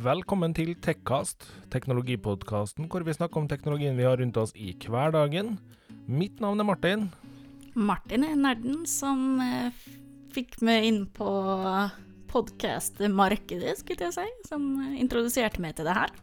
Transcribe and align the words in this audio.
Velkommen 0.00 0.54
til 0.56 0.70
Tekkast, 0.80 1.44
teknologipodkasten 1.68 2.86
hvor 2.88 3.02
vi 3.04 3.12
snakker 3.12 3.42
om 3.42 3.48
teknologien 3.50 3.98
vi 3.98 4.06
har 4.06 4.16
rundt 4.16 4.38
oss 4.40 4.54
i 4.56 4.70
hverdagen. 4.72 5.58
Mitt 6.08 6.38
navn 6.40 6.62
er 6.62 6.68
Martin. 6.70 7.02
Martin 7.76 8.24
er 8.24 8.38
nerden 8.38 8.86
som 8.88 9.42
eh, 9.44 9.76
fikk 10.32 10.56
meg 10.64 10.86
inn 10.88 11.02
på 11.12 11.28
podkast-markedet, 12.32 13.74
skulle 13.82 14.08
jeg 14.08 14.16
si, 14.16 14.24
som 14.48 14.64
eh, 14.86 14.96
introduserte 15.02 15.60
meg 15.60 15.76
til 15.76 15.90
det 15.90 15.98
her. 15.98 16.16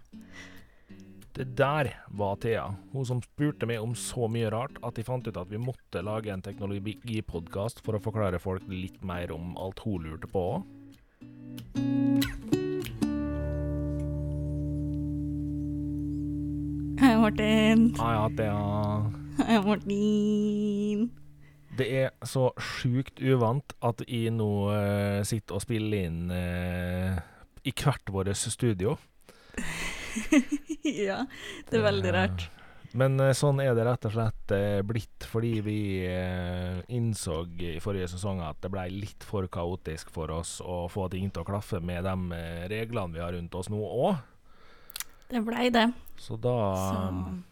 Det 1.37 1.45
der 1.59 1.91
var 2.17 2.41
Thea, 2.41 2.65
hun 2.95 3.05
som 3.05 3.21
spurte 3.21 3.69
meg 3.69 3.83
om 3.83 3.93
så 3.93 4.25
mye 4.25 4.49
rart 4.55 4.81
at 4.81 4.97
de 4.97 5.05
fant 5.05 5.29
ut 5.29 5.37
at 5.37 5.53
vi 5.53 5.61
måtte 5.61 6.01
lage 6.01 6.33
en 6.33 6.41
teknologipodkast 6.41 7.85
for 7.85 7.99
å 7.99 8.01
forklare 8.01 8.41
folk 8.41 8.65
litt 8.73 9.03
mer 9.05 9.37
om 9.37 9.53
alt 9.61 9.85
hun 9.85 10.09
lurte 10.09 10.33
på. 10.33 10.47
Martin. 17.21 17.87
Ah, 17.99 18.13
ja, 18.13 18.29
Thea. 18.37 18.57
Hei, 19.37 19.59
Martin. 19.67 21.07
Det 21.77 21.87
er 21.93 22.13
så 22.25 22.49
sjukt 22.57 23.21
uvant 23.21 23.75
at 23.85 24.01
jeg 24.07 24.31
nå 24.33 24.49
eh, 24.73 25.21
sitter 25.27 25.59
og 25.59 25.61
spiller 25.61 26.07
inn 26.07 26.31
eh, 26.33 27.19
i 27.67 27.73
hvert 27.75 28.13
vårt 28.13 28.33
studio. 28.39 28.95
ja, 31.07 31.23
det 31.69 31.77
er 31.77 31.85
veldig 31.85 32.13
rart. 32.15 32.47
Men 32.97 33.19
eh, 33.21 33.35
sånn 33.37 33.59
er 33.61 33.75
det 33.77 33.85
rett 33.85 34.07
og 34.09 34.15
slett 34.15 34.53
eh, 34.55 34.79
blitt 34.87 35.27
fordi 35.29 35.53
vi 35.65 35.79
eh, 36.07 36.79
innså 36.97 37.43
i 37.61 37.75
forrige 37.83 38.09
sesong 38.15 38.41
at 38.45 38.61
det 38.63 38.71
ble 38.73 38.87
litt 38.93 39.27
for 39.27 39.45
kaotisk 39.51 40.09
for 40.15 40.31
oss 40.33 40.57
å 40.63 40.85
få 40.89 41.09
ting 41.13 41.29
til 41.29 41.43
å 41.43 41.49
klaffe 41.49 41.81
med 41.83 42.07
de 42.07 42.39
eh, 42.39 42.65
reglene 42.71 43.13
vi 43.13 43.21
har 43.21 43.35
rundt 43.37 43.59
oss 43.59 43.69
nå 43.73 43.81
òg. 43.83 44.23
Det 45.27 45.41
blei 45.43 45.69
det. 45.73 45.91
Så 46.17 46.37
da 46.39 46.55
Så 46.75 47.07
um, 47.09 47.43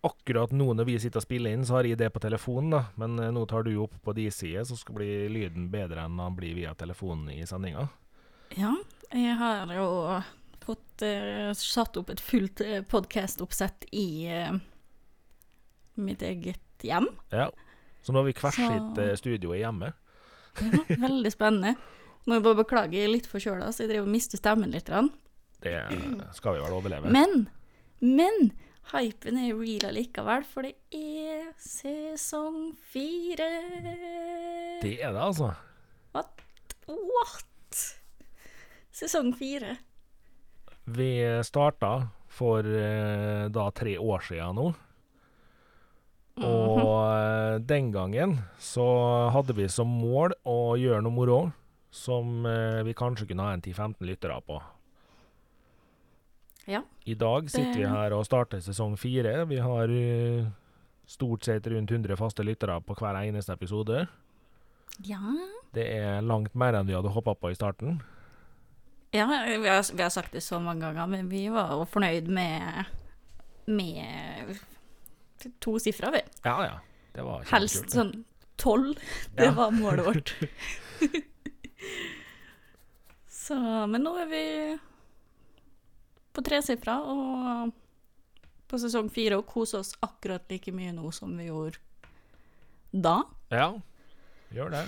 Akkurat 0.00 0.52
nå 0.54 0.72
når 0.78 0.86
vi 0.86 0.98
sitter 1.02 1.18
og 1.18 1.24
spiller 1.26 1.54
inn, 1.54 1.64
så 1.66 1.78
har 1.78 1.86
jeg 1.88 1.98
det 1.98 2.12
på 2.14 2.20
telefonen, 2.22 2.70
da. 2.70 2.82
Men 3.00 3.18
eh, 3.18 3.32
nå 3.34 3.42
tar 3.50 3.64
du 3.66 3.72
opp 3.82 3.96
på 4.04 4.14
de 4.14 4.28
sider, 4.30 4.62
så 4.64 4.76
skal 4.78 4.94
bli 5.00 5.08
lyden 5.34 5.66
bedre 5.72 6.04
enn 6.06 6.20
den 6.20 6.36
blir 6.38 6.54
via 6.54 6.70
telefonen 6.78 7.32
i 7.34 7.42
sendinga. 7.46 7.88
ja, 8.54 8.76
jeg 9.10 9.34
har 9.40 9.74
jo 9.74 9.88
fått 10.62 11.02
uh, 11.02 11.50
satt 11.58 11.98
opp 11.98 12.12
et 12.14 12.22
fullt 12.22 12.62
uh, 12.62 12.78
podkast-oppsett 12.86 13.88
i 13.90 14.08
uh, 14.30 14.54
mitt 15.98 16.22
eget 16.22 16.86
hjem. 16.86 17.10
Ja. 17.34 17.50
Så 18.02 18.14
nå 18.14 18.22
har 18.22 18.30
vi 18.30 18.38
hvert 18.38 18.54
sitt 18.54 19.02
uh, 19.02 19.14
studio 19.18 19.56
hjemme. 19.58 19.90
Ja, 20.62 20.84
veldig 21.08 21.34
spennende. 21.34 21.74
Må 22.28 22.38
jeg 22.38 22.46
bare 22.46 22.62
beklage, 22.62 22.94
jeg 22.94 23.08
er 23.08 23.16
litt 23.16 23.26
forkjøla, 23.30 23.72
så 23.72 23.84
jeg 23.84 23.96
driver 23.96 24.06
og 24.06 24.14
mister 24.14 24.40
stemmen 24.40 24.74
litt. 24.74 24.86
grann. 24.86 25.10
Det 25.62 25.78
skal 26.36 26.56
vi 26.56 26.62
vel 26.62 26.76
overleve. 26.76 27.10
Men, 27.12 27.48
men 28.00 28.50
hypen 28.92 29.40
er 29.40 29.56
real 29.58 29.88
allikevel, 29.90 30.46
for 30.48 30.68
det 30.68 30.76
er 30.94 31.50
sesong 31.62 32.72
fire. 32.92 33.48
Det 34.82 34.94
er 35.02 35.12
det, 35.12 35.22
altså. 35.22 35.52
What? 36.14 36.44
What? 36.88 37.82
Sesong 38.94 39.34
fire. 39.38 39.76
Vi 40.88 41.10
starta 41.44 42.08
for 42.32 42.64
eh, 42.64 43.48
da 43.52 43.70
tre 43.76 43.98
år 43.98 44.24
siden 44.24 44.56
nå. 44.56 44.68
Og 46.38 46.80
eh, 47.02 47.58
den 47.66 47.90
gangen 47.92 48.38
så 48.62 48.86
hadde 49.34 49.56
vi 49.58 49.68
som 49.72 49.90
mål 49.90 50.36
å 50.46 50.76
gjøre 50.78 51.02
noe 51.04 51.14
moro 51.14 51.38
som 51.90 52.46
eh, 52.46 52.82
vi 52.86 52.94
kanskje 52.96 53.26
kunne 53.30 53.46
ha 53.46 53.56
en 53.56 53.64
10-15 53.64 54.06
lyttere 54.06 54.38
på. 54.46 54.60
Ja. 56.68 56.82
I 57.08 57.14
dag 57.16 57.46
sitter 57.50 57.78
vi 57.80 57.86
her 57.88 58.12
og 58.12 58.26
starter 58.28 58.60
sesong 58.60 58.92
fire. 59.00 59.46
Vi 59.48 59.56
har 59.64 59.88
eh, 59.88 60.44
stort 61.08 61.44
sett 61.48 61.64
rundt 61.72 61.90
100 61.94 62.16
faste 62.20 62.44
lyttere 62.44 62.76
på 62.84 62.92
hver 62.98 63.16
eneste 63.22 63.52
episode. 63.56 64.02
Ja, 65.06 65.22
Det 65.72 65.86
er 65.94 66.20
langt 66.26 66.54
mer 66.58 66.74
enn 66.76 66.86
vi 66.88 66.94
hadde 66.96 67.08
håpa 67.14 67.34
på 67.38 67.50
i 67.52 67.56
starten. 67.56 68.00
ja 69.14 69.24
vi, 69.28 69.68
har, 69.68 69.84
vi 69.96 70.02
har 70.02 70.10
sagt 70.12 70.32
det 70.32 70.40
så 70.44 70.58
mange 70.60 70.80
ganger, 70.84 71.06
men 71.08 71.28
vi 71.30 71.46
var 71.48 71.70
jo 71.72 71.84
fornøyd 71.88 72.26
med, 72.28 72.84
med 73.66 74.58
to 75.60 75.78
sifre, 75.80 76.10
vi. 76.12 76.20
Ja, 76.44 76.58
ja. 76.66 76.78
Det 77.14 77.22
var 77.24 77.44
Helst 77.48 77.86
kjempekult. 77.88 77.94
sånn 77.94 78.24
tolv. 78.58 78.98
Det 79.38 79.44
Ja. 79.48 79.52
var 79.56 79.70
målet 79.72 80.04
vårt. 80.06 80.34
Så, 83.28 83.56
men 83.88 84.02
nå 84.04 84.12
er 84.20 84.26
vi 84.28 84.44
på 86.38 86.46
tresifra 86.46 87.00
og 87.02 87.74
på 88.68 88.78
sesong 88.78 89.08
fire 89.10 89.40
og 89.40 89.48
kose 89.48 89.80
oss 89.80 89.94
akkurat 90.04 90.44
like 90.52 90.70
mye 90.76 90.92
nå 90.94 91.10
som 91.14 91.32
vi 91.38 91.48
gjorde 91.48 91.80
da. 92.92 93.22
Ja, 93.52 93.72
gjør 94.54 94.70
det. 94.72 94.84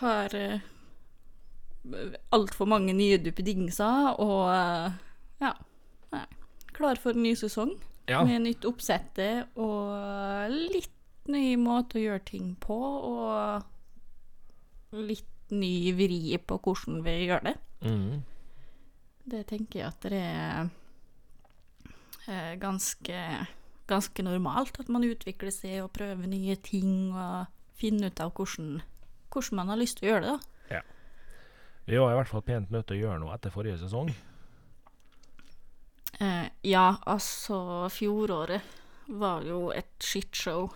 Har 0.00 0.34
uh, 0.36 0.60
altfor 2.36 2.68
mange 2.68 2.92
nye 2.96 3.20
duppedingser 3.22 4.18
og 4.20 4.50
uh, 4.50 4.90
ja, 5.40 5.52
nei, 6.12 6.26
klar 6.76 7.00
for 7.00 7.16
en 7.16 7.24
ny 7.24 7.32
sesong. 7.38 7.72
Ja. 8.10 8.20
Med 8.26 8.44
nytt 8.44 8.66
oppsette 8.68 9.46
og 9.58 10.52
litt 10.52 10.92
ny 11.30 11.56
måte 11.58 11.98
å 11.98 12.04
gjøre 12.04 12.22
ting 12.28 12.52
på, 12.62 12.76
og 12.76 13.64
litt 14.94 15.50
ny 15.50 15.92
vri 15.98 16.36
på 16.38 16.58
hvordan 16.62 17.02
vi 17.06 17.16
gjør 17.24 17.42
det. 17.48 17.56
Mhm. 17.82 18.24
Det 19.26 19.42
tenker 19.50 19.80
jeg 19.80 19.88
at 19.90 20.06
det 20.06 20.20
er 20.22 20.68
eh, 22.30 22.52
ganske, 22.62 23.22
ganske 23.90 24.26
normalt, 24.26 24.78
at 24.78 24.90
man 24.92 25.06
utvikler 25.06 25.50
seg 25.54 25.80
og 25.82 25.92
prøver 25.96 26.30
nye 26.30 26.56
ting 26.62 27.10
og 27.10 27.46
finner 27.76 28.12
ut 28.12 28.22
av 28.22 28.30
hvordan, 28.36 28.76
hvordan 29.32 29.58
man 29.58 29.72
har 29.74 29.80
lyst 29.82 29.98
til 29.98 30.08
å 30.08 30.12
gjøre 30.14 30.28
det. 30.28 30.36
da. 30.36 30.52
Vi 31.86 31.98
var 32.02 32.10
i 32.10 32.16
hvert 32.18 32.30
fall 32.32 32.42
pent 32.42 32.72
nødt 32.74 32.88
til 32.88 32.96
å 32.96 33.02
gjøre 33.04 33.20
noe 33.22 33.34
etter 33.36 33.52
forrige 33.54 33.78
sesong. 33.78 34.08
Eh, 36.18 36.48
ja, 36.66 36.86
altså, 37.06 37.86
fjoråret 37.94 38.74
var 39.06 39.44
jo 39.46 39.68
et 39.70 39.94
shitshow. 40.02 40.66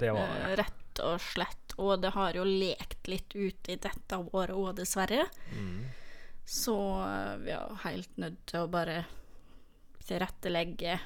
Det 0.00 0.08
var 0.16 0.24
Eh, 0.38 0.54
rett 0.62 1.02
og 1.04 1.20
slett. 1.20 1.74
Og 1.76 2.00
det 2.00 2.14
har 2.14 2.32
jo 2.38 2.46
lekt 2.48 3.10
litt 3.12 3.34
ut 3.34 3.68
i 3.68 3.76
dette 3.76 4.16
året 4.32 4.54
òg, 4.56 4.72
dessverre. 4.78 5.26
Mhm. 5.52 5.84
Så 6.44 6.76
eh, 7.04 7.36
vi 7.44 7.52
er 7.56 7.84
helt 7.86 8.16
nødt 8.20 8.40
til 8.50 8.64
å 8.64 8.70
bare 8.72 9.04
tilrettelegge 10.04 10.98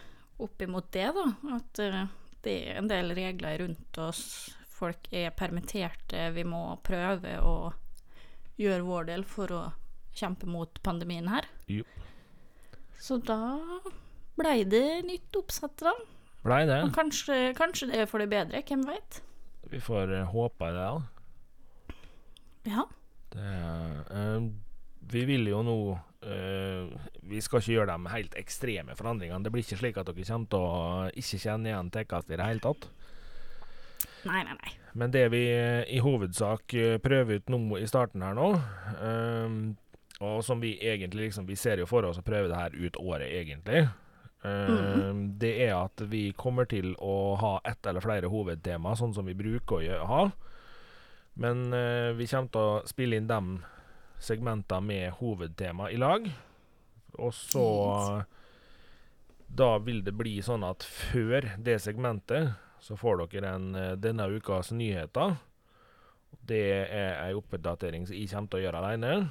opp 0.43 0.63
imot 0.63 0.91
det, 0.95 1.09
da. 1.15 1.27
At 1.57 1.83
eh, 1.83 2.01
det 2.45 2.57
er 2.71 2.81
en 2.81 2.91
del 2.91 3.15
regler 3.17 3.63
rundt 3.63 4.01
oss. 4.03 4.23
Folk 4.79 5.11
er 5.15 5.35
permitterte. 5.35 6.29
Vi 6.35 6.45
må 6.47 6.63
prøve 6.87 7.39
å 7.43 7.55
gjøre 8.59 8.87
vår 8.87 9.09
del 9.13 9.25
for 9.27 9.55
å 9.55 9.63
kjempe 10.19 10.49
mot 10.51 10.81
pandemien 10.83 11.31
her. 11.31 11.47
Jo. 11.71 11.87
Så 12.99 13.21
da 13.23 13.59
blei 14.39 14.63
det 14.67 15.03
nytt 15.07 15.35
oppsett, 15.39 15.79
da. 15.83 15.95
Blei 16.43 16.65
det. 16.67 16.81
Og 16.87 16.95
kanskje, 16.95 17.53
kanskje 17.59 17.91
det 17.91 18.03
er 18.03 18.11
for 18.11 18.23
det 18.23 18.31
bedre, 18.31 18.63
hvem 18.67 18.85
veit? 18.87 19.21
Vi 19.71 19.81
får 19.83 20.15
eh, 20.17 20.31
håpe 20.33 20.71
det, 20.75 20.87
da. 20.87 21.99
Ja. 22.69 22.87
Det, 23.35 23.51
eh, 24.19 24.49
vi 25.13 25.25
vil 25.29 25.49
jo 25.51 25.63
nå 25.67 25.77
eh, 26.27 26.89
Vi 27.31 27.41
skal 27.45 27.63
ikke 27.63 27.75
gjøre 27.77 27.95
de 27.95 28.13
helt 28.13 28.35
ekstreme 28.41 28.97
forandringene. 28.99 29.43
Det 29.45 29.53
blir 29.55 29.65
ikke 29.65 29.81
slik 29.81 29.99
at 30.01 30.09
dere 30.11 30.27
kommer 30.29 30.53
til 30.53 30.65
å 30.65 31.09
ikke 31.23 31.43
kjenne 31.45 31.71
igjen 31.71 31.93
Tekast 31.95 32.31
i 32.33 32.39
det 32.39 32.49
hele 32.49 32.65
tatt. 32.65 32.89
Nei, 34.27 34.43
nei, 34.45 34.55
nei. 34.59 34.73
Men 34.99 35.13
det 35.15 35.29
vi 35.31 35.45
eh, 35.53 35.85
i 35.95 36.01
hovedsak 36.03 36.75
eh, 36.75 36.97
prøver 37.03 37.39
ut 37.39 37.53
nå 37.53 37.61
i 37.79 37.87
starten 37.89 38.25
her 38.27 38.35
nå, 38.37 38.49
eh, 39.05 39.55
og 40.27 40.43
som 40.43 40.59
vi 40.59 40.73
egentlig 40.83 41.29
liksom 41.29 41.47
Vi 41.47 41.55
ser 41.55 41.79
jo 41.79 41.87
for 41.87 42.03
oss 42.09 42.19
å 42.19 42.25
prøve 42.27 42.51
det 42.51 42.59
her 42.59 42.75
ut 42.75 42.97
året, 42.99 43.31
egentlig. 43.31 43.85
eh, 44.43 45.13
Det 45.39 45.53
er 45.69 45.77
at 45.77 46.03
vi 46.11 46.33
kommer 46.35 46.67
til 46.67 46.97
å 46.99 47.37
ha 47.39 47.55
ett 47.65 47.87
eller 47.87 48.03
flere 48.03 48.31
hovedtema, 48.33 48.97
sånn 48.99 49.15
som 49.15 49.27
vi 49.31 49.39
bruker 49.39 49.87
å 50.01 50.11
ha. 50.11 50.23
Men 51.39 51.69
uh, 51.71 52.11
vi 52.19 52.27
kommer 52.27 52.51
til 52.51 52.61
å 52.61 52.79
spille 52.91 53.15
inn 53.15 53.29
de 53.31 53.39
segmentene 54.21 54.83
med 54.85 55.13
hovedtema 55.21 55.91
i 55.93 55.97
lag. 56.01 56.29
Og 57.19 57.33
så 57.35 58.25
Da 59.49 59.79
vil 59.81 60.03
det 60.05 60.13
bli 60.15 60.37
sånn 60.45 60.63
at 60.69 60.85
før 60.85 61.47
det 61.65 61.79
segmentet 61.81 62.51
så 62.85 62.95
får 63.01 63.25
dere 63.33 63.55
en, 63.57 63.75
eh, 63.75 63.95
denne 63.97 64.27
ukas 64.29 64.71
nyheter. 64.77 65.39
Det 66.45 66.61
er 66.93 67.15
ei 67.25 67.33
oppdatering 67.35 68.07
som 68.07 68.15
jeg 68.15 68.29
kommer 68.29 68.49
til 68.53 68.61
å 68.61 68.63
gjøre 68.67 68.83
alene. 68.85 69.31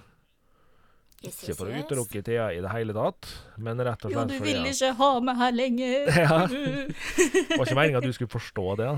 Yes, 1.24 1.38
Ikke 1.44 1.56
for 1.58 1.66
å 1.72 1.78
utelukke 1.82 2.24
Thea 2.26 2.50
i 2.54 2.60
det 2.62 2.70
hele 2.70 2.94
tatt, 2.94 3.26
men 3.58 3.78
rett 3.82 4.04
og 4.06 4.12
Jo, 4.12 4.20
slett 4.20 4.28
du 4.28 4.34
fordi 4.38 4.52
vil 4.54 4.60
at- 4.62 4.74
ikke 4.76 4.92
ha 5.00 5.20
meg 5.20 5.36
her 5.38 5.52
lenger. 5.52 6.06
Ja. 6.26 6.48
Det 6.48 7.58
var 7.58 7.66
ikke 7.66 7.78
meninga 7.80 7.98
at 7.98 8.04
du 8.04 8.14
skulle 8.18 8.34
forstå 8.36 8.68
det. 8.78 8.92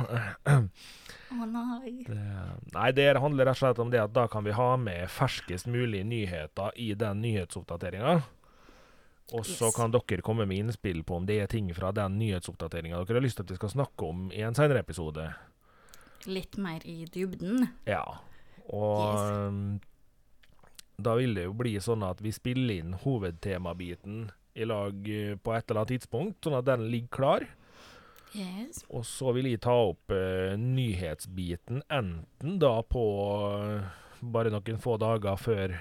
Å 1.32 1.46
nei. 1.46 2.04
det. 2.08 2.18
Nei, 2.74 2.92
det 2.98 3.08
handler 3.22 3.46
rett 3.46 3.58
og 3.60 3.62
slett 3.62 3.80
om 3.84 3.90
det 3.94 4.00
at 4.02 4.14
da 4.16 4.28
kan 4.28 4.44
vi 4.44 4.52
ha 4.58 4.72
med 4.82 5.08
ferskest 5.14 5.68
mulig 5.70 6.02
nyheter 6.06 6.72
i 6.76 6.94
den 6.98 7.22
nyhetsoppdateringa. 7.22 8.24
Og 9.32 9.46
så 9.46 9.68
Yes. 9.70 9.76
kan 9.76 9.92
dere 9.94 10.22
komme 10.26 10.48
med 10.50 10.58
innspill 10.58 11.04
på 11.06 11.18
om 11.20 11.26
det 11.30 11.36
er 11.44 11.48
ting 11.48 11.70
fra 11.78 11.92
den 11.94 12.18
nyhetsoppdateringa 12.18 13.04
dere 13.06 13.20
har 13.20 13.22
lyst 13.22 13.38
til 13.38 13.44
at 13.46 13.52
vi 13.52 13.60
skal 13.60 13.70
snakke 13.70 14.08
om 14.10 14.32
i 14.34 14.42
en 14.42 14.56
senere 14.58 14.80
episode. 14.82 15.28
Litt 16.26 16.58
mer 16.58 16.82
i 16.84 17.06
dybden. 17.06 17.70
Ja. 17.86 18.02
Og 18.74 19.14
Yes. 19.14 19.48
um, 19.50 19.80
da 21.00 21.14
vil 21.16 21.36
det 21.36 21.46
jo 21.46 21.54
bli 21.54 21.76
sånn 21.80 22.04
at 22.10 22.20
vi 22.22 22.32
spiller 22.32 22.74
inn 22.82 22.94
hovedtemabiten 22.94 24.32
i 24.56 24.66
lag 24.66 25.08
eh, 25.08 25.36
på 25.38 25.54
et 25.56 25.70
eller 25.70 25.82
annet 25.86 25.94
tidspunkt, 26.02 26.42
sånn 26.44 26.58
at 26.58 26.66
den 26.66 26.90
ligger 26.92 27.08
klar. 27.14 27.46
Yes. 28.38 28.84
Og 28.94 29.06
så 29.10 29.32
vil 29.34 29.48
jeg 29.50 29.62
ta 29.66 29.74
opp 29.90 30.12
uh, 30.14 30.54
nyhetsbiten 30.60 31.82
enten 31.90 32.60
da 32.62 32.76
på 32.86 33.04
uh, 33.50 33.88
bare 34.22 34.52
noen 34.54 34.78
få 34.82 34.98
dager 35.02 35.40
før 35.40 35.74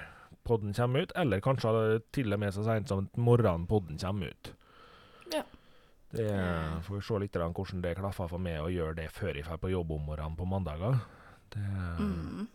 podden 0.47 0.73
kommer 0.73 1.03
ut, 1.05 1.11
eller 1.19 1.43
kanskje 1.45 2.01
til 2.15 2.33
og 2.33 2.39
med 2.41 2.53
så 2.55 2.63
seint 2.65 2.89
som 2.89 3.09
morgenen 3.21 3.67
podden 3.69 3.99
kommer 4.01 4.31
ut. 4.33 4.53
Ja. 5.33 5.43
Det 6.09 6.29
får 6.87 6.95
vi 6.95 7.01
se 7.05 7.19
litt 7.21 7.35
hvordan 7.37 7.83
det 7.83 7.97
klaffer 7.99 8.29
for 8.31 8.41
meg 8.41 8.63
å 8.63 8.71
gjøre 8.73 8.95
det 9.03 9.09
før 9.13 9.35
jeg 9.37 9.45
drar 9.45 9.59
på 9.61 9.69
jobb 9.69 9.91
om 9.93 10.07
morgenen 10.09 10.37
på 10.39 10.47
mandager. 10.49 11.03
Det, 11.53 11.59
Mm. 11.99 12.47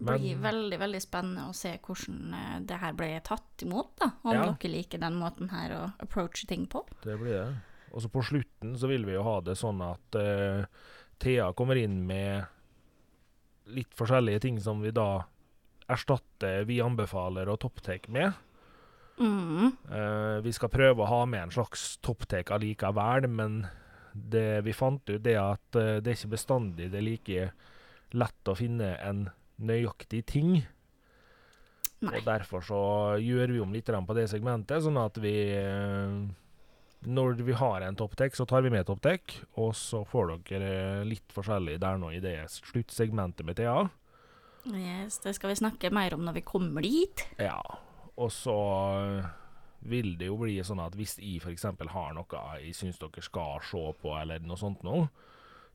Men- 0.00 0.18
blir 0.20 0.36
veldig 0.42 0.78
veldig 0.78 1.00
spennende 1.00 1.44
å 1.48 1.54
se 1.54 1.78
hvordan 1.78 2.34
uh, 2.34 2.58
det 2.66 2.80
her 2.80 2.92
ble 2.92 3.20
tatt 3.22 3.62
imot. 3.62 3.94
da, 4.00 4.10
Om 4.24 4.32
Ja. 4.34 4.42
dere 4.58 4.70
liker 4.72 4.98
den 4.98 5.14
måten 5.14 5.50
her 5.50 5.70
å 5.70 5.92
approache 6.02 6.46
ting 6.48 6.66
på. 6.66 6.82
det 7.04 7.16
blir 7.20 7.32
det. 7.32 7.54
Og 7.94 8.02
så 8.02 8.10
på 8.10 8.24
slutten 8.26 8.74
så 8.78 8.90
vil 8.90 9.06
vi 9.06 9.14
jo 9.14 9.22
ha 9.26 9.38
det 9.44 9.54
sånn 9.58 9.82
at 9.86 10.18
uh, 10.18 10.66
Thea 11.22 11.52
kommer 11.56 11.78
inn 11.78 12.00
med 12.08 12.50
litt 13.74 13.94
forskjellige 13.96 14.42
ting 14.44 14.58
som 14.60 14.82
vi 14.84 14.90
da 14.92 15.24
erstatter 15.88 16.64
Vi 16.68 16.80
anbefaler 16.82 17.48
og 17.52 17.60
Topptek 17.62 18.08
med. 18.12 18.34
Mm. 19.20 19.70
Uh, 19.86 20.42
vi 20.42 20.52
skal 20.56 20.72
prøve 20.72 21.04
å 21.04 21.10
ha 21.10 21.22
med 21.30 21.46
en 21.46 21.54
slags 21.54 21.94
topptek 22.02 22.50
allikevel, 22.56 23.28
men 23.30 23.62
det 24.12 24.64
vi 24.66 24.74
fant 24.74 25.02
ut, 25.10 25.22
det 25.22 25.36
er 25.36 25.54
at 25.54 25.78
uh, 25.78 26.00
det 26.02 26.10
er 26.10 26.18
ikke 26.18 26.34
bestandig 26.34 26.90
det 26.90 26.98
er 26.98 27.06
like 27.06 27.48
lett 28.14 28.50
å 28.50 28.56
finne 28.58 28.94
en 29.02 29.28
nøyaktig 29.62 30.24
ting. 30.30 30.64
Nei. 32.04 32.18
Og 32.18 32.26
derfor 32.26 32.64
så 32.64 32.80
gjør 33.22 33.54
vi 33.54 33.60
om 33.62 33.74
litt 33.74 33.88
på 33.88 34.16
det 34.16 34.26
segmentet, 34.30 34.82
sånn 34.84 34.98
at 35.00 35.18
vi 35.22 35.34
eh, 35.56 36.16
Når 37.04 37.42
vi 37.44 37.52
har 37.52 37.84
en 37.84 37.96
topptek, 37.96 38.36
så 38.36 38.46
tar 38.48 38.64
vi 38.64 38.72
med 38.72 38.86
topptek, 38.88 39.36
og 39.60 39.74
så 39.76 40.04
får 40.08 40.38
dere 40.48 41.04
litt 41.08 41.34
forskjellig 41.34 41.76
der 41.82 42.00
nå 42.00 42.14
i 42.16 42.22
det 42.24 42.38
sluttsegmentet 42.52 43.44
med 43.44 43.58
Thea. 43.60 43.84
Yes, 44.72 45.18
det 45.20 45.34
skal 45.36 45.52
vi 45.52 45.60
snakke 45.60 45.90
mer 45.92 46.16
om 46.16 46.24
når 46.24 46.38
vi 46.38 46.44
kommer 46.48 46.84
dit. 46.84 47.26
Ja, 47.36 47.60
og 48.16 48.32
så 48.32 48.56
eh, 48.96 49.26
vil 49.90 50.14
det 50.16 50.30
jo 50.30 50.38
bli 50.40 50.56
sånn 50.64 50.80
at 50.80 50.96
hvis 50.96 51.18
jeg 51.20 51.42
f.eks. 51.42 51.66
har 51.92 52.16
noe 52.16 52.42
jeg 52.62 52.72
syns 52.78 53.00
dere 53.02 53.24
skal 53.24 53.60
se 53.68 53.84
på, 54.00 54.14
eller 54.16 54.44
noe 54.46 54.60
sånt 54.60 54.84
nå, 54.86 55.04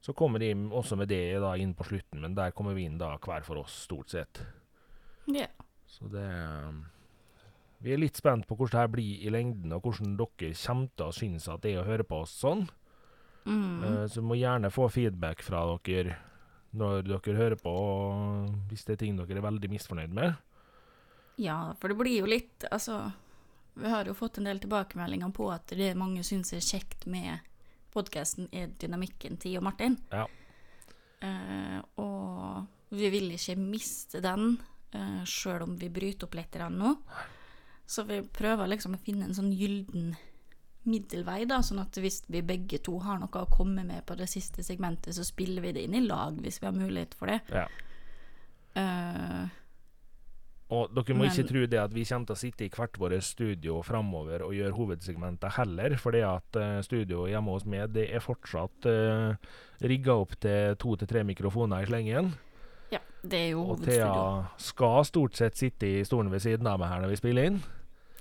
så 0.02 0.16
kommer 0.18 0.42
de 0.42 0.54
også 0.56 0.98
med 0.98 1.12
det 1.12 1.38
da 1.44 1.54
inn 1.60 1.76
på 1.78 1.86
slutten, 1.86 2.24
men 2.24 2.38
der 2.38 2.56
kommer 2.56 2.74
vi 2.74 2.88
inn 2.88 2.98
da 2.98 3.12
hver 3.20 3.46
for 3.46 3.62
oss, 3.62 3.84
stort 3.86 4.10
sett. 4.16 4.42
Ja. 5.30 5.50
Så 5.90 6.10
det 6.10 6.26
eh, 6.26 6.80
Vi 7.80 7.94
er 7.96 8.02
litt 8.02 8.18
spent 8.20 8.48
på 8.48 8.58
hvordan 8.58 8.76
det 8.76 8.82
her 8.82 8.92
blir 8.92 9.22
i 9.24 9.32
lengden, 9.32 9.72
og 9.76 9.86
hvordan 9.86 10.18
dere 10.20 10.52
kommer 10.60 10.90
til 10.96 11.06
å 11.06 11.16
synes 11.16 11.48
at 11.48 11.64
det 11.64 11.74
er 11.74 11.84
å 11.84 11.88
høre 11.88 12.04
på 12.08 12.24
oss 12.26 12.34
sånn. 12.42 12.66
Mm. 13.46 13.84
Uh, 13.84 14.06
Så 14.12 14.22
må 14.22 14.36
gjerne 14.36 14.72
få 14.74 14.90
feedback 14.92 15.44
fra 15.46 15.64
dere 15.88 16.18
når 16.76 17.08
dere 17.08 17.38
hører 17.38 17.58
på, 17.58 17.72
hvis 18.70 18.86
det 18.86 18.98
er 18.98 19.02
ting 19.02 19.16
dere 19.18 19.40
er 19.40 19.48
veldig 19.48 19.72
misfornøyd 19.72 20.14
med. 20.14 20.36
ja, 21.40 21.74
for 21.80 21.90
det 21.90 21.98
blir 21.98 22.20
jo 22.20 22.28
litt 22.30 22.66
Altså, 22.70 23.12
vi 23.74 23.90
har 23.90 24.06
jo 24.06 24.14
fått 24.14 24.38
en 24.38 24.50
del 24.50 24.60
tilbakemeldinger 24.60 25.32
på 25.34 25.48
at 25.54 25.72
det 25.72 25.96
mange 25.98 26.24
syns 26.28 26.52
er 26.54 26.62
kjekt 26.62 27.08
med 27.08 27.40
podkasten, 27.94 28.50
er 28.52 28.70
dynamikken 28.78 29.40
til 29.42 29.58
og 29.58 29.66
Martin. 29.66 29.98
Ja. 30.12 30.28
Uh, 31.24 31.80
og 32.00 32.94
vi 32.94 33.10
vil 33.12 33.32
ikke 33.34 33.56
miste 33.60 34.22
den, 34.22 34.60
uh, 34.94 35.24
sjøl 35.26 35.66
om 35.66 35.76
vi 35.80 35.90
bryter 35.90 36.28
opp 36.28 36.38
litt 36.38 36.60
nå. 36.60 36.70
nå. 36.76 36.94
Så 37.90 38.06
vi 38.06 38.22
prøver 38.22 38.70
liksom 38.70 38.94
å 38.94 39.02
finne 39.02 39.26
en 39.26 39.34
sånn 39.38 39.50
gylden 39.50 40.12
middelvei, 40.90 41.44
da, 41.50 41.60
sånn 41.66 41.82
at 41.82 41.98
hvis 42.00 42.22
vi 42.32 42.42
begge 42.46 42.80
to 42.86 43.00
har 43.04 43.20
noe 43.22 43.42
å 43.42 43.50
komme 43.52 43.84
med 43.86 44.06
på 44.08 44.16
det 44.20 44.30
siste 44.32 44.64
segmentet, 44.66 45.16
så 45.18 45.26
spiller 45.28 45.64
vi 45.66 45.74
det 45.76 45.86
inn 45.88 45.98
i 45.98 46.06
lag 46.06 46.38
hvis 46.40 46.62
vi 46.62 46.70
har 46.70 46.76
mulighet 46.76 47.16
for 47.18 47.32
det. 47.32 47.40
Ja. 47.52 47.66
Uh, 48.78 49.50
Og 50.70 50.94
dere 50.94 51.16
må 51.18 51.26
ikke 51.26 51.48
tro 51.50 51.64
det 51.66 51.80
at 51.82 51.94
vi 51.96 52.06
kommer 52.06 52.30
til 52.30 52.38
å 52.38 52.40
sitte 52.40 52.68
i 52.68 52.72
hvert 52.74 53.00
vårt 53.02 53.26
studio 53.26 53.80
framover 53.86 54.46
og 54.46 54.54
gjøre 54.56 54.78
hovedsegmentet 54.78 55.58
heller, 55.58 55.98
for 55.98 56.16
det 56.16 56.22
at 56.30 56.60
uh, 56.62 56.78
studioet 56.86 57.34
hjemme 57.34 57.58
hos 57.58 57.66
meg 57.66 57.90
det 57.98 58.06
er 58.14 58.24
fortsatt 58.24 58.86
uh, 58.86 59.34
rigga 59.82 60.20
opp 60.22 60.38
til 60.46 60.78
to 60.80 60.94
til 61.02 61.10
tre 61.10 61.26
mikrofoner 61.26 61.84
i 61.84 61.90
slengen. 61.90 62.32
ja, 62.94 63.02
det 63.26 63.42
er 63.48 63.52
jo 63.56 63.66
Og 63.66 63.74
hovedstudio. 63.74 64.06
Thea 64.06 64.64
skal 64.70 65.04
stort 65.10 65.42
sett 65.42 65.58
sitte 65.60 65.90
i 65.90 66.06
stolen 66.08 66.32
ved 66.32 66.46
siden 66.46 66.70
av 66.70 66.80
meg 66.80 66.94
her 66.94 67.04
når 67.04 67.18
vi 67.18 67.22
spiller 67.24 67.52
inn. 67.52 67.62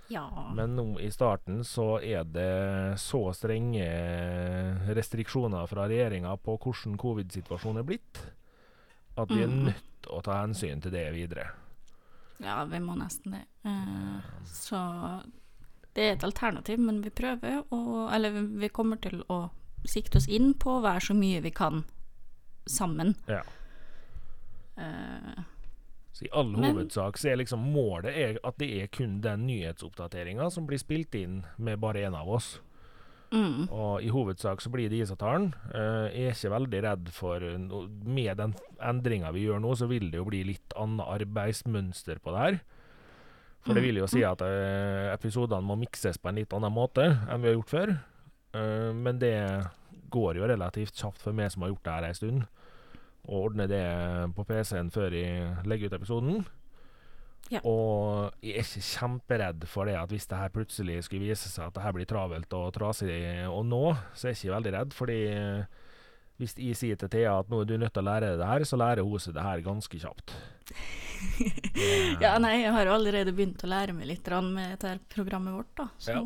Ja. 0.08 0.24
Men 0.54 0.74
nå 0.76 0.98
i 1.04 1.10
starten 1.12 1.60
så 1.64 1.98
er 2.02 2.24
det 2.24 2.98
så 2.98 3.20
strenge 3.36 3.84
restriksjoner 4.96 5.66
fra 5.68 5.84
regjeringa 5.90 6.32
på 6.40 6.54
hvordan 6.58 6.96
covid-situasjonen 7.00 7.82
er 7.82 7.88
blitt, 7.90 8.20
at 9.18 9.28
vi 9.28 9.42
er 9.42 9.48
Mm. 9.52 9.64
nødt 9.66 9.82
til 10.02 10.12
å 10.16 10.22
ta 10.22 10.38
hensyn 10.42 10.80
til 10.80 10.90
det 10.92 11.12
videre. 11.12 11.50
Ja, 12.40 12.64
vi 12.64 12.78
må 12.78 12.94
nesten 12.96 13.32
det. 13.32 13.44
Uh, 13.66 14.20
så 14.46 15.22
det 15.94 16.02
er 16.04 16.12
et 16.12 16.24
alternativ, 16.24 16.78
men 16.78 17.02
vi 17.02 17.10
prøver 17.10 17.64
å 17.70 18.08
Eller 18.14 18.30
vi- 18.30 18.68
kommer 18.68 18.96
til 19.00 19.22
å 19.28 19.50
sikte 19.84 20.16
oss 20.18 20.28
inn 20.28 20.54
på 20.54 20.78
å 20.78 20.82
være 20.82 21.00
så 21.00 21.14
mye 21.14 21.42
vi 21.42 21.50
kan 21.50 21.84
sammen. 22.66 23.14
Ja. 23.28 23.42
Eh, 24.76 25.42
Så 26.18 26.26
i 26.26 26.30
all 26.34 26.48
Men- 26.50 26.72
hovedsak 26.74 27.16
så 27.16 27.30
er 27.30 27.36
liksom 27.38 27.62
målet 27.72 28.16
er 28.16 28.38
at 28.42 28.56
det 28.58 28.68
er 28.82 28.88
kun 28.90 29.20
den 29.22 29.46
nyhetsoppdateringa 29.46 30.50
som 30.50 30.66
blir 30.66 30.80
spilt 30.82 31.14
inn 31.14 31.44
med 31.56 31.78
bare 31.78 32.02
én 32.08 32.16
av 32.18 32.28
oss. 32.28 32.58
mm, 33.30 33.68
Og 33.70 34.02
i 34.02 34.08
hovedsak 34.08 34.60
så 34.60 34.70
blir 34.72 34.88
det 34.90 34.98
IS-avtalen. 34.98 35.52
Eh, 35.72 36.08
jeg 36.16 36.26
er 36.26 36.34
ikke 36.34 36.50
veldig 36.56 36.82
redd 36.82 37.08
for 37.12 37.38
no 37.58 37.86
Med 38.04 38.36
den 38.38 38.54
endringa 38.80 39.30
vi 39.32 39.46
gjør 39.46 39.60
nå, 39.60 39.76
så 39.76 39.86
vil 39.86 40.10
det 40.10 40.18
jo 40.18 40.24
bli 40.24 40.42
litt 40.44 40.74
annet 40.76 41.06
arbeidsmønster 41.06 42.18
på 42.18 42.32
det 42.32 42.38
her. 42.40 42.60
For 43.66 43.74
det 43.74 43.82
vil 43.82 43.96
jo 44.00 44.06
si 44.06 44.22
at 44.24 44.40
uh, 44.40 45.12
episodene 45.12 45.66
må 45.66 45.76
mikses 45.76 46.16
på 46.16 46.30
en 46.30 46.38
litt 46.40 46.54
annen 46.56 46.72
måte 46.72 47.04
enn 47.28 47.42
vi 47.42 47.48
har 47.50 47.56
gjort 47.58 47.68
før. 47.74 47.90
Uh, 48.54 48.92
men 48.94 49.18
det 49.18 49.34
går 50.10 50.38
jo 50.40 50.46
relativt 50.48 50.94
kjapt 50.96 51.20
for 51.20 51.32
meg 51.36 51.50
som 51.52 51.62
har 51.62 51.74
gjort 51.74 51.84
det 51.84 51.92
her 51.92 52.06
ei 52.08 52.14
stund, 52.16 52.46
å 53.26 53.42
ordne 53.48 53.66
det 53.70 53.82
på 54.36 54.44
PC-en 54.48 54.90
før 54.94 55.10
jeg 55.16 55.66
legger 55.68 55.90
ut 55.90 55.98
episoden. 55.98 56.46
Ja. 57.50 57.60
Og 57.64 58.34
jeg 58.44 58.58
er 58.60 58.66
ikke 58.66 58.84
kjemperedd 58.84 59.62
for 59.72 59.88
det 59.88 59.96
at 59.96 60.10
hvis 60.12 60.26
det 60.28 60.36
her 60.36 60.50
plutselig 60.52 60.98
skulle 61.06 61.30
vise 61.30 61.48
seg 61.48 61.66
at 61.70 61.74
det 61.78 61.82
her 61.86 61.94
blir 61.96 62.04
travelt 62.08 62.52
og 62.52 62.72
trasig 62.76 63.14
å 63.48 63.62
nå, 63.64 63.82
så 64.12 64.28
er 64.28 64.34
jeg 64.34 64.42
ikke 64.42 64.54
veldig 64.58 64.72
redd. 64.74 64.92
Fordi 64.96 65.16
eh, 65.32 65.78
hvis 66.38 66.54
jeg 66.60 66.76
sier 66.76 67.00
til 67.00 67.08
Thea 67.14 67.38
at 67.40 67.48
nå 67.48 67.62
er 67.62 67.70
du 67.70 67.76
nødt 67.80 67.94
til 67.96 68.04
å 68.04 68.08
lære 68.10 68.28
deg 68.34 68.42
det 68.42 68.50
her, 68.52 68.64
så 68.68 68.76
lærer 68.78 69.02
hun 69.08 69.18
seg 69.24 69.34
det 69.38 69.46
her 69.48 69.64
ganske 69.64 70.02
kjapt. 70.04 70.36
Ja, 72.22 72.36
nei, 72.42 72.60
jeg 72.62 72.72
har 72.74 72.86
jo 72.88 72.92
allerede 72.94 73.32
begynt 73.34 73.62
å 73.64 73.68
lære 73.70 73.94
meg 73.94 74.06
litt 74.10 74.26
med 74.44 74.70
dette 74.74 74.90
her 74.92 75.00
programmet 75.10 75.54
vårt, 75.54 75.70
da. 75.78 75.88
Så 75.98 76.12
Ja. 76.14 76.22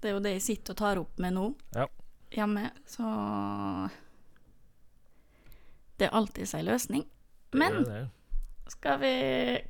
det 0.00 0.08
er 0.10 0.14
jo 0.14 0.20
det 0.24 0.32
jeg 0.38 0.42
sitter 0.42 0.72
og 0.72 0.78
tar 0.80 0.98
opp 0.98 1.18
med 1.18 1.34
nå 1.34 1.54
Ja. 1.76 1.86
hjemme. 2.32 2.70
Så 2.86 3.04
det 6.00 6.08
er 6.08 6.16
alltids 6.16 6.56
ei 6.56 6.64
løsning. 6.66 7.04
Men. 7.52 7.84
Skal 8.70 9.00
vi 9.02 9.14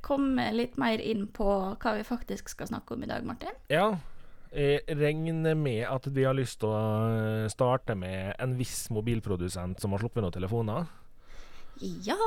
komme 0.05 0.51
litt 0.53 0.75
mer 0.77 1.01
inn 1.01 1.25
på 1.33 1.45
hva 1.81 1.93
vi 1.97 2.03
faktisk 2.05 2.51
skal 2.53 2.69
snakke 2.69 2.93
om 2.93 3.01
i 3.01 3.09
dag, 3.09 3.25
Martin? 3.25 3.55
Ja. 3.71 3.95
Jeg 4.51 4.97
regner 4.99 5.55
med 5.55 5.85
at 5.87 6.05
vi 6.11 6.25
har 6.27 6.35
lyst 6.35 6.59
til 6.61 6.69
å 6.69 6.81
eh, 7.07 7.47
starte 7.49 7.95
med 7.95 8.35
en 8.35 8.57
viss 8.59 8.89
mobilprodusent 8.91 9.79
som 9.81 9.95
har 9.95 10.03
sluppet 10.03 10.25
noen 10.25 10.35
telefoner. 10.35 10.89
Ja 12.05 12.17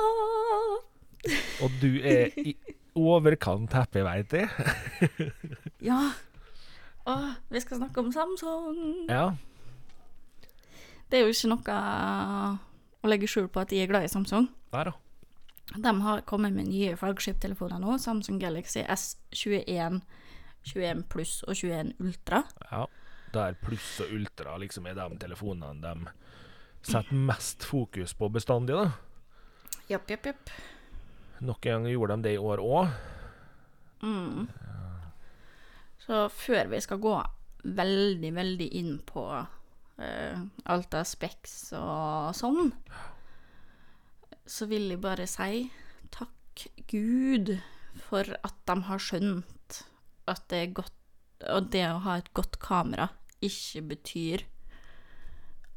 Og 1.62 1.76
du 1.82 2.00
er 2.00 2.32
i 2.40 2.56
overkant 2.96 3.76
happy, 3.76 4.02
veit 4.06 4.32
jeg. 4.34 4.48
Ja. 5.90 6.00
Å, 7.04 7.14
vi 7.52 7.60
skal 7.60 7.82
snakke 7.82 8.00
om 8.00 8.08
Samsung. 8.14 9.04
Ja. 9.12 9.34
Det 11.12 11.20
er 11.20 11.26
jo 11.26 11.34
ikke 11.34 11.50
noe 11.52 11.80
å 13.04 13.10
legge 13.10 13.28
skjul 13.30 13.50
på 13.52 13.62
at 13.62 13.72
de 13.72 13.82
er 13.82 13.90
glad 13.90 14.06
i 14.06 14.12
Samsung. 14.12 14.48
Der, 14.72 14.90
da. 14.90 14.98
De 15.74 15.92
har 16.04 16.24
kommet 16.28 16.52
med 16.56 16.68
nye 16.68 16.96
flaggskiptelefoner 16.96 17.80
nå. 17.82 17.96
Samsung 18.00 18.40
Galaxy 18.40 18.82
S21, 18.82 20.00
21 20.72 21.06
pluss 21.12 21.38
og 21.46 21.56
21 21.56 21.94
Ultra. 22.00 22.44
Ja. 22.70 22.84
Der 23.34 23.56
pluss 23.58 23.96
og 24.04 24.12
ultra 24.14 24.52
liksom 24.62 24.86
er 24.86 24.94
de 24.94 25.16
telefonene 25.18 25.80
de 25.82 26.12
setter 26.86 27.16
mest 27.16 27.64
fokus 27.66 28.12
på 28.14 28.28
bestandig, 28.30 28.76
da. 28.76 28.92
Japp, 29.88 30.10
japp, 30.10 30.28
japp. 30.30 30.52
Nok 31.44 31.66
en 31.66 31.72
gang 31.72 31.88
gjorde 31.90 32.16
de 32.16 32.28
det 32.28 32.34
i 32.36 32.40
år 32.40 32.62
òg. 32.62 32.92
Mm. 34.04 34.46
Så 36.04 36.28
før 36.28 36.70
vi 36.70 36.80
skal 36.84 37.00
gå 37.02 37.16
veldig, 37.64 38.30
veldig 38.36 38.68
inn 38.78 38.96
på 39.08 39.24
alt 39.96 40.94
av 40.98 41.04
Specs 41.06 41.72
og 41.78 42.34
sånn, 42.34 42.72
så 44.44 44.66
vil 44.66 44.90
jeg 44.90 45.02
bare 45.04 45.26
si 45.30 45.68
takk 46.14 46.66
Gud 46.90 47.54
for 48.08 48.26
at 48.42 48.56
de 48.66 48.76
har 48.88 49.02
skjønt 49.02 49.84
at 50.30 50.42
det 50.50 50.60
er 50.60 50.76
godt 50.80 51.00
Og 51.50 51.66
det 51.74 51.82
å 51.90 52.00
ha 52.06 52.16
et 52.16 52.30
godt 52.32 52.56
kamera 52.62 53.08
ikke 53.44 53.82
betyr 53.90 54.44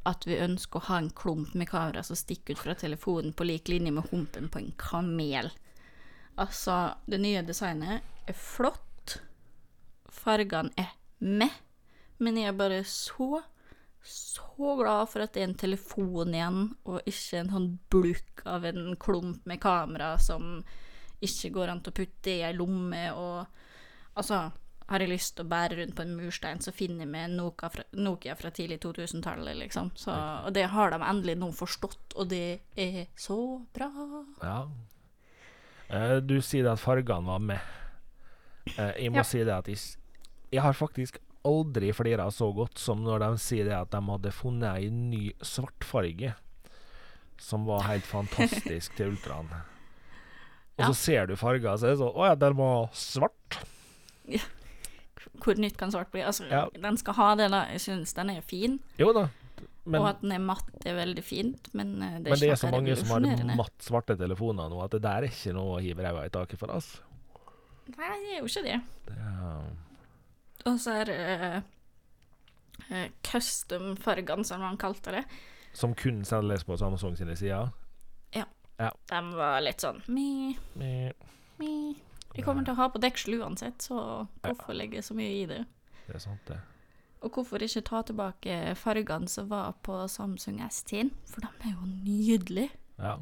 at 0.08 0.24
vi 0.28 0.38
ønsker 0.40 0.80
å 0.80 0.88
ha 0.88 1.00
en 1.02 1.10
klump 1.12 1.56
med 1.58 1.68
kamera 1.68 2.04
som 2.06 2.16
stikker 2.16 2.56
ut 2.56 2.62
fra 2.62 2.76
telefonen 2.80 3.34
på 3.36 3.48
lik 3.50 3.68
linje 3.68 3.92
med 3.92 4.08
humpen 4.12 4.48
på 4.54 4.62
en 4.62 4.72
kamel. 4.80 5.50
Altså, 6.40 6.94
det 7.10 7.20
nye 7.20 7.42
designet 7.44 8.06
er 8.30 8.38
flott. 8.38 9.18
Fargene 10.08 10.72
er 10.80 10.94
med. 11.20 11.52
Men 12.24 12.40
jeg 12.40 12.54
er 12.54 12.60
bare 12.62 12.80
så, 12.88 13.42
så 14.08 14.76
glad 14.80 15.10
for 15.12 15.22
at 15.26 15.34
det 15.36 15.42
er 15.44 15.48
en 15.50 15.58
telefon 15.60 16.34
igjen, 16.34 16.62
og 16.88 17.02
ikke 17.10 17.42
en 17.42 17.50
sånn 17.54 17.68
bulk 17.94 18.44
av 18.46 18.66
en 18.70 18.96
klump 19.02 19.46
med 19.50 19.60
kamera 19.64 20.14
som 20.22 20.64
ikke 21.22 21.50
går 21.56 21.72
an 21.74 21.82
til 21.82 21.92
å 21.94 21.98
putte 21.98 22.32
i 22.34 22.42
ei 22.46 22.54
lomme, 22.54 23.04
og 23.18 23.48
altså 24.18 24.52
har 24.88 25.04
jeg 25.04 25.10
lyst 25.12 25.34
til 25.36 25.44
å 25.44 25.50
bære 25.52 25.76
rundt 25.82 25.96
på 25.98 26.04
en 26.06 26.14
murstein, 26.16 26.62
så 26.64 26.72
finner 26.72 27.04
jeg 27.04 27.12
meg 27.12 27.32
Nokia 27.36 27.68
fra, 27.74 27.84
Nokia 28.00 28.36
fra 28.40 28.52
tidlig 28.56 28.78
2000-tallet, 28.86 29.58
liksom. 29.60 29.90
Så, 30.00 30.14
og 30.48 30.54
det 30.56 30.64
har 30.72 30.94
de 30.94 31.02
endelig 31.04 31.36
nå 31.42 31.50
forstått, 31.58 32.16
og 32.16 32.30
det 32.32 32.62
er 32.80 33.02
så 33.20 33.36
bra. 33.76 33.90
Ja. 34.42 34.62
Eh, 35.90 36.18
du 36.24 36.38
sier 36.44 36.70
at 36.72 36.80
fargene 36.80 37.28
var 37.28 37.44
med. 37.44 37.60
Eh, 38.78 38.94
jeg 39.04 39.12
må 39.12 39.20
Ja. 39.20 39.24
si 39.28 39.44
det 39.44 39.54
at 39.58 39.68
jeg, 39.68 39.78
jeg 40.52 40.62
har 40.64 40.74
faktisk 40.74 41.20
aldri 41.48 41.94
flira 41.96 42.28
så 42.34 42.50
godt 42.56 42.78
som 42.82 43.02
når 43.06 43.24
de 43.24 43.30
sier 43.42 43.72
at 43.78 43.92
de 43.94 44.02
hadde 44.12 44.34
funnet 44.36 44.68
ei 44.84 44.90
ny 44.94 45.24
svartfarge 45.46 46.34
som 47.42 47.66
var 47.70 47.86
helt 47.88 48.06
fantastisk 48.16 48.96
til 48.98 49.14
ultraen. 49.16 49.50
Og 50.78 50.84
Ja. 50.84 50.92
så 50.92 50.94
ser 50.94 51.26
du 51.30 51.36
farger, 51.40 51.74
så 51.78 51.88
er 51.88 51.96
det 51.96 52.00
sånn 52.04 52.14
Å 52.14 52.26
ja, 52.30 52.36
den 52.38 52.54
var 52.60 52.90
svart. 52.94 53.58
Ja. 54.30 54.44
Hvor 55.42 55.58
nytt 55.58 55.78
kan 55.78 55.90
svart 55.94 56.12
bli? 56.14 56.22
Altså, 56.22 56.46
Ja. 56.50 56.68
den 56.74 56.98
skal 56.98 57.14
ha 57.18 57.32
det, 57.36 57.48
da. 57.54 57.64
Jeg 57.74 57.82
syns 57.82 58.14
den 58.18 58.30
er 58.36 58.42
fin. 58.46 58.80
Jo 59.00 59.12
da. 59.14 59.28
Men, 59.88 60.02
og 60.02 60.08
at 60.10 60.22
den 60.22 60.34
er 60.36 60.42
matt, 60.44 60.68
er 60.86 60.98
veldig 60.98 61.24
fint, 61.24 61.70
men 61.74 61.94
eh, 62.04 62.18
det 62.20 62.28
er 62.28 62.36
men 62.36 62.40
det 62.44 62.50
er 62.52 62.60
så 62.60 62.70
mange 62.74 62.96
som 63.00 63.08
har 63.24 63.56
matt 63.56 63.78
svarte 63.86 64.18
telefoner 64.20 64.68
nå, 64.70 64.82
at 64.84 64.92
det 64.92 65.00
der 65.06 65.24
er 65.24 65.30
ikke 65.32 65.54
noe 65.56 65.78
å 65.78 65.82
hive 65.82 66.04
ræva 66.04 66.26
i 66.28 66.32
taket 66.34 66.60
for 66.60 66.74
oss. 66.76 66.90
Nei, 67.96 68.10
det 68.20 68.34
er 68.36 68.42
jo 68.42 68.50
ikke 68.52 68.64
det. 68.66 68.82
Det 69.08 69.16
er, 69.16 69.70
Og 70.68 70.80
så 70.84 71.00
er 71.02 71.10
det 71.10 71.18
eh, 71.34 71.58
eh, 72.92 73.10
custom-fargene, 73.24 74.46
som 74.48 74.62
man 74.64 74.80
kalte 74.80 75.16
det. 75.20 75.26
som 75.72 75.94
kun 75.96 76.24
selges 76.26 76.64
på 76.64 76.78
Samsung 76.78 77.18
sine 77.18 77.36
sider. 77.38 77.70
Ja, 78.78 78.92
De 79.10 79.22
var 79.34 79.62
litt 79.66 79.82
sånn 79.82 80.04
mi, 80.14 80.54
mi. 80.78 81.96
De 82.36 82.44
kommer 82.46 82.66
til 82.66 82.76
å 82.76 82.78
ha 82.78 82.90
på 82.94 83.02
deksel 83.02 83.40
uansett, 83.40 83.82
så 83.82 84.28
hvorfor 84.44 84.78
legge 84.78 85.02
så 85.02 85.16
mye 85.18 85.32
i 85.34 85.46
det? 85.50 85.64
Det 86.06 86.14
er 86.20 86.22
sant, 86.22 86.44
det. 86.46 86.60
Og 87.26 87.34
hvorfor 87.34 87.64
ikke 87.66 87.82
ta 87.88 88.04
tilbake 88.06 88.76
fargene 88.78 89.30
som 89.32 89.50
var 89.50 89.74
på 89.82 90.04
Samsung 90.12 90.60
S10? 90.68 91.10
For 91.26 91.48
de 91.48 91.50
er 91.66 91.74
jo 91.74 91.88
nydelige. 91.90 92.78
Ja. 93.02 93.16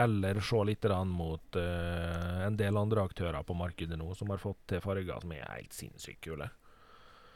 Eller 0.00 0.40
se 0.40 0.62
litt 0.64 0.86
mot 1.04 1.56
uh, 1.60 2.46
en 2.46 2.56
del 2.56 2.80
andre 2.80 3.04
aktører 3.04 3.44
på 3.44 3.52
markedet 3.58 3.98
nå 4.00 4.14
som 4.16 4.32
har 4.32 4.40
fått 4.40 4.62
til 4.72 4.80
farger 4.80 5.20
som 5.20 5.36
er 5.36 5.44
helt 5.44 5.76
sinnssykt 5.76 6.24
kule. 6.24 6.48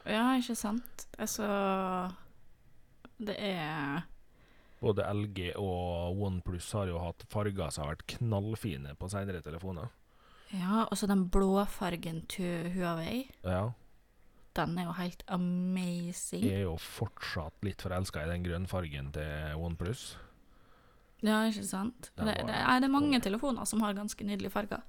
Ja, 0.05 0.35
ikke 0.37 0.55
sant? 0.57 1.07
Altså 1.17 1.45
Det 3.17 3.35
er 3.39 4.05
Både 4.81 5.05
LG 5.07 5.53
og 5.57 6.19
OnePlus 6.21 6.67
har 6.77 6.91
jo 6.91 6.99
hatt 7.01 7.23
farger 7.31 7.71
som 7.73 7.85
har 7.85 7.95
vært 7.95 8.05
knallfine 8.17 8.93
på 8.99 9.07
senere 9.09 9.41
telefoner. 9.41 9.87
Ja, 10.53 10.83
og 10.83 10.93
så 10.99 11.07
den 11.09 11.23
blåfargen 11.31 12.21
til 12.29 12.67
Huawei. 12.75 13.23
Ja. 13.47 13.71
Den 14.55 14.77
er 14.77 14.87
jo 14.87 14.93
helt 14.99 15.23
amazing. 15.27 16.43
Jeg 16.45 16.61
er 16.61 16.67
jo 16.67 16.75
fortsatt 16.79 17.65
litt 17.65 17.81
forelska 17.81 18.23
i 18.23 18.29
den 18.29 18.45
grønnfargen 18.45 19.09
til 19.15 19.57
OnePlus. 19.57 20.03
Ja, 21.25 21.41
ikke 21.49 21.65
sant? 21.65 22.11
Det, 22.13 22.27
Det, 22.27 22.35
er, 22.37 22.79
det, 22.79 22.85
er 22.85 22.93
mange 22.93 23.19
telefoner 23.23 23.65
som 23.65 23.81
har 23.81 23.97
ganske 23.97 24.27
nydelige 24.27 24.53
farger. 24.53 24.83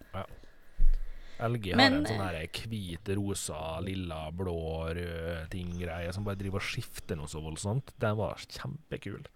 LG 1.39 1.73
har 1.73 1.81
Men, 1.81 1.99
en 2.01 2.09
sånn 2.09 2.23
eh, 2.23 2.39
her 2.41 2.69
hvit, 2.71 3.11
rosa, 3.19 3.61
lilla, 3.85 4.23
blå, 4.33 4.59
rød 4.97 5.51
ting-greie 5.53 6.13
som 6.15 6.25
bare 6.27 6.41
driver 6.41 6.63
og 6.63 6.69
skifter 6.69 7.19
noe 7.19 7.31
så 7.31 7.43
voldsomt. 7.45 7.93
Den 8.01 8.17
var 8.21 8.41
kjempekul. 8.47 9.27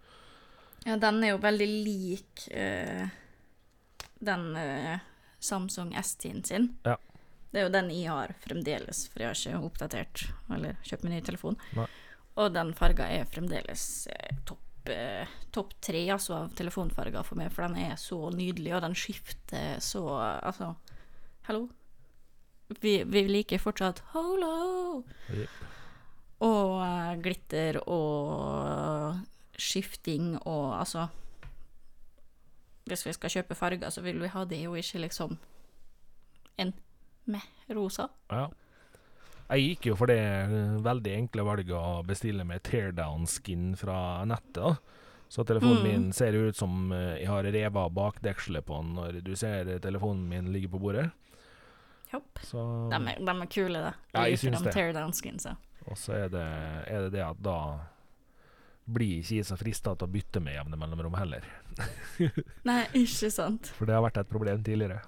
Ja, 0.87 0.97
den 0.97 1.21
er 1.21 1.35
jo 1.35 1.41
veldig 1.43 1.67
lik 1.69 2.47
uh, 2.57 3.05
den 4.17 4.47
uh, 4.57 4.95
Samsung 5.41 5.93
S10 5.93 6.41
sin. 6.49 6.71
Ja. 6.87 6.97
Det 7.51 7.59
er 7.59 7.67
jo 7.67 7.73
den 7.73 7.91
jeg 7.91 8.07
har 8.07 8.31
fremdeles, 8.41 9.05
for 9.11 9.23
jeg 9.23 9.31
har 9.31 9.37
ikke 9.37 9.67
oppdatert 9.67 10.25
eller 10.55 10.77
kjøpt 10.87 11.05
meg 11.05 11.17
ny 11.17 11.21
telefon. 11.27 11.57
Nei. 11.75 11.87
Og 12.39 12.53
den 12.55 12.71
farga 12.77 13.09
er 13.11 13.27
fremdeles 13.27 13.85
eh, 14.13 14.37
topp 14.47 14.87
eh, 14.89 15.27
topp 15.51 15.73
tre 15.83 16.05
altså, 16.13 16.37
av 16.45 16.53
telefonfarger 16.55 17.25
for 17.27 17.39
meg, 17.41 17.51
for 17.51 17.67
den 17.67 17.89
er 17.89 17.99
så 17.99 18.31
nydelig, 18.31 18.71
og 18.77 18.85
den 18.85 18.95
skifter 18.97 19.81
så 19.83 20.05
Altså, 20.15 20.71
hallo? 21.49 21.67
Vi, 22.79 23.03
vi 23.03 23.23
liker 23.27 23.59
fortsatt 23.59 23.99
Holo! 24.13 25.03
Yep. 25.33 25.49
Og 26.41 26.77
uh, 26.81 27.11
glitter 27.21 27.77
og 27.85 29.19
skifting 29.61 30.37
og 30.41 30.79
altså 30.79 31.07
Hvis 32.89 33.05
vi 33.05 33.13
skal 33.13 33.29
kjøpe 33.35 33.55
farger, 33.55 33.89
så 33.93 34.01
vil 34.01 34.17
vi 34.21 34.31
ha 34.33 34.45
det, 34.45 34.63
jo 34.63 34.73
ikke 34.75 35.03
liksom 35.03 35.37
en 36.59 36.73
med 37.29 37.45
rosa. 37.77 38.07
Ja. 38.31 38.47
Jeg 39.51 39.67
gikk 39.67 39.85
jo 39.91 39.95
for 39.99 40.09
det 40.09 40.17
eh, 40.17 40.73
veldig 40.83 41.13
enkle 41.13 41.43
valget 41.45 41.75
å 41.77 42.01
bestille 42.07 42.43
med 42.47 42.63
teardown-skin 42.65 43.75
fra 43.79 44.23
nettet. 44.25 44.57
da. 44.63 44.75
Så 45.31 45.45
telefonen 45.47 45.83
Mm. 45.83 45.87
min 45.87 46.13
ser 46.13 46.33
ut 46.33 46.55
som 46.57 46.91
eh, 46.91 47.19
jeg 47.21 47.27
har 47.27 47.43
revet 47.43 47.77
av 47.77 47.93
bakdekselet 47.95 48.65
på 48.65 48.81
den 48.81 48.93
når 48.95 49.21
du 49.23 49.35
ser 49.35 49.77
telefonen 49.79 50.27
min 50.27 50.51
ligge 50.51 50.67
på 50.71 50.79
bordet. 50.81 51.11
Jopp. 52.11 52.41
Så, 52.43 52.63
De 52.91 52.99
er, 52.99 53.21
de 53.23 53.35
er 53.35 53.49
kule, 53.51 53.83
da. 53.87 53.93
Ja, 54.13 54.25
jeg 54.27 54.41
synes 54.41 54.61
syns 54.65 55.45
det. 55.47 55.55
og 55.87 55.97
så 55.97 56.13
er 56.17 56.29
det, 56.33 56.45
er 56.91 57.07
det 57.07 57.13
det 57.15 57.23
at 57.25 57.39
da 57.41 57.57
blir 58.91 59.21
ikke 59.21 59.37
jeg 59.39 59.47
så 59.47 59.55
frista 59.59 59.93
til 59.95 60.09
å 60.09 60.11
bytte 60.11 60.41
med 60.43 60.57
jevne 60.57 60.79
mellomrom 60.79 61.15
heller. 61.19 61.45
Nei, 62.69 62.81
ikke 62.97 63.31
sant. 63.31 63.71
For 63.77 63.87
det 63.87 63.95
har 63.95 64.03
vært 64.03 64.19
et 64.21 64.31
problem 64.31 64.63
tidligere. 64.65 64.99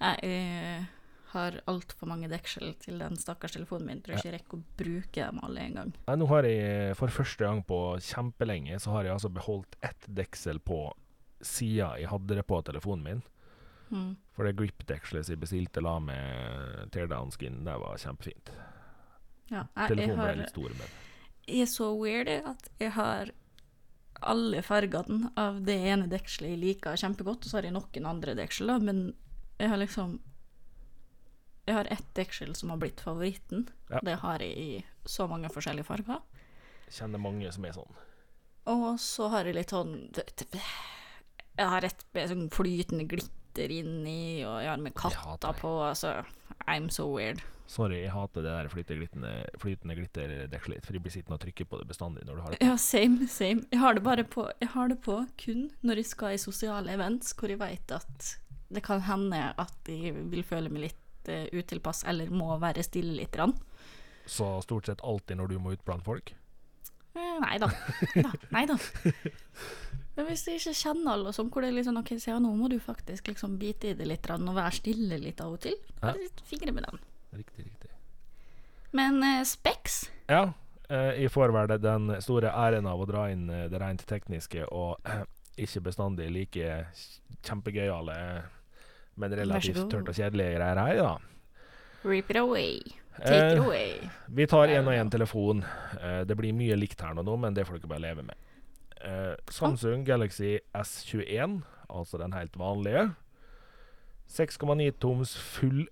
Jeg 0.00 0.28
eh, 0.28 0.86
har 1.32 1.60
altfor 1.70 2.10
mange 2.10 2.28
deksel 2.32 2.74
til 2.82 3.00
den 3.00 3.16
stakkars 3.20 3.56
telefonen 3.56 3.90
min. 3.90 4.02
Tror 4.04 4.18
ikke 4.18 4.30
jeg 4.30 4.36
rekker 4.38 4.58
å 4.58 4.80
bruke 4.80 5.28
dem 5.30 5.40
alle 5.46 5.64
en 5.64 5.78
gang. 5.80 5.94
Nei, 6.08 6.18
nå 6.20 6.28
har 6.32 6.48
jeg 6.48 6.98
for 6.98 7.14
første 7.20 7.46
gang 7.46 7.62
på 7.68 7.80
kjempelenge 8.08 8.80
så 8.82 8.96
har 8.96 9.08
jeg 9.08 9.16
altså 9.16 9.32
beholdt 9.32 9.78
ett 9.86 10.08
deksel 10.18 10.60
på 10.64 10.80
sida 11.44 11.92
jeg 12.00 12.08
hadde 12.10 12.38
det 12.38 12.46
på 12.48 12.60
telefonen 12.66 13.04
min. 13.04 13.24
Mm. 13.90 14.16
For 14.34 14.48
det 14.48 14.56
grip-dekselet 14.58 15.26
som 15.26 15.34
jeg 15.36 15.42
bestilte 15.42 15.82
la 15.84 15.96
med 16.02 16.92
teardown-skin, 16.94 17.62
det 17.66 17.76
var 17.82 18.00
kjempefint. 18.02 18.52
Ja, 19.46 19.66
jeg, 19.76 19.92
Telefonen 19.92 20.18
ble 20.18 20.30
har, 20.30 20.40
litt 20.40 20.54
stor, 20.54 20.72
men 20.74 20.94
jeg 21.46 21.62
er 21.62 21.68
så 21.70 21.90
weird 21.94 22.30
at 22.34 22.70
jeg 22.82 22.92
har 22.96 23.30
alle 24.26 24.62
fargene 24.64 25.30
av 25.38 25.60
det 25.66 25.76
ene 25.92 26.08
dekselet 26.10 26.54
jeg 26.54 26.62
liker 26.62 26.98
kjempegodt, 26.98 27.44
og 27.44 27.50
så 27.50 27.58
har 27.60 27.68
jeg 27.68 27.76
noen 27.76 28.08
andre 28.08 28.34
deksel, 28.38 28.72
men 28.82 29.12
jeg 29.58 29.72
har 29.72 29.80
liksom 29.80 30.18
Jeg 31.66 31.74
har 31.74 31.88
ett 31.90 32.10
deksel 32.14 32.54
som 32.54 32.70
har 32.70 32.76
blitt 32.78 33.00
favoritten. 33.02 33.64
Ja. 33.90 33.98
Det 33.98 34.20
har 34.22 34.38
jeg 34.38 34.52
i 34.56 34.84
så 35.04 35.26
mange 35.26 35.48
forskjellige 35.50 35.88
farger. 35.88 36.20
jeg 36.86 36.94
kjenner 36.94 37.18
mange 37.18 37.50
som 37.50 37.64
er 37.64 37.72
sånn. 37.74 37.96
Og 38.70 39.00
så 39.00 39.26
har 39.28 39.44
jeg 39.44 39.54
litt 39.56 39.70
sånn 39.70 40.12
Jeg 40.14 41.66
har 41.66 41.82
et 41.82 42.04
med 42.14 42.28
sånn 42.28 42.50
flytende 42.50 43.08
glitter 43.56 43.72
inni, 43.72 44.44
og 44.44 44.60
jeg 44.62 44.70
har 44.70 44.80
med 44.82 44.92
det. 44.92 45.60
på, 45.60 45.72
altså 45.82 46.22
I'm 46.68 46.90
so 46.90 47.08
weird. 47.16 47.42
Sorry, 47.66 48.02
jeg 48.04 48.12
hater 48.12 48.42
det 48.42 48.50
der 48.50 48.68
flytende, 48.68 49.44
flytende 49.58 49.94
glitterdekselet 49.96 50.84
for 50.86 50.94
jeg 50.94 51.02
blir 51.02 51.12
sittende 51.12 51.34
og 51.34 51.42
trykke 51.42 51.64
på 51.66 51.78
det 51.80 51.88
bestandig 51.88 52.22
når 52.26 52.36
du 52.36 52.42
har 52.42 52.50
det. 52.54 52.58
Ja, 52.62 52.76
same, 52.76 53.26
same. 53.26 53.64
Jeg 53.72 53.80
har 53.80 53.94
det 53.94 54.04
bare 54.04 54.24
på 54.24 54.46
Jeg 54.60 54.68
har 54.68 54.88
det 54.88 55.00
på 55.02 55.24
kun 55.36 55.70
når 55.82 55.96
jeg 55.96 56.06
skal 56.06 56.34
i 56.34 56.38
sosiale 56.38 56.92
events 56.94 57.34
hvor 57.34 57.50
jeg 57.50 57.58
vet 57.58 57.90
at 57.90 58.36
det 58.68 58.82
kan 58.82 59.02
hende 59.02 59.52
at 59.58 59.90
jeg 59.90 60.14
vil 60.30 60.44
føle 60.46 60.70
meg 60.70 60.86
litt 60.86 61.30
uh, 61.30 61.46
utilpass 61.58 62.04
eller 62.06 62.30
må 62.30 62.54
være 62.62 62.86
stille 62.86 63.16
litt. 63.18 63.34
grann. 63.34 63.56
Så 64.26 64.60
stort 64.62 64.86
sett 64.86 65.02
alltid 65.02 65.38
når 65.38 65.50
du 65.50 65.58
må 65.58 65.74
ut 65.74 65.84
blant 65.84 66.06
folk. 66.06 66.34
Eh, 67.16 67.36
nei 67.42 67.58
da. 67.62 67.70
Nei 68.54 68.64
da. 68.68 68.76
Men 70.16 70.28
hvis 70.30 70.46
du 70.46 70.52
ikke 70.54 70.72
kjenner 70.76 71.12
alle, 71.12 71.32
sånn, 71.36 71.50
hvor 71.52 71.64
det 71.64 71.74
er 71.74 71.84
sånn 71.84 72.00
OK, 72.00 72.14
se, 72.20 72.32
nå 72.40 72.52
må 72.56 72.70
du 72.72 72.78
faktisk 72.80 73.28
liksom 73.28 73.58
bite 73.60 73.92
i 73.92 73.96
det 73.96 74.06
litt 74.08 74.28
og 74.32 74.54
være 74.56 74.78
stille 74.78 75.18
litt 75.20 75.42
av 75.44 75.56
og 75.58 75.60
til. 75.66 75.76
Bare 76.00 76.16
litt 76.22 76.40
fingre 76.48 76.72
med 76.72 76.88
den. 76.88 77.02
Riktig, 77.36 77.66
riktig. 77.66 77.90
Men 78.96 79.20
eh, 79.22 79.42
Specs 79.44 80.06
Ja. 80.30 80.52
eh, 80.88 81.22
jeg 81.22 81.32
får 81.34 81.52
vel 81.52 81.74
den 81.82 82.14
store 82.24 82.52
æren 82.52 82.88
av 82.88 83.00
å 83.02 83.08
dra 83.08 83.26
inn 83.32 83.48
uh, 83.50 83.66
det 83.68 83.80
rent 83.82 84.06
tekniske 84.08 84.64
og 84.72 84.96
ikke 85.56 85.84
bestandig 85.88 86.30
like 86.32 86.70
kjempegøyale, 87.44 88.16
men 89.16 89.36
relativt 89.36 89.86
tørt 89.92 90.08
og 90.08 90.16
kjedelige 90.16 90.56
greier 90.56 90.80
her, 90.80 91.00
da. 91.00 91.14
Rip 92.06 92.30
it 92.30 92.36
away. 92.40 92.80
Take 93.24 93.56
it 93.56 93.62
away. 93.62 94.10
Vi 94.28 94.46
tar 94.46 94.68
én 94.68 94.86
og 94.86 94.94
én 94.94 95.10
telefon. 95.10 95.64
det 96.28 96.36
blir 96.36 96.52
mye 96.52 96.76
likt 96.76 97.00
her 97.00 97.14
nå, 97.14 97.36
men 97.36 97.54
det 97.54 97.66
får 97.66 97.78
dere 97.78 97.92
bare 97.94 98.04
leve 98.04 98.26
med. 98.26 98.36
Samsung 99.50 100.04
Galaxy 100.06 100.58
S21, 100.74 101.60
altså 101.88 102.18
den 102.18 102.32
helt 102.32 102.58
vanlige. 102.58 103.10
6,9 104.28 104.90
toms 105.00 105.36
full 105.38 105.86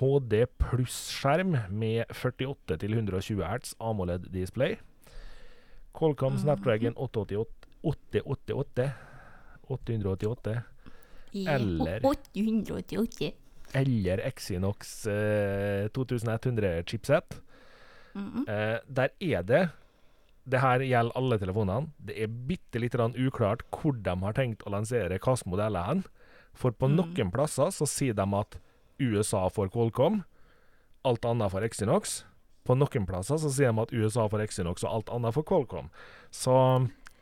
HD 0.00 0.46
pluss-skjerm 0.58 1.56
med 1.70 2.04
48 2.10 2.78
til 2.82 2.96
120 2.96 3.44
hertz 3.46 3.74
AMOLED-display. 3.80 4.78
Qualcomm 5.94 6.32
mhm. 6.32 6.42
Snapdragon 6.42 6.96
888 6.96 7.70
888 7.84 8.90
eller 11.34 12.00
888 12.04 13.32
eller 13.74 14.22
Exinox 14.26 15.06
eh, 15.06 15.88
2100 15.88 16.82
chipset. 16.86 17.40
Mm 18.14 18.30
-hmm. 18.30 18.50
eh, 18.50 18.78
der 18.86 19.08
er 19.20 19.42
det 19.42 19.68
Det 20.44 20.60
her 20.60 20.80
gjelder 20.80 21.16
alle 21.16 21.38
telefonene. 21.38 21.90
Det 21.96 22.22
er 22.22 22.26
bitte 22.26 22.78
litt 22.78 22.94
uklart 22.94 23.62
hvor 23.70 23.92
de 23.92 24.20
har 24.20 24.32
tenkt 24.32 24.62
å 24.66 24.70
lansere 24.70 25.08
hvilke 25.08 25.48
modeller 25.48 25.82
hen. 25.82 26.04
For 26.52 26.70
på 26.70 26.86
mm. 26.88 26.96
noen 26.96 27.30
plasser 27.30 27.70
så 27.70 27.86
sier 27.86 28.12
de 28.14 28.34
at 28.34 28.58
USA 29.00 29.48
får 29.48 29.70
Qualcomm, 29.70 30.22
alt 31.04 31.24
annet 31.24 31.50
for 31.50 31.62
Exinox. 31.62 32.24
På 32.64 32.74
noen 32.74 33.06
plasser 33.06 33.36
så 33.36 33.50
sier 33.50 33.72
de 33.72 33.80
at 33.80 33.92
USA 33.92 34.28
får 34.28 34.40
Exinox, 34.46 34.84
og 34.84 34.90
alt 34.90 35.08
annet 35.08 35.34
får 35.34 35.42
Qualcomm. 35.42 35.88
Så 36.30 36.54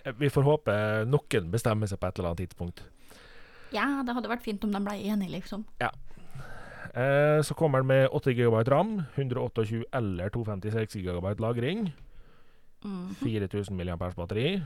eh, 0.04 0.12
vi 0.18 0.28
får 0.28 0.42
håpe 0.42 0.75
noen 1.06 1.50
bestemmer 1.50 1.87
seg 1.87 2.00
på 2.00 2.06
et 2.06 2.18
eller 2.18 2.28
annet 2.32 2.44
tidspunkt. 2.44 2.85
Ja, 3.73 4.02
det 4.04 4.14
hadde 4.14 4.28
vært 4.28 4.44
fint 4.44 4.64
om 4.66 4.73
de 4.75 4.80
ble 4.85 4.99
enige, 5.00 5.32
liksom. 5.32 5.64
Ja. 5.80 5.90
Eh, 6.94 7.42
så 7.42 7.54
kommer 7.54 7.78
den 7.78 7.86
med 7.86 8.08
8 8.12 8.32
GB 8.34 8.62
ram, 8.68 9.02
128 9.14 9.84
eller 9.92 10.28
256 10.28 10.94
GB 10.94 11.40
lagring. 11.40 11.92
Mm 12.84 13.08
-hmm. 13.08 13.14
4000 13.14 13.76
mAh 13.76 14.14
batteri. 14.16 14.62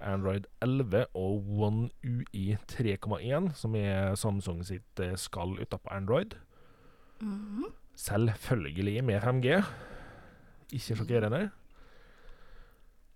Android 0.00 0.46
11 0.62 1.06
og 1.14 1.44
One 1.58 1.90
UI 2.04 2.56
3,1, 2.68 3.54
som 3.54 3.74
er 3.74 4.14
Samsung 4.14 4.64
sitt 4.66 5.00
eh, 5.00 5.16
skall 5.16 5.58
utapå 5.60 5.88
Android. 5.90 6.34
Mm. 7.20 7.64
Selvfølgelig 7.94 9.04
med 9.04 9.20
5G. 9.20 9.64
Ikke 10.72 10.96
sjokkerende. 10.96 11.50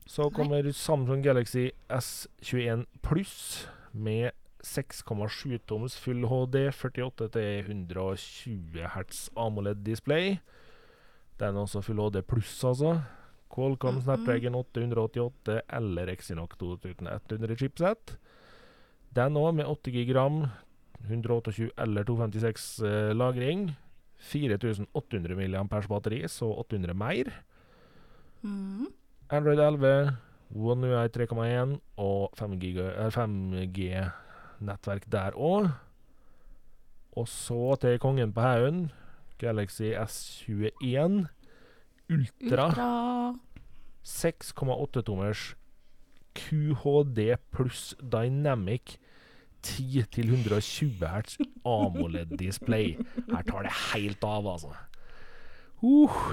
Så 0.06 0.30
kommer 0.30 0.72
Samsung 0.72 1.22
Galaxy 1.22 1.68
S21 1.90 2.84
Pluss 3.02 3.68
med 3.92 4.30
6,7 4.62 5.58
toms 5.66 5.96
full 5.98 6.26
HD, 6.30 6.68
48 6.70 7.28
til 7.34 7.64
120 7.66 8.88
hertz 8.94 9.28
AMOLED-display. 9.36 10.38
Den 11.40 11.56
er 11.56 11.64
også 11.64 11.82
full 11.82 12.00
HD 12.00 12.22
pluss, 12.22 12.62
altså. 12.64 13.00
Qualcomm 13.52 14.00
Snapdragon 14.00 14.54
888 14.54 15.60
eller 15.76 16.08
Exinoc 16.12 16.56
2100 16.58 17.56
chipset. 17.60 18.16
Den 19.12 19.36
òg 19.36 19.52
med 19.58 19.68
8 19.68 19.92
GB 19.92 20.14
ram, 20.16 20.44
128 21.04 21.70
eller 21.76 22.06
256 22.08 22.68
eh, 22.86 23.12
lagring. 23.12 23.72
4800 24.22 25.34
mAh 25.34 25.88
batteri, 25.90 26.22
så 26.30 26.46
800 26.62 26.94
mer. 26.94 27.32
Mm. 28.42 28.86
Android 29.28 29.58
11, 29.58 30.16
One 30.54 30.86
UI 30.86 31.08
3,1 31.08 31.80
og 31.96 32.30
5G-nettverk 34.62 35.10
der 35.10 35.34
òg. 35.34 35.70
Og 37.16 37.28
så 37.28 37.76
til 37.80 37.98
kongen 37.98 38.32
på 38.32 38.40
haugen, 38.40 38.90
Galaxy 39.38 39.92
S21 39.92 41.26
Ultra. 42.10 42.68
Ultra. 42.68 43.34
6,8 44.04 45.02
tommers 45.02 45.54
QHD 46.34 47.36
pluss 47.52 47.94
Dynamic 48.00 48.96
10 49.62 50.02
til 50.10 50.32
120 50.32 51.06
hertz 51.06 51.36
AMOLED-display. 51.64 52.96
Her 53.30 53.42
tar 53.42 53.62
det 53.62 53.72
helt 53.92 54.24
av, 54.24 54.46
altså. 54.46 54.72
Uh. 55.82 56.32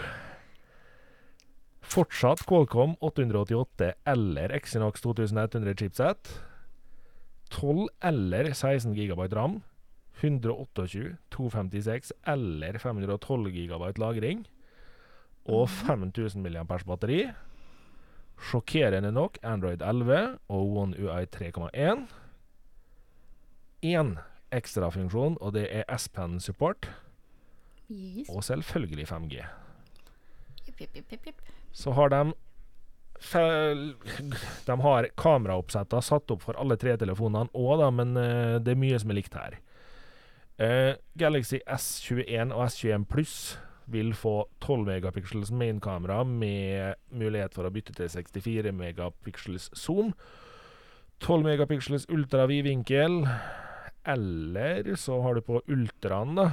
Fortsatt 1.82 2.46
Qualcomm 2.46 2.96
888 3.02 3.94
eller 4.08 4.54
Exinox 4.56 5.02
2100 5.02 5.76
chipset. 5.78 6.49
12 7.50 7.88
eller 8.04 8.54
16 8.54 8.94
GB 8.94 9.28
ram. 9.36 9.62
128, 10.20 11.16
256 11.32 12.12
eller 12.28 12.78
512 12.78 13.52
GB 13.52 13.98
lagring 13.98 14.48
og 15.50 15.70
5000 15.70 16.44
mAh 16.44 16.84
batteri. 16.86 17.22
Sjokkerende 18.40 19.12
nok 19.12 19.38
Android 19.44 19.82
11 19.82 20.38
og 20.48 20.78
One 20.78 20.98
UI 21.00 21.26
3,1. 21.26 22.08
Én 23.84 24.18
ekstrafunksjon, 24.52 25.38
og 25.42 25.54
det 25.54 25.68
er 25.72 25.98
S-Pen 25.98 26.40
support. 26.40 26.90
Yes. 27.90 28.30
Og 28.30 28.44
selvfølgelig 28.44 29.08
5G. 29.08 29.44
Yep, 30.70 30.82
yep, 30.96 31.14
yep, 31.28 31.42
Så 31.72 31.92
har 31.92 32.10
de 32.10 32.34
De 34.66 34.76
har 34.82 35.10
kameraoppsetter 35.20 36.04
satt 36.06 36.32
opp 36.32 36.46
for 36.48 36.60
alle 36.60 36.78
tre 36.80 36.96
telefonene 36.98 37.52
òg, 37.54 37.84
men 37.94 38.16
uh, 38.18 38.58
det 38.64 38.74
er 38.74 38.80
mye 38.80 39.00
som 39.02 39.12
er 39.12 39.20
likt 39.20 39.36
her. 39.36 39.58
Uh, 40.60 40.94
Galaxy 41.20 41.60
S21 41.68 42.54
og 42.56 42.66
S21 42.68 43.08
Pluss 43.12 43.40
vil 43.90 44.14
få 44.14 44.44
12 44.62 44.86
megapixels 44.88 45.52
mainkamera 45.56 46.22
med 46.28 47.00
mulighet 47.10 47.56
for 47.58 47.68
å 47.68 47.74
bytte 47.74 47.96
til 47.98 48.10
64 48.12 48.74
megapixels 48.76 49.70
zoom. 49.78 50.14
12 51.26 51.48
megapixels 51.48 52.06
ultra 52.14 52.46
vinkel. 52.48 53.24
Eller 54.08 54.94
så 54.98 55.20
har 55.22 55.36
du 55.36 55.46
på 55.46 55.62
ultraen, 55.68 56.38
da, 56.38 56.50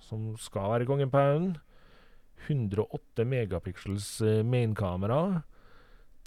som 0.00 0.32
skal 0.40 0.72
være 0.74 0.88
kongen 0.88 1.12
på 1.12 1.20
haugen. 1.20 1.50
108 2.46 3.26
megapixels 3.28 4.08
eh, 4.24 4.44
mainkamera. 4.46 5.42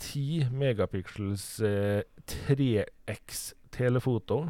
10 0.02 0.50
megapixels 0.58 1.46
3X 1.62 3.42
eh, 3.54 3.58
telefoto. 3.74 4.44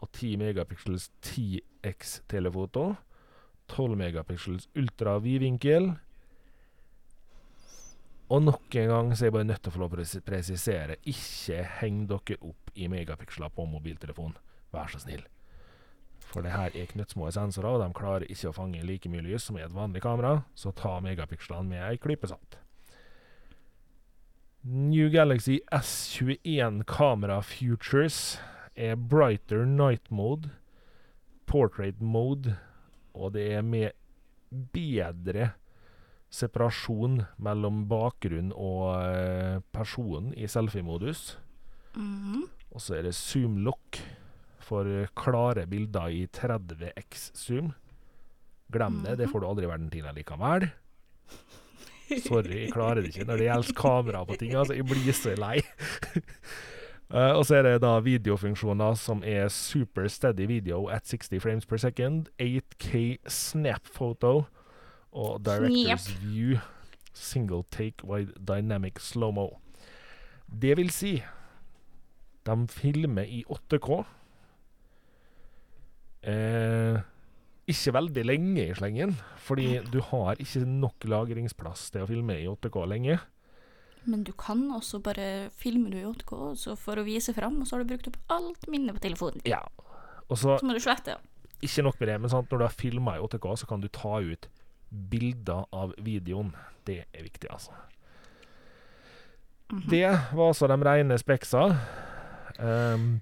Og 0.00 0.12
10 0.16 0.38
megapixels 0.40 1.10
10X 1.20 2.20
telefoto. 2.30 2.94
12 3.70 3.98
megapixels 4.00 4.68
ultra 4.76 5.18
vidvinkel. 5.22 5.92
Og 8.30 8.42
nok 8.42 8.76
en 8.78 8.88
gang 8.88 9.12
så 9.12 9.24
er 9.24 9.30
jeg 9.30 9.34
bare 9.34 9.48
nødt 9.48 9.62
til 9.64 9.72
å 9.72 9.74
få 9.74 9.82
lov 9.82 9.94
å 9.98 10.22
presisere 10.22 10.96
ikke 11.10 11.64
heng 11.80 12.04
dere 12.10 12.38
opp 12.46 12.70
i 12.78 12.86
megapiksler 12.90 13.50
på 13.54 13.66
mobiltelefon. 13.66 14.36
Vær 14.70 14.90
så 14.92 15.02
snill. 15.02 15.24
For 16.30 16.46
det 16.46 16.54
her 16.54 16.70
er 16.78 16.90
knøttsmå 16.92 17.26
sensorer, 17.34 17.74
og 17.74 17.82
de 17.82 17.96
klarer 17.96 18.30
ikke 18.30 18.52
å 18.52 18.54
fange 18.54 18.84
like 18.86 19.10
mye 19.10 19.24
lys 19.26 19.48
som 19.48 19.58
i 19.58 19.64
et 19.64 19.74
vanlig 19.74 20.04
kamera, 20.04 20.44
så 20.54 20.70
ta 20.70 21.00
megapikslene 21.02 21.66
med 21.72 21.82
ei 21.88 21.98
klype 21.98 22.30
salt. 22.30 22.60
New 24.62 25.08
Galaxy 25.08 25.60
S21 25.72 26.84
Camera 26.84 27.40
Futures 27.40 28.38
er 28.76 28.96
brighter 28.96 29.64
night 29.64 30.10
mode, 30.10 30.50
portrait 31.46 32.00
mode 32.00 32.56
og 33.14 33.32
det 33.34 33.46
er 33.56 33.64
med 33.64 33.96
bedre 34.74 35.52
separasjon 36.30 37.22
mellom 37.42 37.86
bakgrunn 37.90 38.52
og 38.52 38.92
person 39.72 40.30
personen 40.30 40.34
i 40.34 40.46
selfie-modus. 40.46 41.38
Mm 41.94 42.18
-hmm. 42.18 42.48
Og 42.70 42.80
så 42.80 42.94
er 42.94 43.02
det 43.02 43.14
zoom 43.14 43.56
lock 43.58 43.98
for 44.58 45.06
klare 45.14 45.66
bilder 45.66 46.08
i 46.08 46.26
30x 46.26 47.32
zoom. 47.34 47.72
Glem 48.72 49.02
det, 49.04 49.18
det 49.18 49.26
mhm. 49.26 49.32
får 49.32 49.40
du 49.40 49.46
aldri 49.46 49.64
i 49.64 49.68
verden 49.68 49.90
til 49.90 50.04
likevel. 50.14 50.70
Sorry, 52.18 52.64
jeg 52.64 52.72
klarer 52.72 53.00
det 53.00 53.12
ikke 53.12 53.26
når 53.28 53.36
det 53.40 53.46
gjelder 53.46 53.76
kamera 53.78 54.24
på 54.24 54.36
ting. 54.40 54.54
Altså, 54.54 54.74
jeg 54.74 54.86
blir 54.88 55.12
så 55.14 55.34
lei. 55.38 55.60
Uh, 57.10 57.32
og 57.38 57.44
så 57.46 57.60
er 57.60 57.62
det 57.68 57.74
da 57.84 57.92
videofunksjoner 58.04 58.94
som 58.98 59.22
er 59.26 59.48
super 59.48 60.08
steady 60.08 60.48
video 60.50 60.86
at 60.90 61.06
60 61.06 61.42
frames 61.42 61.66
per 61.66 61.76
second, 61.82 62.26
8K 62.42 63.16
snap 63.28 63.86
photo 63.86 64.44
og 65.12 65.44
directors 65.44 66.00
snap. 66.00 66.22
view 66.22 66.58
single 67.12 67.64
take 67.70 68.04
with 68.04 68.30
dynamic 68.48 69.00
slow-mo. 69.00 69.58
Det 70.50 70.76
vil 70.76 70.90
si 70.90 71.22
de 72.46 72.68
filmer 72.68 73.22
i 73.22 73.44
8K. 73.50 74.02
Uh, 76.20 77.00
ikke 77.68 77.92
veldig 77.94 78.24
lenge 78.26 78.64
i 78.64 78.76
slengen, 78.76 79.12
fordi 79.42 79.80
du 79.92 80.00
har 80.10 80.40
ikke 80.42 80.64
nok 80.66 81.04
lagringsplass 81.10 81.90
til 81.94 82.04
å 82.04 82.08
filme 82.08 82.38
i 82.40 82.48
8K 82.50 82.86
lenge. 82.88 83.18
Men 84.08 84.24
du 84.24 84.32
kan 84.32 84.62
også 84.72 85.02
bare 85.04 85.50
filme 85.60 85.90
du 85.92 85.98
i 86.00 86.06
8K 86.08 86.54
så 86.56 86.76
for 86.78 87.00
å 87.00 87.04
vise 87.06 87.34
fram, 87.36 87.60
og 87.60 87.68
så 87.68 87.76
har 87.76 87.84
du 87.84 87.92
brukt 87.92 88.08
opp 88.08 88.16
alt 88.32 88.66
minnet 88.72 88.96
på 88.96 89.04
telefonen. 89.04 89.44
Ja. 89.48 89.60
Og 90.30 90.38
så 90.40 90.56
må 90.64 90.74
du 90.76 90.80
slette. 90.80 91.18
ikke 91.60 91.84
nok 91.84 92.00
med 92.00 92.08
det, 92.08 92.20
men 92.20 92.30
sant, 92.32 92.50
når 92.50 92.58
du 92.58 92.64
har 92.64 92.74
filma 92.74 93.16
i 93.18 93.22
8K, 93.22 93.46
så 93.60 93.68
kan 93.68 93.82
du 93.82 93.88
ta 93.92 94.20
ut 94.24 94.48
bilder 94.90 95.66
av 95.76 95.92
videoen. 95.98 96.54
Det 96.86 97.04
er 97.12 97.22
viktig, 97.22 97.50
altså. 97.52 97.76
Det 99.90 100.06
var 100.08 100.46
altså 100.48 100.66
de 100.66 100.78
rene 100.82 101.18
speksa. 101.18 101.66
Um, 102.58 103.20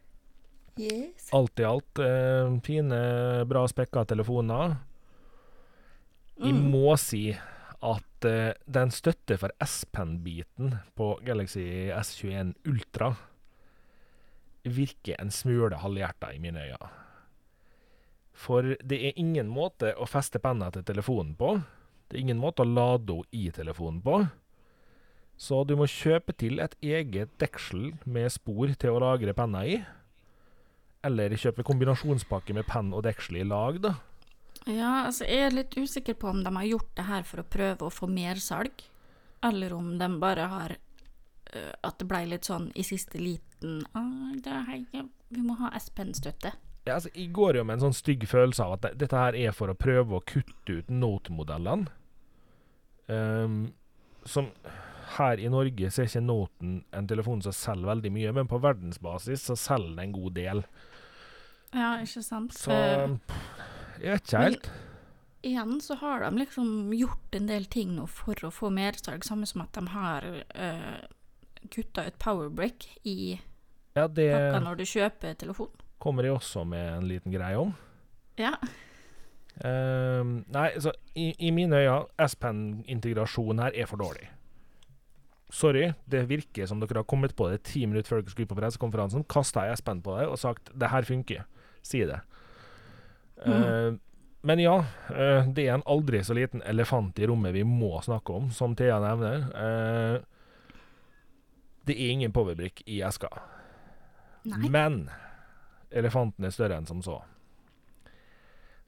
Yes. 0.79 1.29
alt 1.35 1.59
i 1.61 1.64
alt 1.67 1.99
eh, 1.99 2.51
fine, 2.64 3.01
bra 3.51 3.64
spekka 3.69 4.05
telefoner. 4.07 4.77
Jeg 6.38 6.55
Mm. 6.55 6.71
må 6.71 6.97
si 6.99 7.33
at 7.83 8.25
eh, 8.25 8.53
den 8.71 8.91
støtter 8.95 9.37
for 9.38 9.51
S-Pen-biten 9.61 10.79
på 10.95 11.19
Galaxy 11.27 11.91
S21 11.91 12.55
Ultra 12.67 13.17
virker 14.69 15.17
en 15.19 15.31
smule 15.33 15.77
halvhjerta 15.81 16.33
i 16.35 16.38
mine 16.43 16.61
øyne. 16.69 16.91
For 18.38 18.62
det 18.85 18.99
er 19.09 19.17
ingen 19.19 19.49
måte 19.51 19.95
å 19.99 20.07
feste 20.07 20.38
penna 20.38 20.71
til 20.71 20.85
telefonen 20.87 21.35
på. 21.38 21.57
Det 22.09 22.19
er 22.19 22.23
ingen 22.23 22.38
måte 22.43 22.62
å 22.62 22.69
lade 22.71 23.12
henne 23.19 23.27
i 23.33 23.49
telefonen 23.51 24.01
på. 24.05 24.21
Så 25.38 25.64
du 25.67 25.75
må 25.79 25.87
kjøpe 25.91 26.35
til 26.38 26.59
et 26.62 26.75
eget 26.83 27.31
deksel 27.38 27.93
med 28.07 28.31
spor 28.35 28.71
til 28.79 28.91
å 28.97 29.01
lagre 29.03 29.35
penna 29.35 29.64
i. 29.67 29.81
Eller 31.07 31.35
kjøpe 31.39 31.65
kombinasjonspakke 31.67 32.57
med 32.57 32.67
penn 32.67 32.91
og 32.97 33.05
deksel 33.07 33.41
i 33.41 33.47
lag, 33.47 33.79
da. 33.83 33.95
Ja, 34.67 35.07
altså 35.07 35.25
jeg 35.25 35.47
er 35.47 35.55
litt 35.55 35.77
usikker 35.79 36.17
på 36.19 36.29
om 36.33 36.43
de 36.45 36.53
har 36.53 36.67
gjort 36.67 36.91
det 36.99 37.07
her 37.09 37.25
for 37.25 37.41
å 37.41 37.49
prøve 37.49 37.87
å 37.87 37.95
få 37.95 38.09
mersalg, 38.11 38.83
eller 39.47 39.73
om 39.73 39.93
de 40.01 40.09
bare 40.19 40.49
har 40.51 40.75
uh, 40.75 41.75
At 41.87 42.01
det 42.01 42.09
ble 42.11 42.25
litt 42.33 42.49
sånn 42.49 42.73
i 42.75 42.83
siste 42.83 43.21
liten 43.23 43.85
ah, 43.95 44.35
det 44.35 44.51
er, 44.51 44.81
ja, 44.97 45.05
Vi 45.31 45.45
må 45.45 45.55
ha 45.61 45.71
S-Pen-støtte. 45.79 46.53
Ja, 46.89 46.97
altså, 46.97 47.13
jeg 47.15 47.31
går 47.37 47.61
jo 47.61 47.65
med 47.69 47.79
en 47.79 47.87
sånn 47.87 47.97
stygg 47.97 48.27
følelse 48.29 48.67
av 48.67 48.75
at 48.77 48.85
det, 48.89 48.93
dette 49.05 49.23
her 49.23 49.39
er 49.39 49.55
for 49.55 49.71
å 49.71 49.79
prøve 49.79 50.19
å 50.19 50.25
kutte 50.27 50.81
ut 50.81 50.91
Note-modellene. 50.91 51.95
Um, 53.09 53.71
som 54.29 54.51
her 55.17 55.41
i 55.41 55.49
Norge 55.49 55.91
så 55.91 56.03
er 56.03 56.11
ikke 56.11 56.25
Noten 56.25 56.73
en 56.93 57.09
telefon 57.09 57.41
som 57.45 57.55
selger 57.57 57.89
veldig 57.89 58.13
mye, 58.13 58.33
men 58.37 58.51
på 58.51 58.61
verdensbasis 58.61 59.47
så 59.49 59.57
selger 59.57 59.95
den 59.95 60.03
en 60.07 60.17
god 60.17 60.37
del. 60.37 60.65
Ja, 61.74 61.98
ikke 62.00 62.22
sant? 62.24 62.52
Så 62.57 62.70
Eh, 62.72 63.09
jeg 64.00 64.12
vet 64.12 64.22
ikke 64.22 64.38
men- 64.38 64.52
helt. 64.52 64.70
igjen 65.42 65.81
så 65.81 65.96
har 66.00 66.20
de 66.31 66.38
liksom 66.38 66.90
gjort 66.96 67.35
en 67.35 67.46
del 67.46 67.64
ting 67.66 67.94
nå 67.96 68.07
for 68.09 68.35
å 68.35 68.50
få 68.50 68.70
mersalg, 68.72 69.22
samme 69.24 69.46
som 69.46 69.62
at 69.62 69.72
de 69.72 69.87
har 69.88 70.24
uh, 70.54 71.00
kutta 71.70 72.07
ut 72.07 72.18
powerbrick 72.18 72.87
i 73.04 73.38
Ja, 73.96 74.07
det 74.09 74.31
pakka 74.33 74.61
når 74.64 74.76
du 74.76 74.85
kjøper 74.85 75.35
telefon. 75.37 75.68
kommer 76.00 76.22
jeg 76.24 76.33
også 76.33 76.64
med 76.66 76.98
en 76.98 77.09
liten 77.09 77.33
greie 77.33 77.57
om. 77.59 77.74
Ja. 78.38 78.54
Ehm, 79.64 80.44
nei, 80.54 80.70
så 80.78 80.92
i, 81.16 81.35
i 81.40 81.50
mine 81.50 81.72
øyne, 81.74 82.04
S-Pen-integrasjonen 82.18 83.62
her 83.64 83.72
er 83.74 83.87
for 83.90 83.96
dårlig. 83.98 84.28
Sorry, 85.50 85.92
det 86.09 86.28
virker 86.28 86.66
som 86.68 86.78
dere 86.81 87.00
har 87.00 87.04
kommet 87.09 87.35
på 87.35 87.48
det 87.50 87.62
ti 87.64 87.87
minutter 87.88 88.09
før 88.12 88.20
dere 88.22 88.31
skulle 88.31 88.50
på 88.50 88.59
pressekonferansen. 88.59 89.24
Kasta 89.28 89.64
jeg 89.66 89.78
S-Pen 89.81 90.02
på 90.04 90.18
det 90.18 90.28
og 90.28 90.38
sagt 90.38 90.70
'det 90.78 90.90
her 90.90 91.02
funker'. 91.02 91.44
Si 91.88 92.03
det. 92.05 92.20
Ehm, 93.46 93.98
men 94.40 94.62
ja, 94.62 94.77
eh, 95.11 95.48
det 95.51 95.66
er 95.66 95.77
en 95.79 95.87
aldri 95.88 96.20
så 96.24 96.37
liten 96.37 96.62
elefant 96.68 97.18
i 97.18 97.27
rommet 97.27 97.57
vi 97.57 97.64
må 97.66 97.98
snakke 98.05 98.37
om, 98.37 98.51
som 98.55 98.77
Thea 98.79 98.98
nevner. 99.03 99.48
Eh, 99.64 100.18
det 101.88 101.96
er 101.96 102.12
ingen 102.12 102.35
powerbrick 102.35 102.85
i 102.87 103.01
eska. 103.03 103.31
Nei. 104.48 104.68
Men 104.70 105.07
elefanten 105.90 106.44
er 106.44 106.55
større 106.55 106.79
enn 106.79 106.88
som 106.88 107.01
så. 107.05 107.22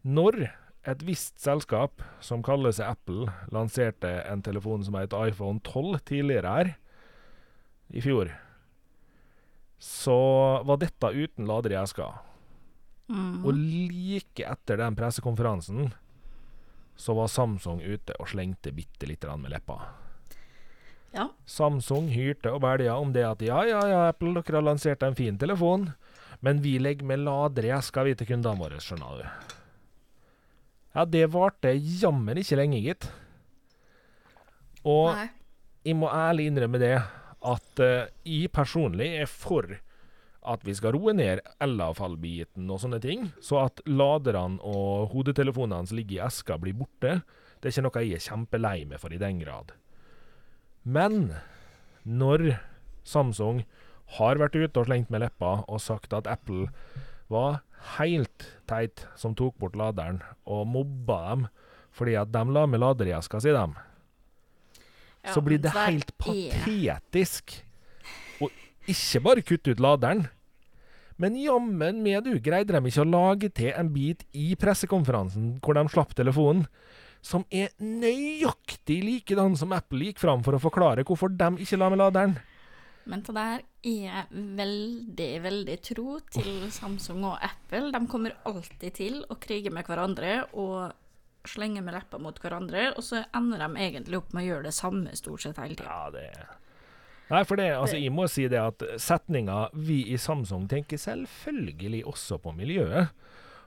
Når 0.05 0.47
et 0.89 1.03
visst 1.05 1.41
selskap 1.43 2.01
som 2.25 2.45
kaller 2.45 2.73
seg 2.73 2.95
Apple, 2.95 3.29
lanserte 3.53 4.13
en 4.29 4.45
telefon 4.45 4.85
som 4.87 4.97
het 4.97 5.17
iPhone 5.17 5.61
12 5.67 6.01
tidligere 6.09 6.55
her, 6.55 6.73
i 7.91 8.01
fjor, 8.05 8.31
så 9.81 10.17
var 10.69 10.79
dette 10.79 11.11
uten 11.11 11.49
lader 11.49 11.75
i 11.75 11.81
eska. 11.81 12.13
Mm. 13.11 13.43
Og 13.43 13.57
like 13.57 14.45
etter 14.47 14.79
den 14.79 14.97
pressekonferansen 14.99 15.91
så 17.01 17.17
var 17.17 17.31
Samsung 17.33 17.81
ute 17.83 18.15
og 18.21 18.29
slengte 18.31 18.73
bitte 18.77 19.09
lite 19.09 19.27
grann 19.27 19.43
med 19.43 19.55
leppa. 19.55 19.81
Ja. 21.17 21.27
Samsung 21.49 22.11
hyrte 22.15 22.53
og 22.55 22.63
belja 22.63 22.95
om 23.01 23.15
det 23.15 23.25
at 23.27 23.41
ja, 23.43 23.65
ja, 23.67 23.81
ja, 23.89 24.03
Apple, 24.13 24.37
dere 24.37 24.61
har 24.61 24.67
lansert 24.69 25.03
en 25.03 25.17
fin 25.19 25.39
telefon, 25.41 25.89
men 26.45 26.61
vi 26.63 26.77
legger 26.79 27.09
med 27.09 27.25
ladere 27.25 27.71
i 27.71 27.75
eska 27.75 28.05
vi 28.07 28.15
til 28.15 28.29
kundene 28.31 28.61
våre, 28.61 28.79
skjønner 28.85 29.19
du. 29.19 29.57
Ja, 30.95 31.07
det 31.07 31.27
varte 31.35 31.73
jammen 31.75 32.39
ikke 32.39 32.59
lenge, 32.61 32.83
gitt. 32.85 33.09
Og 34.87 35.17
Nei. 35.17 35.29
jeg 35.87 35.99
må 35.99 36.11
ærlig 36.15 36.49
innrømme 36.51 36.81
det, 36.83 36.97
at 37.41 37.83
uh, 37.83 38.09
jeg 38.27 38.53
personlig 38.55 39.11
er 39.23 39.31
for 39.31 39.79
at 40.41 40.65
vi 40.65 40.75
skal 40.77 40.95
roe 40.97 41.13
ned 41.17 41.43
elavfallbiten 41.61 42.71
og 42.73 42.81
sånne 42.83 43.01
ting, 43.03 43.29
så 43.45 43.67
at 43.67 43.83
laderne 43.89 44.61
og 44.65 45.13
hodetelefonene 45.13 45.91
som 45.91 45.99
ligger 45.99 46.17
i 46.17 46.25
eska, 46.27 46.57
blir 46.61 46.79
borte. 46.79 47.21
Det 47.61 47.69
er 47.69 47.75
ikke 47.75 47.85
noe 47.87 48.03
jeg 48.05 48.17
er 48.17 48.25
kjempelei 48.25 48.77
meg 48.89 49.03
for 49.03 49.13
i 49.13 49.21
den 49.21 49.43
grad. 49.43 49.75
Men 50.83 51.35
når 52.09 52.55
Samsung 53.05 53.65
har 54.17 54.41
vært 54.41 54.57
ute 54.57 54.81
og 54.81 54.89
slengt 54.89 55.13
med 55.13 55.23
leppa 55.23 55.61
og 55.69 55.83
sagt 55.85 56.15
at 56.17 56.29
Apple 56.31 56.71
var 57.31 57.61
helt 58.01 58.49
teit 58.71 59.05
som 59.21 59.37
tok 59.39 59.59
bort 59.61 59.77
laderen, 59.79 60.23
og 60.49 60.67
mobba 60.69 61.21
dem 61.31 61.47
fordi 61.95 62.15
at 62.19 62.31
de 62.33 62.43
la 62.55 62.67
med 62.71 62.81
lader 62.81 63.09
i 63.11 63.15
eska 63.17 63.41
si, 63.43 63.51
dem, 63.55 63.75
Ja, 65.21 65.35
så 65.35 65.43
blir 65.45 65.59
det 65.61 65.75
helt 65.75 66.15
patetisk 66.17 67.59
ikke 68.89 69.23
bare 69.25 69.45
kutte 69.45 69.75
ut 69.75 69.83
laderen. 69.83 70.29
Men 71.21 71.37
jammen 71.37 72.01
med 72.01 72.25
du 72.25 72.39
greide 72.41 72.73
de 72.73 72.89
ikke 72.89 73.05
å 73.05 73.11
lage 73.11 73.51
til 73.53 73.75
en 73.77 73.91
bit 73.93 74.25
i 74.33 74.55
pressekonferansen 74.57 75.59
hvor 75.61 75.77
de 75.77 75.85
slapp 75.93 76.15
telefonen, 76.17 76.65
som 77.21 77.45
er 77.53 77.75
nøyaktig 77.77 79.03
likedan 79.05 79.59
som 79.61 79.75
Apple 79.77 80.09
gikk 80.09 80.23
fram 80.23 80.41
for 80.47 80.57
å 80.57 80.63
forklare 80.63 81.05
hvorfor 81.05 81.35
de 81.37 81.51
ikke 81.61 81.77
la 81.77 81.91
med 81.93 82.01
laderen. 82.01 82.39
Men 83.11 83.25
det 83.27 83.35
der 83.37 83.63
er 83.91 84.33
veldig, 84.33 85.29
veldig 85.45 85.77
tro 85.85 86.17
til 86.33 86.71
Samsung 86.73 87.27
og 87.29 87.45
Apple. 87.45 87.91
De 87.93 88.01
kommer 88.09 88.37
alltid 88.49 88.97
til 88.97 89.21
å 89.29 89.37
krige 89.41 89.73
med 89.73 89.89
hverandre 89.89 90.39
og 90.53 90.93
slenge 91.49 91.81
med 91.85 91.97
leppa 91.97 92.21
mot 92.21 92.37
hverandre, 92.41 92.91
og 92.97 93.05
så 93.05 93.23
ender 93.37 93.63
de 93.65 93.85
egentlig 93.85 94.21
opp 94.21 94.35
med 94.37 94.45
å 94.45 94.49
gjøre 94.51 94.69
det 94.69 94.77
samme 94.77 95.15
stort 95.17 95.45
sett 95.45 95.61
hele 95.61 95.77
tida. 95.77 95.89
Ja, 95.89 96.11
det 96.13 96.27
Nei, 97.31 97.43
for 97.47 97.61
det, 97.61 97.69
altså, 97.79 97.99
jeg 98.01 98.11
må 98.15 98.27
si 98.31 98.49
det 98.51 98.59
at 98.59 98.83
setninga 98.99 99.69
'vi 99.73 100.03
i 100.11 100.17
Samsung' 100.19 100.67
tenker 100.69 100.99
selvfølgelig 100.99 102.03
også 102.11 102.41
på 102.43 102.53
miljøet, 102.57 103.13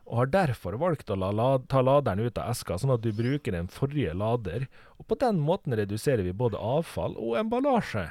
og 0.04 0.17
har 0.17 0.32
derfor 0.34 0.76
valgt 0.76 1.13
å 1.13 1.15
la, 1.15 1.32
la, 1.32 1.47
ta 1.71 1.80
laderen 1.80 2.26
ut 2.26 2.38
av 2.38 2.52
eska, 2.52 2.76
sånn 2.78 2.91
at 2.97 3.06
du 3.06 3.13
bruker 3.15 3.56
en 3.56 3.71
forrige 3.71 4.12
lader, 4.19 4.67
og 4.99 5.08
på 5.08 5.15
den 5.15 5.39
måten 5.39 5.76
reduserer 5.80 6.28
vi 6.28 6.36
både 6.36 6.60
avfall 6.60 7.15
og 7.15 7.38
emballasje. 7.39 8.10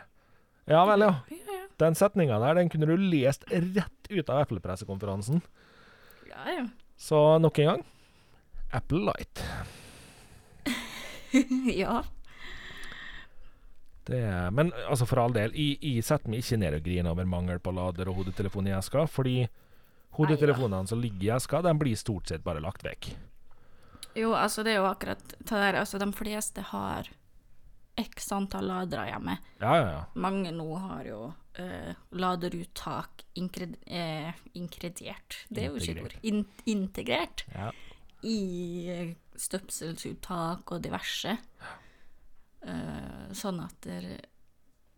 Ja 0.71 0.87
vel, 0.89 1.05
ja. 1.05 1.21
Den 1.81 1.97
setninga 1.99 2.39
der, 2.41 2.57
den 2.57 2.71
kunne 2.73 2.89
du 2.89 2.97
lest 2.97 3.45
rett 3.51 4.09
ut 4.09 4.31
av 4.31 4.47
Apple-pressekonferansen. 4.47 5.43
ja, 6.31 6.49
ja. 6.49 6.67
Så 6.97 7.19
nok 7.43 7.59
en 7.59 7.67
gang 7.67 7.81
Apple 8.73 9.01
Light. 9.05 9.43
ja. 11.83 12.05
Det, 14.09 14.19
er- 14.19 14.51
men 14.51 14.73
altså 14.89 15.07
for 15.07 15.23
all 15.23 15.35
del, 15.37 15.53
jeg, 15.55 15.79
jeg 15.83 16.05
setter 16.07 16.31
meg 16.33 16.43
ikke 16.43 16.59
ned 16.59 16.79
og 16.79 16.87
griner 16.87 17.13
over 17.15 17.29
mangel 17.29 17.61
på 17.63 17.75
lader 17.75 18.11
og 18.11 18.17
hodetelefon 18.23 18.67
i 18.67 18.75
eska, 18.75 19.07
fordi 19.07 19.37
hodetelefonene 20.19 20.89
som 20.91 21.01
ligger 21.01 21.29
i 21.29 21.35
eska, 21.37 21.63
de 21.65 21.73
blir 21.79 21.97
stort 21.97 22.29
sett 22.29 22.43
bare 22.45 22.61
lagt 22.61 22.83
vekk. 22.85 23.13
Jo, 24.19 24.35
altså, 24.37 24.65
det 24.67 24.75
er 24.75 24.83
jo 24.83 24.89
akkurat 24.91 25.23
det 25.39 25.49
der 25.49 25.79
Altså, 25.81 25.99
de 26.03 26.11
fleste 26.13 26.61
har 26.73 27.09
x 27.97 28.27
antall 28.33 28.67
ladere 28.69 29.07
hjemme. 29.09 29.39
Ja, 29.61 29.73
ja, 29.77 29.87
ja. 29.93 30.03
Mange 30.21 30.53
nå 30.53 30.67
har 30.81 31.05
jo 31.07 31.21
uh, 31.33 31.93
laderuttak 32.13 33.25
inkred, 33.37 33.77
uh, 33.89 34.33
inkredert 34.59 35.39
Det 35.49 35.65
er 35.65 35.71
jo 35.71 35.81
ikke 35.81 35.97
et 35.97 36.05
ord. 36.05 36.17
In, 36.23 36.45
integrert 36.67 37.45
ja. 37.55 37.71
i 38.25 38.39
uh, 38.93 39.13
støpselsuttak 39.37 40.73
og 40.73 40.83
diverse. 40.85 41.37
Eh, 42.63 43.33
sånn 43.35 43.59
at 43.65 43.75
der, 43.83 44.13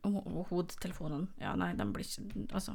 og, 0.05 0.19
og 0.21 0.51
hodetelefonen 0.51 1.31
Ja, 1.41 1.55
nei, 1.57 1.71
den 1.79 1.95
blir 1.95 2.05
ikke 2.05 2.45
Altså. 2.53 2.75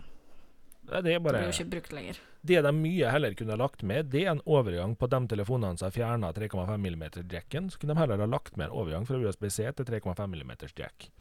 Det 0.89 0.97
er 0.97 1.04
Det 1.06 1.19
bare 1.21 1.43
blir 1.43 1.52
jo 1.52 1.54
ikke 1.54 1.71
brukt 1.75 1.93
lenger. 1.93 2.19
Det 2.41 2.62
de 2.65 2.71
mye 2.73 3.12
heller 3.13 3.36
kunne 3.38 3.54
ha 3.54 3.60
lagt 3.60 3.84
med, 3.84 4.10
det 4.10 4.23
er 4.25 4.32
en 4.32 4.41
overgang 4.47 4.95
på 4.97 5.10
de 5.12 5.19
telefonene 5.28 5.78
som 5.78 5.89
har 5.89 5.93
fjerna 5.93 6.32
3,5 6.34 6.71
mm-jacken. 6.80 7.69
Så 7.69 7.80
kunne 7.80 7.93
de 7.93 7.99
heller 7.99 8.23
ha 8.23 8.25
lagt 8.25 8.56
med 8.58 8.69
en 8.69 8.78
overgang 8.80 9.06
fra 9.06 9.19
USB-C 9.19 9.67
til 9.75 9.86
3,5 9.86 10.23
mm-jack. 10.25 11.12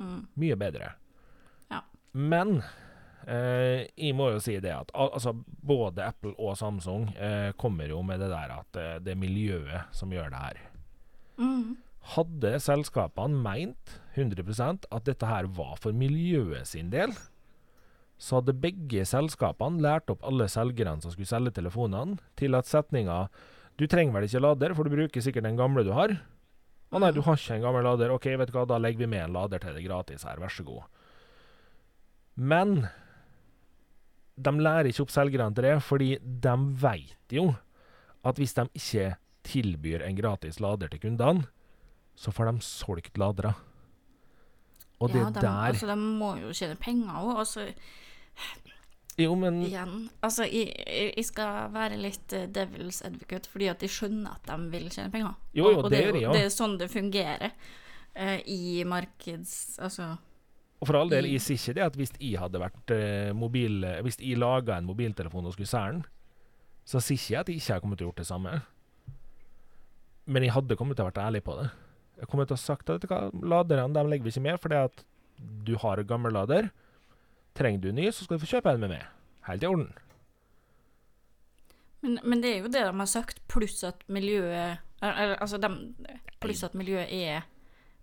Mm. 0.00 0.26
Mye 0.34 0.56
bedre. 0.56 0.92
Ja. 1.68 1.84
Men 2.12 2.62
eh, 3.26 3.86
jeg 3.94 4.16
må 4.16 4.30
jo 4.32 4.40
si 4.42 4.56
det 4.64 4.72
at 4.74 4.90
al 4.94 5.12
altså, 5.14 5.36
både 5.46 6.08
Apple 6.08 6.34
og 6.38 6.56
Samsung 6.58 7.10
eh, 7.14 7.52
kommer 7.60 7.92
jo 7.92 8.00
med 8.02 8.24
det 8.24 8.32
der 8.32 8.56
at 8.56 8.80
eh, 8.80 8.96
det 9.04 9.14
er 9.14 9.22
miljøet 9.22 9.94
som 9.94 10.10
gjør 10.10 10.32
det 10.32 10.42
her. 10.46 10.64
Mm. 11.36 11.76
Hadde 12.00 12.56
selskapene 12.64 13.36
meint 13.44 14.00
100% 14.16 14.88
at 14.90 15.04
dette 15.06 15.28
her 15.28 15.46
var 15.54 15.76
for 15.80 15.94
miljøet 15.96 16.66
sin 16.66 16.90
del, 16.90 17.12
så 18.20 18.40
hadde 18.40 18.56
begge 18.60 19.04
selskapene 19.08 19.80
lært 19.84 20.10
opp 20.12 20.24
alle 20.26 20.48
selgerne 20.50 21.00
som 21.00 21.12
skulle 21.12 21.28
selge 21.28 21.54
telefonene, 21.56 22.18
til 22.36 22.56
at 22.56 22.68
setninga 22.68 23.28
'Du 23.76 23.86
trenger 23.86 24.12
vel 24.12 24.24
ikke 24.24 24.44
lader, 24.44 24.74
for 24.74 24.84
du 24.84 24.90
bruker 24.90 25.20
sikkert 25.20 25.44
den 25.44 25.56
gamle 25.56 25.84
du 25.84 25.92
har'. 25.92 26.20
'Å 26.92 27.00
nei, 27.00 27.12
du 27.12 27.22
har 27.22 27.36
ikke 27.36 27.54
en 27.54 27.62
gammel 27.62 27.84
lader. 27.84 28.10
OK, 28.10 28.26
vet 28.26 28.50
du 28.50 28.52
hva, 28.52 28.66
da 28.66 28.76
legger 28.76 28.98
vi 28.98 29.06
med 29.06 29.24
en 29.24 29.32
lader 29.32 29.58
til 29.58 29.72
deg 29.74 29.86
gratis 29.86 30.24
her, 30.24 30.36
vær 30.36 30.52
så 30.52 30.64
god'. 30.64 30.84
Men 32.36 32.88
de 34.36 34.50
lærer 34.50 34.88
ikke 34.90 35.02
opp 35.06 35.10
selgerne 35.14 35.54
til 35.54 35.64
det, 35.64 35.82
fordi 35.82 36.18
de 36.18 36.54
vet 36.82 37.32
jo 37.32 37.54
at 38.24 38.36
hvis 38.36 38.54
de 38.56 38.66
ikke 38.74 39.16
tilbyr 39.44 40.04
en 40.04 40.16
gratis 40.16 40.60
lader 40.60 40.88
til 40.88 41.00
kundene, 41.00 41.46
så 42.18 42.32
får 42.34 42.50
de 42.50 42.64
solgt 42.64 43.18
ladere. 43.20 43.54
Og 45.00 45.08
det 45.12 45.22
de, 45.22 45.40
der 45.40 45.48
Altså, 45.48 45.88
de 45.88 45.96
må 45.96 46.34
jo 46.40 46.52
tjene 46.52 46.76
penger 46.80 47.16
òg. 47.22 47.38
Altså, 47.40 47.68
Jo, 49.20 49.34
men 49.36 49.60
igjen 49.64 50.08
Altså, 50.24 50.44
jeg, 50.44 50.72
jeg 51.16 51.24
skal 51.28 51.72
være 51.74 51.98
litt 52.00 52.32
eh, 52.36 52.48
devil's 52.48 53.00
advocate, 53.04 53.48
fordi 53.50 53.68
at 53.72 53.80
de 53.80 53.88
skjønner 53.90 54.36
at 54.36 54.48
de 54.48 54.70
vil 54.72 54.88
tjene 54.92 55.12
penger. 55.12 55.36
Jo, 55.52 55.70
jo, 55.70 55.78
og, 55.78 55.84
og 55.84 55.92
det 55.92 56.02
er 56.04 56.20
jeg 56.20 56.34
det 56.36 56.44
er 56.46 56.52
sånn 56.54 56.76
det 56.80 56.90
fungerer 56.92 57.52
uh, 57.52 58.38
i 58.44 58.84
markeds... 58.88 59.78
Altså 59.80 60.14
Og 60.80 60.88
for 60.88 61.00
all 61.00 61.12
del, 61.12 61.28
jeg 61.32 61.44
sier 61.44 61.60
ikke 61.60 61.78
det 61.80 61.86
at 61.88 62.00
hvis 62.00 62.14
jeg 62.18 62.40
hadde 62.40 62.60
vært 62.60 62.94
eh, 62.96 63.32
mobil 63.36 63.84
Hvis 64.04 64.20
jeg 64.20 64.40
laga 64.40 64.78
en 64.78 64.88
mobiltelefon 64.88 65.48
og 65.48 65.56
skulle 65.56 65.68
selge 65.68 65.98
den, 65.98 66.04
så 66.84 67.00
sier 67.00 67.16
ikke 67.16 67.32
jeg 67.32 67.40
at 67.40 67.48
jeg 67.48 67.60
ikke 67.60 67.72
har 67.72 67.84
kommet 67.84 68.00
til 68.00 68.06
å 68.06 68.10
gjort 68.10 68.20
det 68.20 68.28
samme. 68.28 68.60
Men 70.30 70.44
jeg 70.44 70.52
hadde 70.54 70.76
kommet 70.76 70.96
til 70.96 71.04
å 71.04 71.10
vært 71.10 71.24
ærlig 71.24 71.42
på 71.44 71.56
det. 71.58 71.70
Jeg 72.20 72.28
kommer 72.28 72.46
til 72.46 72.56
å 72.56 72.60
ha 72.60 72.62
sagt 72.62 72.92
at 72.92 73.06
laderne 73.08 73.88
de 73.96 74.04
legger 74.06 74.26
vi 74.26 74.34
ikke 74.34 74.44
med, 74.44 74.60
fordi 74.60 74.76
at 74.76 75.04
du 75.64 75.72
har 75.80 76.00
en 76.00 76.08
gammel 76.08 76.36
lader. 76.36 76.68
Trenger 77.56 77.86
du 77.86 77.90
ny, 77.96 78.10
så 78.12 78.26
skal 78.26 78.36
du 78.36 78.44
få 78.44 78.54
kjøpe 78.56 78.74
en 78.74 78.84
med 78.84 78.92
meg. 78.92 79.06
Helt 79.48 79.64
i 79.64 79.70
orden. 79.70 79.88
Men, 82.04 82.18
men 82.24 82.42
det 82.44 82.52
er 82.52 82.62
jo 82.64 82.72
det 82.72 82.84
de 82.84 82.92
har 82.96 83.10
sagt, 83.10 83.40
pluss 83.48 83.80
at 83.88 84.04
miljøet 84.12 84.80
eller, 85.00 85.36
Altså, 85.40 85.56
de, 85.60 86.18
pluss 86.40 86.64
at 86.64 86.76
miljøet 86.76 87.08
er 87.08 87.46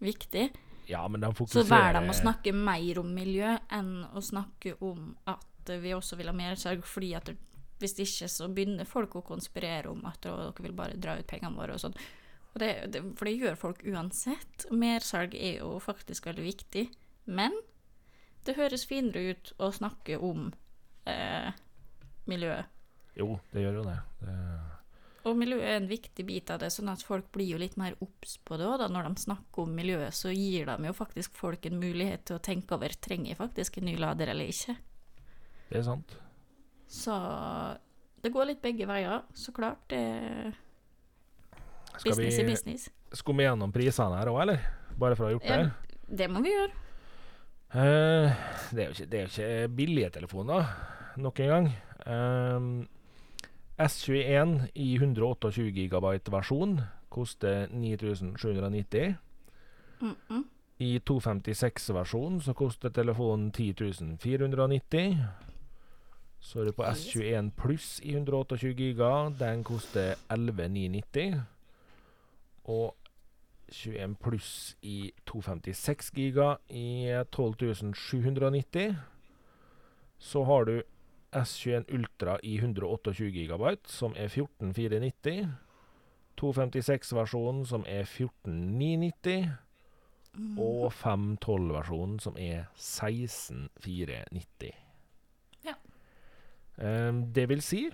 viktig. 0.01 0.49
Ja, 0.89 1.03
men 1.07 1.21
de 1.21 1.29
Så 1.29 1.37
fokuserer 1.43 1.69
velger 1.69 1.99
de 1.99 2.13
å 2.13 2.17
snakke 2.17 2.53
mer 2.55 3.01
om 3.01 3.09
miljø 3.13 3.57
enn 3.73 3.91
å 4.15 4.23
snakke 4.23 4.77
om 4.85 5.11
at 5.29 5.73
vi 5.83 5.93
også 5.93 6.17
vil 6.17 6.31
ha 6.31 6.35
mer 6.35 6.55
sørg, 6.57 6.85
fordi 6.87 7.11
at 7.17 7.33
hvis 7.77 7.97
ikke 8.01 8.29
så 8.31 8.47
begynner 8.49 8.87
folk 8.89 9.19
å 9.19 9.25
konspirere 9.25 9.91
om 9.91 10.05
at 10.09 10.23
dere 10.25 10.63
vil 10.63 10.73
bare 10.77 10.97
dra 10.97 11.17
ut 11.19 11.27
pengene 11.29 11.57
våre 11.59 11.75
og 11.75 11.83
sånn. 11.83 11.97
Det, 12.57 12.71
det, 12.93 13.03
for 13.19 13.29
det 13.29 13.35
gjør 13.37 13.57
folk 13.59 13.83
uansett. 13.85 14.65
Mersalg 14.71 15.35
er 15.35 15.59
jo 15.59 15.75
faktisk 15.83 16.29
veldig 16.29 16.45
viktig. 16.47 16.87
Men 17.27 17.53
det 18.47 18.55
høres 18.57 18.87
finere 18.87 19.33
ut 19.33 19.51
å 19.59 19.69
snakke 19.75 20.17
om 20.23 20.49
eh, 21.09 21.51
miljøet. 22.31 22.71
Jo, 23.17 23.35
det 23.51 23.65
gjør 23.65 23.79
jo 23.81 23.85
det. 23.87 23.97
det 24.21 24.35
Og 25.27 25.35
miljøet 25.35 25.65
er 25.67 25.79
en 25.81 25.89
viktig 25.89 26.23
bit 26.27 26.51
av 26.53 26.61
det, 26.61 26.69
sånn 26.71 26.91
at 26.93 27.03
folk 27.03 27.27
blir 27.35 27.49
jo 27.51 27.59
litt 27.59 27.75
mer 27.79 27.97
obs 28.03 28.37
på 28.47 28.59
det 28.59 28.67
òg. 28.69 28.85
Når 28.93 29.09
de 29.09 29.25
snakker 29.25 29.65
om 29.65 29.73
miljøet, 29.75 30.15
så 30.15 30.31
gir 30.31 30.69
de 30.69 30.87
jo 30.87 30.95
faktisk 30.95 31.35
folk 31.35 31.67
en 31.67 31.81
mulighet 31.81 32.23
til 32.29 32.37
å 32.37 32.43
tenke 32.43 32.77
over 32.77 32.95
trenger 32.95 33.33
jeg 33.33 33.41
faktisk 33.41 33.81
en 33.81 33.89
ny 33.89 33.97
lader 33.99 34.31
eller 34.31 34.53
ikke. 34.53 34.77
det 35.67 35.81
er 35.81 35.89
sant. 35.89 36.15
Så 36.87 37.17
det 38.23 38.31
går 38.31 38.53
litt 38.53 38.63
begge 38.63 38.87
veier, 38.87 39.25
så 39.35 39.51
klart. 39.51 39.83
Det 39.91 39.99
er 39.99 40.55
Skal 41.97 42.11
business 42.13 42.37
vi 42.37 42.41
i 42.41 42.49
business. 42.51 42.89
skumme 43.13 43.45
gjennom 43.45 43.71
prisene 43.73 44.19
her 44.19 44.31
òg, 44.31 44.41
eller? 44.45 44.67
Bare 44.97 45.17
for 45.17 45.27
å 45.27 45.29
ha 45.29 45.37
gjort 45.37 45.47
det? 45.47 45.61
Ja, 45.61 46.03
det 46.21 46.29
må 46.31 46.41
vi 46.45 46.53
gjøre. 46.53 46.83
Uh, 47.67 48.31
det, 48.71 48.79
er 48.79 48.85
jo 48.85 48.93
ikke, 48.95 49.07
det 49.11 49.19
er 49.19 49.31
ikke 49.31 49.71
billige 49.75 50.11
telefoner, 50.19 50.69
nok 51.19 51.41
en 51.43 51.51
gang. 51.53 51.71
Uh, 52.07 52.69
S21 53.77 54.69
i 54.73 54.93
128 54.95 55.71
GB 55.75 56.31
versjon 56.33 56.79
koster 57.09 57.67
9790. 57.71 59.15
Mm 60.01 60.15
-mm. 60.29 60.43
I 60.77 60.99
256-versjonen 60.99 62.41
så 62.41 62.53
koster 62.53 62.89
telefonen 62.89 63.51
10 63.51 64.17
490. 64.19 65.17
Så 66.39 66.59
er 66.61 66.65
du 66.65 66.71
på 66.71 66.83
S21 66.83 67.51
pluss 67.57 67.99
i 68.03 68.13
128 68.13 68.73
giga. 68.77 69.29
Den 69.39 69.63
koster 69.63 70.15
11990. 70.29 71.41
Og 72.67 72.95
21 73.71 74.15
pluss 74.15 74.77
i 74.81 75.11
256 75.25 76.11
giga 76.15 76.55
i 76.69 77.07
12790. 77.31 78.95
Så 80.17 80.43
har 80.43 80.65
du 80.65 80.83
S21 81.31 81.93
Ultra 81.93 82.37
i 82.43 82.57
128 82.57 83.31
gigabyte, 83.31 83.89
som 83.91 84.13
er 84.17 84.27
14490. 84.27 85.47
256-versjonen, 86.37 87.65
som 87.65 87.85
er 87.87 88.03
14990. 88.05 89.49
Mm. 90.37 90.59
Og 90.59 90.91
512-versjonen, 90.93 92.19
som 92.19 92.35
er 92.37 92.65
16490. 92.75 94.71
Ja. 95.65 95.73
Um, 96.77 97.33
det 97.33 97.49
vil 97.49 97.61
si 97.61 97.87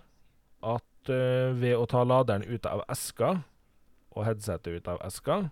at 0.63 1.09
uh, 1.09 1.61
ved 1.61 1.75
å 1.79 1.85
ta 1.87 2.03
laderen 2.03 2.43
ut 2.43 2.65
av 2.67 2.83
eska 2.91 3.37
og 4.15 4.25
headsetet 4.27 4.77
ut 4.79 4.87
av 4.87 5.01
eska, 5.05 5.49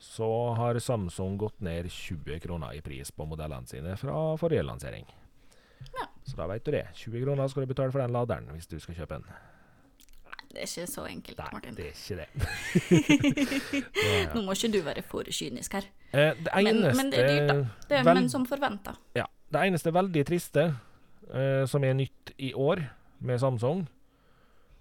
så 0.00 0.28
har 0.56 0.78
Samsung 0.80 1.36
gått 1.38 1.60
ned 1.60 1.90
20 1.92 2.38
kroner 2.40 2.72
i 2.72 2.80
pris 2.80 3.10
på 3.12 3.26
modellene 3.28 3.66
sine 3.68 3.96
fra 4.00 4.36
forrige 4.40 4.62
lansering. 4.64 5.04
Ja. 5.96 6.06
Så 6.24 6.36
da 6.36 6.46
vet 6.48 6.64
du 6.64 6.70
det. 6.72 6.86
20 6.94 7.24
kroner 7.24 7.48
skal 7.48 7.64
du 7.66 7.72
betale 7.74 7.92
for 7.92 8.00
den 8.00 8.12
laderen 8.14 8.48
hvis 8.54 8.66
du 8.70 8.78
skal 8.80 8.94
kjøpe 8.96 9.18
en. 9.20 9.26
Det 10.50 10.64
er 10.64 10.66
ikke 10.66 10.86
så 10.90 11.04
enkelt, 11.06 11.38
Nei, 11.38 11.50
Martin. 11.52 11.74
det 11.78 11.84
er 11.86 11.94
ikke 11.94 12.16
det. 12.18 12.28
ja, 14.02 14.14
ja. 14.24 14.32
Nå 14.34 14.42
må 14.48 14.56
ikke 14.56 14.70
du 14.74 14.80
være 14.82 15.04
for 15.06 15.28
kynisk 15.30 15.76
her. 15.78 15.86
Eh, 16.10 16.32
det 16.34 16.50
Men- 16.56 16.66
eneste 16.72 16.96
men 16.98 17.12
det 17.12 17.20
er 17.20 17.28
dyrt, 17.28 17.48
da. 17.52 17.54
Det 17.92 17.98
er 18.00 18.04
Vel- 18.08 18.18
men 18.22 18.28
som 18.32 18.46
forventa. 18.46 18.96
Ja. 19.14 19.26
Det 19.52 19.60
eneste 19.66 19.92
veldig 19.94 20.24
triste 20.26 20.64
eh, 21.34 21.64
som 21.70 21.84
er 21.84 21.94
nytt 21.94 22.32
i 22.38 22.52
år 22.54 22.82
med 23.20 23.38
Samsung, 23.42 23.84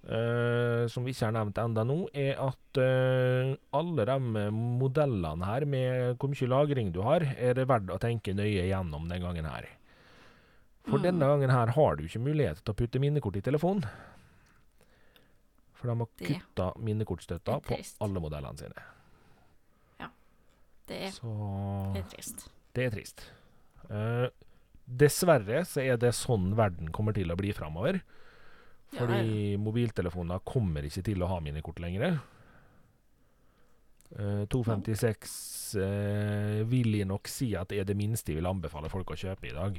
eh, 0.07 0.87
som 0.87 1.03
vi 1.05 1.11
ikke 1.13 1.25
har 1.27 1.35
nevnt 1.35 1.57
enda 1.61 1.83
nå, 1.87 1.97
er 2.13 2.37
at 2.39 2.79
uh, 2.79 3.55
alle 3.75 4.05
de 4.07 4.17
modellene 4.55 5.45
her 5.49 5.65
med 5.69 6.15
hvor 6.21 6.31
mye 6.31 6.49
lagring 6.53 6.93
du 6.95 7.01
har, 7.05 7.25
er 7.37 7.53
det 7.57 7.67
verdt 7.69 7.91
å 7.91 7.99
tenke 8.01 8.35
nøye 8.37 8.67
gjennom 8.69 9.09
den 9.11 9.21
gangen 9.25 9.45
her. 9.49 9.67
For 10.89 10.97
Mm. 10.97 11.03
denne 11.03 11.27
gangen 11.27 11.51
her 11.53 11.67
har 11.75 11.95
du 11.99 12.05
ikke 12.07 12.23
mulighet 12.23 12.63
til 12.63 12.73
å 12.73 12.77
putte 12.79 12.99
minnekort 13.03 13.35
i 13.37 13.41
telefonen. 13.45 13.85
For 15.77 15.87
de 15.87 15.95
har 15.99 16.09
kutta 16.17 16.73
minnekortstøtta 16.81 17.59
på 17.63 17.77
alle 18.03 18.19
modellene 18.23 18.57
sine. 18.59 18.85
Det 20.89 21.03
er, 21.05 21.11
Så 21.13 21.29
det 21.93 22.01
er 22.01 22.07
trist. 22.09 22.47
det 22.73 22.85
er 22.87 22.89
trist. 22.95 23.21
Uh, 23.91 24.25
dessverre 24.89 25.61
så 25.69 25.83
er 25.85 25.99
det 26.01 26.15
sånn 26.17 26.55
verden 26.57 26.89
kommer 26.91 27.13
til 27.13 27.29
å 27.29 27.37
bli 27.37 27.51
framover. 27.53 27.99
Ja, 28.01 28.18
Fordi 28.95 29.57
mobiltelefoner 29.61 30.41
kommer 30.47 30.87
ikke 30.87 31.03
til 31.05 31.21
å 31.21 31.29
ha 31.29 31.39
minikort 31.43 31.81
lenger. 31.83 32.17
Uh, 34.09 34.45
256 34.49 35.33
uh, 35.77 36.63
vil 36.65 36.95
jeg 36.97 37.05
nok 37.05 37.29
si 37.29 37.51
at 37.57 37.69
det 37.69 37.83
er 37.83 37.85
det 37.85 37.97
minste 37.99 38.33
jeg 38.33 38.39
vil 38.39 38.49
anbefale 38.49 38.89
folk 38.89 39.13
å 39.13 39.19
kjøpe 39.19 39.51
i 39.51 39.53
dag. 39.53 39.77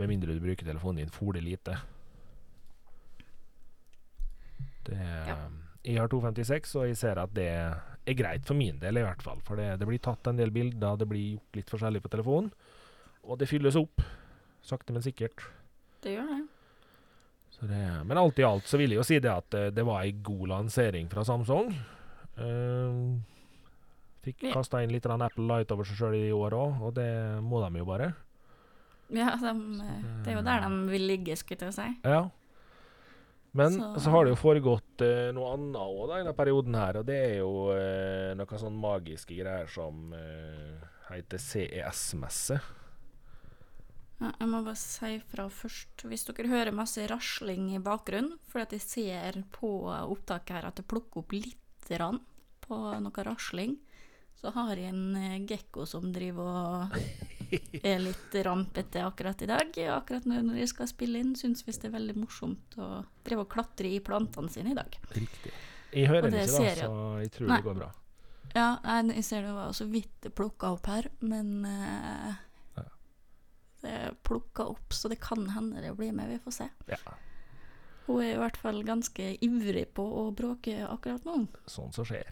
Med 0.00 0.10
mindre 0.10 0.34
du 0.34 0.42
bruker 0.42 0.66
telefonen 0.66 1.04
din 1.04 1.14
fole 1.14 1.42
lite. 1.44 1.78
Det, 4.88 4.98
Ja. 4.98 5.38
Jeg 5.88 6.02
har 6.02 6.10
256, 6.10 6.74
og 6.76 6.88
jeg 6.88 6.96
ser 7.00 7.20
at 7.22 7.30
det 7.32 7.46
er 7.48 8.16
greit 8.18 8.44
for 8.44 8.58
min 8.58 8.80
del, 8.82 8.98
i 8.98 9.04
hvert 9.06 9.22
fall. 9.24 9.38
For 9.46 9.56
det, 9.56 9.78
det 9.80 9.86
blir 9.88 10.00
tatt 10.02 10.26
en 10.28 10.36
del 10.36 10.50
bilder, 10.52 10.98
det 11.00 11.06
blir 11.08 11.38
gjort 11.38 11.56
litt 11.56 11.70
forskjellig 11.72 12.02
på 12.04 12.10
telefonen. 12.12 12.50
Og 13.24 13.38
det 13.40 13.48
fylles 13.48 13.78
opp. 13.78 14.02
Sakte, 14.64 14.92
men 14.92 15.04
sikkert. 15.06 15.46
Det 16.04 16.16
gjør 16.16 16.28
det. 16.34 16.42
Så 17.58 17.66
det, 17.66 17.80
men 18.06 18.18
alt 18.20 18.38
i 18.38 18.44
alt 18.46 18.68
så 18.70 18.78
vil 18.78 18.92
jeg 18.94 19.00
jo 19.00 19.06
si 19.08 19.18
det 19.18 19.30
at 19.32 19.54
eh, 19.58 19.70
det 19.74 19.82
var 19.86 20.04
ei 20.04 20.12
god 20.22 20.46
lansering 20.52 21.08
fra 21.10 21.24
Samsung. 21.26 21.72
Uh, 22.38 23.18
fikk 24.22 24.44
Ja. 24.46 24.52
kasta 24.54 24.82
inn 24.84 24.92
litt 24.94 25.06
Apple 25.10 25.46
Light 25.48 25.72
over 25.74 25.84
seg 25.88 25.96
sjøl 25.98 26.14
i 26.14 26.28
år 26.30 26.54
òg, 26.54 26.82
og 26.86 26.94
det 26.94 27.08
må 27.42 27.58
de 27.66 27.78
jo 27.80 27.84
bare. 27.88 28.12
Ja, 29.10 29.32
de, 29.40 29.52
det 30.22 30.30
er 30.30 30.36
jo 30.36 30.42
der 30.46 30.60
de 30.68 30.70
vil 30.92 31.06
ligge, 31.08 31.34
skulle 31.40 31.66
jeg 31.66 31.74
si. 31.74 31.88
Ja. 32.04 32.28
Men 33.56 33.72
så, 33.72 33.98
Så- 34.04 34.10
har 34.12 34.24
det 34.24 34.34
jo 34.36 34.42
foregått 34.42 35.00
eh, 35.02 35.32
noe 35.34 35.54
annet 35.56 35.80
òg 35.80 36.02
i 36.04 36.18
denne 36.18 36.34
perioden 36.36 36.74
her, 36.78 36.98
og 37.00 37.06
det 37.08 37.16
er 37.16 37.36
jo 37.40 37.70
eh, 37.74 38.34
noen 38.38 38.60
sånn 38.60 38.76
magiske 38.78 39.34
greier 39.34 39.66
som 39.72 40.12
eh, 40.14 40.76
heter 41.08 41.38
CES-messe. 41.42 42.60
Ja, 44.18 44.32
jeg 44.34 44.48
må 44.50 44.64
bare 44.66 44.78
si 44.78 45.12
fra 45.30 45.46
først, 45.52 46.02
hvis 46.10 46.26
dere 46.26 46.50
hører 46.50 46.74
masse 46.74 47.04
rasling 47.10 47.68
i 47.76 47.82
bakgrunnen, 47.82 48.34
for 48.50 48.64
at 48.64 48.74
jeg 48.74 48.82
ser 48.82 49.42
på 49.54 49.70
opptaket 49.94 50.56
her 50.56 50.66
at 50.66 50.80
det 50.80 50.88
plukker 50.90 51.22
opp 51.22 51.36
litt 51.36 51.92
rann 52.00 52.18
på 52.64 52.78
noe 52.98 53.24
rasling, 53.24 53.76
så 54.38 54.50
har 54.54 54.78
jeg 54.78 54.92
en 54.92 55.16
eh, 55.18 55.38
gekko 55.50 55.86
som 55.88 56.10
driver 56.14 56.46
og 56.46 56.98
er 57.82 58.02
litt 58.02 58.34
rampete 58.46 59.02
akkurat 59.02 59.40
i 59.42 59.48
dag. 59.50 59.78
Akkurat 59.94 60.26
når 60.30 60.60
jeg 60.60 60.70
skal 60.70 60.90
spille 60.90 61.22
inn, 61.22 61.32
syns 61.38 61.64
visst 61.66 61.82
det 61.82 61.90
er 61.90 61.96
veldig 61.96 62.18
morsomt 62.18 62.76
å 62.78 63.02
drive 63.26 63.46
og 63.46 63.50
klatre 63.54 63.90
i 63.90 64.02
plantene 64.04 64.52
sine 64.52 64.74
i 64.74 64.78
dag. 64.78 64.98
Riktig. 65.16 65.54
Jeg 65.94 66.10
hører 66.10 66.28
den 66.28 66.36
det 66.36 66.44
ikke, 66.46 66.58
da, 66.58 66.68
jeg. 66.68 66.84
så 66.84 67.22
jeg 67.22 67.32
tror 67.34 67.50
Nei. 67.50 67.56
det 67.56 67.66
går 67.70 67.80
bra. 67.80 67.88
Ja, 68.54 68.68
jeg 68.82 69.24
ser 69.26 69.44
det 69.44 69.54
var 69.56 69.72
så 69.76 69.86
vidt 69.88 70.28
plukka 70.36 70.74
opp 70.76 70.86
her, 70.90 71.10
men 71.20 71.66
er 71.68 72.38
plukka 74.26 74.64
opp, 74.72 74.92
så 74.92 75.08
det 75.08 75.20
kan 75.22 75.46
hende 75.54 75.82
det 75.84 75.94
blir 75.96 76.12
med, 76.12 76.28
vi 76.32 76.38
får 76.42 76.54
se. 76.56 76.68
Ja, 76.90 76.98
Hun 78.08 78.22
er 78.24 78.34
i 78.34 78.40
hvert 78.40 78.56
fall 78.56 78.82
ganske 78.88 79.36
ivrig 79.44 79.86
på 79.94 80.02
å 80.02 80.30
bråke 80.32 80.80
akkurat 80.88 81.24
nå. 81.28 81.42
sånn 81.68 81.92
som 81.92 82.06
skjer. 82.08 82.28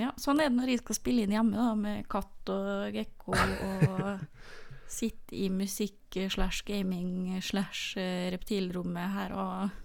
Ja, 0.00 0.12
sånn 0.16 0.40
er 0.40 0.48
det 0.48 0.56
når 0.56 0.70
jeg 0.72 0.80
skal 0.80 0.96
spille 0.96 1.24
inn 1.26 1.34
hjemme, 1.34 1.58
da, 1.58 1.74
med 1.76 2.06
katt 2.08 2.48
og 2.54 2.94
gekko 2.96 3.34
og 3.36 4.22
sitte 4.92 5.36
i 5.36 5.48
musikk 5.52 6.16
slash 6.32 6.62
gaming 6.68 7.40
slash 7.42 7.96
eh, 8.00 8.30
reptilrommet 8.32 9.14
her 9.16 9.32
og 9.36 9.78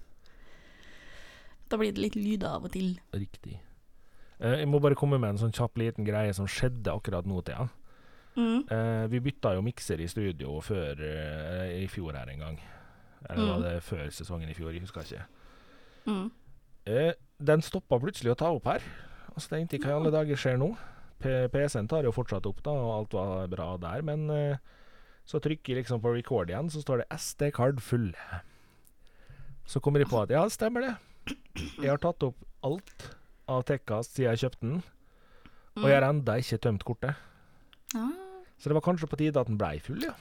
Da 1.68 1.76
blir 1.80 1.92
det 1.92 2.00
litt 2.00 2.16
lyder 2.16 2.54
av 2.56 2.64
og 2.68 2.72
til. 2.72 2.94
Riktig. 3.12 3.58
Eh, 4.40 4.60
jeg 4.62 4.70
må 4.72 4.80
bare 4.80 4.96
komme 4.96 5.18
med 5.20 5.34
en 5.34 5.42
sånn 5.42 5.52
kjapp 5.56 5.76
liten 5.82 6.08
greie 6.08 6.32
som 6.36 6.48
skjedde 6.48 6.94
akkurat 6.94 7.28
nå 7.28 7.42
til. 7.44 7.68
Mm. 8.38 8.60
Eh, 8.70 9.08
vi 9.10 9.20
bytta 9.26 9.56
jo 9.58 9.64
mikser 9.66 10.02
i 10.04 10.08
studio 10.08 10.60
før 10.62 11.00
eh, 11.02 11.72
i 11.82 11.88
fjor 11.90 12.14
her 12.14 12.30
en 12.30 12.44
gang. 12.44 12.60
Eller 13.30 13.48
var 13.50 13.58
Mm. 13.58 13.64
det 13.66 13.84
før 13.84 14.10
sesongen 14.14 14.50
i 14.50 14.54
fjor? 14.54 14.72
Jeg 14.72 14.82
husker 14.86 15.02
ikke. 15.02 15.24
Mm. 16.06 16.28
Eh, 16.86 17.14
den 17.44 17.62
stoppa 17.66 17.98
plutselig 18.00 18.32
å 18.32 18.38
ta 18.38 18.52
opp 18.54 18.66
her. 18.70 18.82
Og 19.34 19.42
så 19.42 19.50
tenkte 19.56 19.78
jeg 19.78 19.82
hva 19.84 19.90
i 19.96 19.98
alle 20.00 20.12
dager 20.14 20.36
skjer 20.38 20.58
nå? 20.62 20.70
PC-en 21.20 21.88
tar 21.90 22.04
jo 22.06 22.12
fortsatt 22.14 22.46
opp, 22.46 22.62
da, 22.64 22.72
og 22.72 22.92
alt 23.00 23.14
var 23.18 23.48
bra 23.50 23.72
der. 23.82 24.02
Men 24.06 24.30
eh, 24.30 24.58
så 25.26 25.42
trykker 25.42 25.74
jeg 25.74 25.82
liksom 25.84 26.00
på 26.02 26.14
record 26.14 26.50
igjen, 26.54 26.70
så 26.70 26.82
står 26.86 27.02
det 27.04 27.10
SD-card 27.18 27.82
full. 27.82 28.14
Så 29.66 29.82
kommer 29.82 30.00
jeg 30.00 30.10
på 30.14 30.22
at 30.22 30.30
ja, 30.30 30.46
stemmer 30.54 30.86
det. 30.86 30.94
Jeg 31.82 31.90
har 31.90 31.98
tatt 31.98 32.22
opp 32.24 32.38
alt 32.64 33.10
av 33.50 33.66
Tekkast 33.68 34.14
siden 34.16 34.30
jeg 34.38 34.46
kjøpte 34.46 34.62
den, 34.70 34.84
og 35.82 35.90
jeg 35.90 35.98
har 35.98 36.06
enda 36.08 36.38
ikke 36.40 36.62
tømt 36.64 36.86
kortet. 36.88 37.16
Ah. 37.98 38.14
Så 38.58 38.70
det 38.70 38.78
var 38.78 38.86
kanskje 38.86 39.10
på 39.10 39.20
tide 39.20 39.40
at 39.40 39.50
den 39.50 39.58
blei 39.60 39.78
full, 39.84 40.02
ja. 40.02 40.16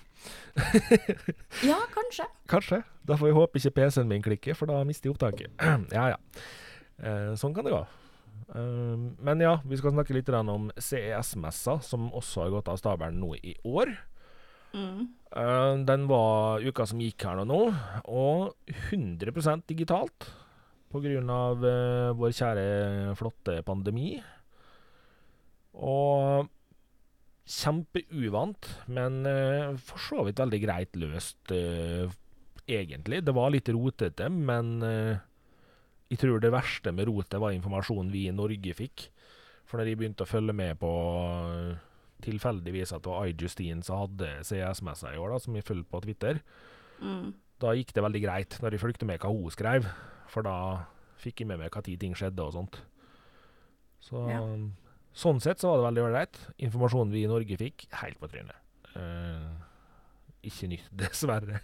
Ja, 1.64 1.78
kanskje. 1.92 2.26
Kanskje. 2.52 2.82
Da 3.06 3.16
får 3.16 3.30
jeg 3.30 3.36
håpe 3.38 3.60
ikke 3.60 3.76
PC-en 3.78 4.10
min 4.10 4.24
klikker, 4.24 4.56
for 4.58 4.68
da 4.68 4.82
mister 4.84 5.08
jeg 5.08 5.16
opptaket. 5.16 5.54
ja, 5.96 6.10
ja. 6.12 6.18
Eh, 7.00 7.32
sånn 7.40 7.54
kan 7.56 7.64
det 7.64 7.72
gå. 7.72 7.80
Eh, 8.54 8.96
men 9.24 9.44
ja, 9.44 9.56
vi 9.64 9.78
skal 9.80 9.94
snakke 9.94 10.16
litt 10.16 10.28
om 10.36 10.68
CES-messa, 10.76 11.78
som 11.80 12.10
også 12.12 12.44
har 12.44 12.54
gått 12.58 12.68
av 12.72 12.80
stabelen 12.80 13.20
nå 13.22 13.34
i 13.40 13.56
år. 13.64 13.94
Mm. 14.76 15.06
Eh, 15.32 15.74
den 15.88 16.08
var 16.10 16.60
uka 16.60 16.86
som 16.86 17.00
gikk 17.00 17.24
her 17.24 17.40
nå, 17.40 17.46
nå, 17.48 17.60
og 18.04 18.74
100% 18.90 19.64
digitalt. 19.70 20.28
På 20.92 21.00
grunn 21.02 21.30
av 21.32 21.64
eh, 21.66 22.12
vår 22.16 22.36
kjære, 22.36 22.66
flotte 23.18 23.58
pandemi. 23.66 24.14
Og 25.76 26.46
kjempeuvant, 27.46 28.68
men 28.90 29.20
uh, 29.26 29.76
for 29.78 30.02
så 30.02 30.24
vidt 30.26 30.40
veldig 30.42 30.60
greit 30.64 30.96
løst, 30.98 31.38
uh, 31.54 32.10
egentlig. 32.66 33.22
Det 33.24 33.34
var 33.36 33.52
litt 33.54 33.70
rotete, 33.70 34.28
men 34.32 34.72
uh, 34.82 35.14
jeg 36.10 36.18
tror 36.22 36.42
det 36.42 36.50
verste 36.54 36.92
med 36.94 37.06
rotet 37.10 37.38
var 37.42 37.54
informasjonen 37.54 38.10
vi 38.14 38.26
i 38.28 38.34
Norge 38.34 38.74
fikk. 38.78 39.08
For 39.66 39.78
når 39.78 39.90
jeg 39.92 39.98
begynte 39.98 40.26
å 40.26 40.30
følge 40.30 40.54
med 40.54 40.78
på 40.78 40.90
tilfeldigvis 42.26 42.94
at 42.96 43.02
det 43.04 43.12
var 43.12 43.30
iJustine 43.30 43.84
som 43.84 44.04
hadde 44.04 44.28
CS-messa 44.46 45.10
i 45.12 45.18
år, 45.20 45.34
da, 45.34 45.40
som 45.42 45.56
jeg 45.58 45.66
fulgte 45.66 45.92
på 45.92 46.02
Twitter, 46.06 46.42
Mm. 46.96 47.34
da 47.60 47.74
gikk 47.76 47.90
det 47.92 48.02
veldig 48.02 48.20
greit 48.22 48.54
når 48.62 48.72
jeg 48.72 48.80
fulgte 48.80 49.04
med 49.04 49.20
hva 49.20 49.28
hun 49.28 49.50
skrev. 49.52 49.84
For 50.32 50.40
da 50.46 50.86
fikk 51.20 51.42
jeg 51.42 51.48
med 51.50 51.58
meg 51.60 51.70
hva 51.74 51.82
tid 51.84 52.00
ting 52.00 52.14
skjedde 52.16 52.40
og 52.40 52.54
sånt. 52.54 52.78
Så 54.00 54.22
Ja. 54.30 54.40
Sånn 55.16 55.38
sett 55.40 55.62
så 55.62 55.70
var 55.70 55.80
det 55.80 55.86
veldig 55.86 56.02
ålreit. 56.10 56.38
Informasjonen 56.66 57.14
vi 57.14 57.22
i 57.24 57.30
Norge 57.30 57.56
fikk, 57.56 57.86
helt 58.02 58.18
på 58.20 58.28
trynet. 58.28 58.58
Uh, 58.92 59.48
ikke 60.44 60.68
nytt, 60.68 60.90
dessverre. 61.00 61.62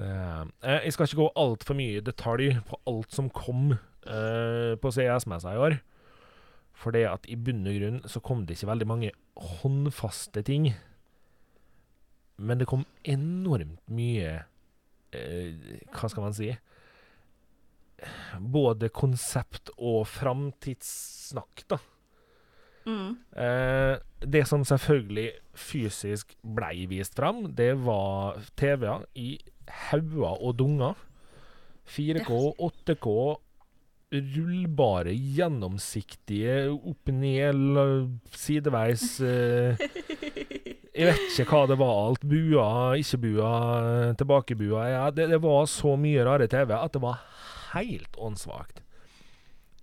Det, 0.00 0.08
uh, 0.08 0.78
jeg 0.80 0.94
skal 0.96 1.08
ikke 1.08 1.20
gå 1.20 1.30
altfor 1.42 1.76
mye 1.76 1.98
i 1.98 2.04
detalj 2.04 2.54
på 2.68 2.80
alt 2.88 3.12
som 3.12 3.28
kom 3.34 3.74
uh, 3.74 4.72
på 4.80 4.94
CS-messa 4.96 5.52
i 5.52 5.60
år. 5.66 5.76
For 6.80 6.96
det 6.96 7.04
at 7.10 7.28
i 7.28 7.36
bunn 7.36 7.68
og 7.68 7.76
grunn 7.76 8.00
så 8.08 8.24
kom 8.24 8.46
det 8.48 8.56
ikke 8.56 8.70
veldig 8.72 8.88
mange 8.88 9.12
håndfaste 9.60 10.40
ting. 10.48 10.70
Men 12.40 12.62
det 12.62 12.70
kom 12.70 12.86
enormt 13.04 13.82
mye 13.92 14.38
Hva 15.12 16.08
skal 16.08 16.24
man 16.24 16.32
si? 16.32 16.48
Både 18.40 18.88
konsept 18.94 19.68
og 19.76 20.06
framtidssnakk, 20.08 21.66
da. 21.68 21.80
Mm. 22.86 23.16
Eh, 23.36 23.98
det 24.24 24.46
som 24.48 24.64
selvfølgelig 24.64 25.30
fysisk 25.56 26.34
blei 26.42 26.86
vist 26.90 27.14
fram, 27.18 27.44
det 27.54 27.74
var 27.84 28.38
TV-er 28.56 29.04
i 29.20 29.38
hauger 29.90 30.40
og 30.40 30.56
dunger. 30.60 30.94
4K, 31.90 32.30
8K, 32.58 33.12
rullbare, 34.10 35.12
gjennomsiktige, 35.14 36.70
opp 36.74 37.10
ned, 37.14 38.18
sideveis 38.34 39.04
eh, 39.22 39.78
Jeg 40.90 41.06
vet 41.06 41.20
ikke 41.38 41.46
hva 41.54 41.60
det 41.70 41.76
var 41.80 41.92
alt. 42.08 42.24
Bua, 42.26 42.66
ikke 42.98 43.20
bua, 43.22 43.50
tilbakebua. 44.18 44.86
Ja, 44.90 45.04
det, 45.14 45.28
det 45.30 45.38
var 45.44 45.68
så 45.70 45.94
mye 46.00 46.24
rare 46.26 46.48
TV 46.50 46.74
at 46.76 46.92
det 46.96 47.02
var 47.04 47.20
helt 47.74 48.18
åndssvakt. 48.18 48.82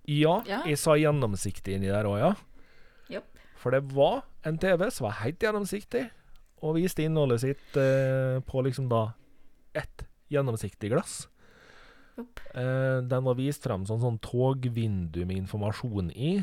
Ja, 0.08 0.38
Ja. 0.48 0.62
jeg 0.68 0.78
sa 0.80 0.94
gjennomsiktig 0.96 1.74
inni 1.76 1.90
der 1.92 2.06
òg, 2.08 2.18
ja. 2.22 2.30
For 3.58 3.74
det 3.74 3.82
var 3.92 4.22
en 4.46 4.58
TV 4.62 4.86
som 4.94 5.08
var 5.08 5.18
helt 5.24 5.42
gjennomsiktig, 5.42 6.04
og 6.62 6.76
viste 6.78 7.02
innholdet 7.06 7.42
sitt 7.42 7.76
eh, 7.78 8.38
på 8.46 8.62
liksom 8.66 8.88
da 8.90 9.12
ett 9.78 10.04
gjennomsiktig 10.32 10.90
glass. 10.92 11.24
Eh, 12.18 12.98
den 13.06 13.24
var 13.26 13.36
vist 13.38 13.62
frem 13.66 13.84
som 13.86 14.00
sånn 14.02 14.18
togvindu 14.24 15.24
med 15.26 15.36
informasjon 15.44 16.12
i, 16.14 16.38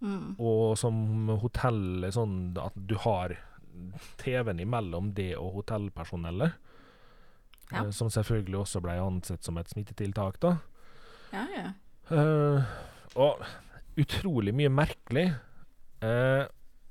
Mm. 0.00 0.30
og 0.40 0.78
som 0.80 1.28
hotellet 1.42 2.14
sånn 2.16 2.56
at 2.56 2.72
du 2.88 2.94
har 3.02 3.34
TV-en 4.16 4.62
imellom 4.64 5.10
det 5.12 5.34
og 5.36 5.58
hotellpersonellet. 5.58 6.54
Ja. 7.70 7.82
Eh, 7.84 7.90
som 7.92 8.08
selvfølgelig 8.08 8.62
også 8.62 8.80
ble 8.80 8.94
ansett 8.96 9.44
som 9.44 9.58
et 9.60 9.68
smittetiltak, 9.68 10.40
da. 10.40 10.54
Ja, 11.34 11.44
ja. 11.52 11.66
Eh, 12.16 12.64
og 13.20 13.44
utrolig 14.00 14.54
mye 14.56 14.72
merkelig. 14.72 15.34
Eh, 16.04 16.44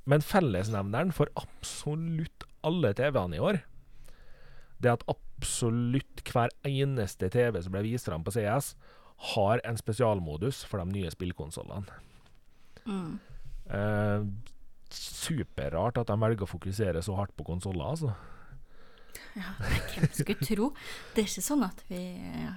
men 0.09 0.25
fellesnevneren 0.25 1.11
for 1.13 1.31
absolutt 1.37 2.45
alle 2.65 2.93
TV-ene 2.97 3.37
i 3.37 3.43
år, 3.43 3.61
det 4.79 4.89
er 4.89 4.97
at 4.97 5.07
absolutt 5.11 6.23
hver 6.27 6.53
eneste 6.67 7.29
TV 7.31 7.59
som 7.61 7.75
ble 7.75 7.83
vist 7.85 8.09
fram 8.09 8.23
på 8.25 8.33
CS, 8.35 8.73
har 9.35 9.61
en 9.67 9.77
spesialmodus 9.79 10.63
for 10.67 10.79
de 10.81 10.95
nye 10.95 11.11
spillkonsollene. 11.11 11.99
Mm. 12.87 13.19
Eh, 13.69 14.27
superrart 14.89 15.99
at 16.01 16.09
de 16.09 16.17
velger 16.19 16.47
å 16.47 16.49
fokusere 16.49 17.03
så 17.05 17.17
hardt 17.19 17.35
på 17.37 17.45
konsoller, 17.47 17.91
altså. 17.91 18.15
Ja, 19.37 19.51
hvem 19.59 20.07
skulle 20.13 20.45
tro? 20.45 20.69
Det 21.13 21.23
er 21.23 21.27
ikke 21.29 21.43
sånn 21.45 21.63
at 21.65 21.81
vi 21.89 22.01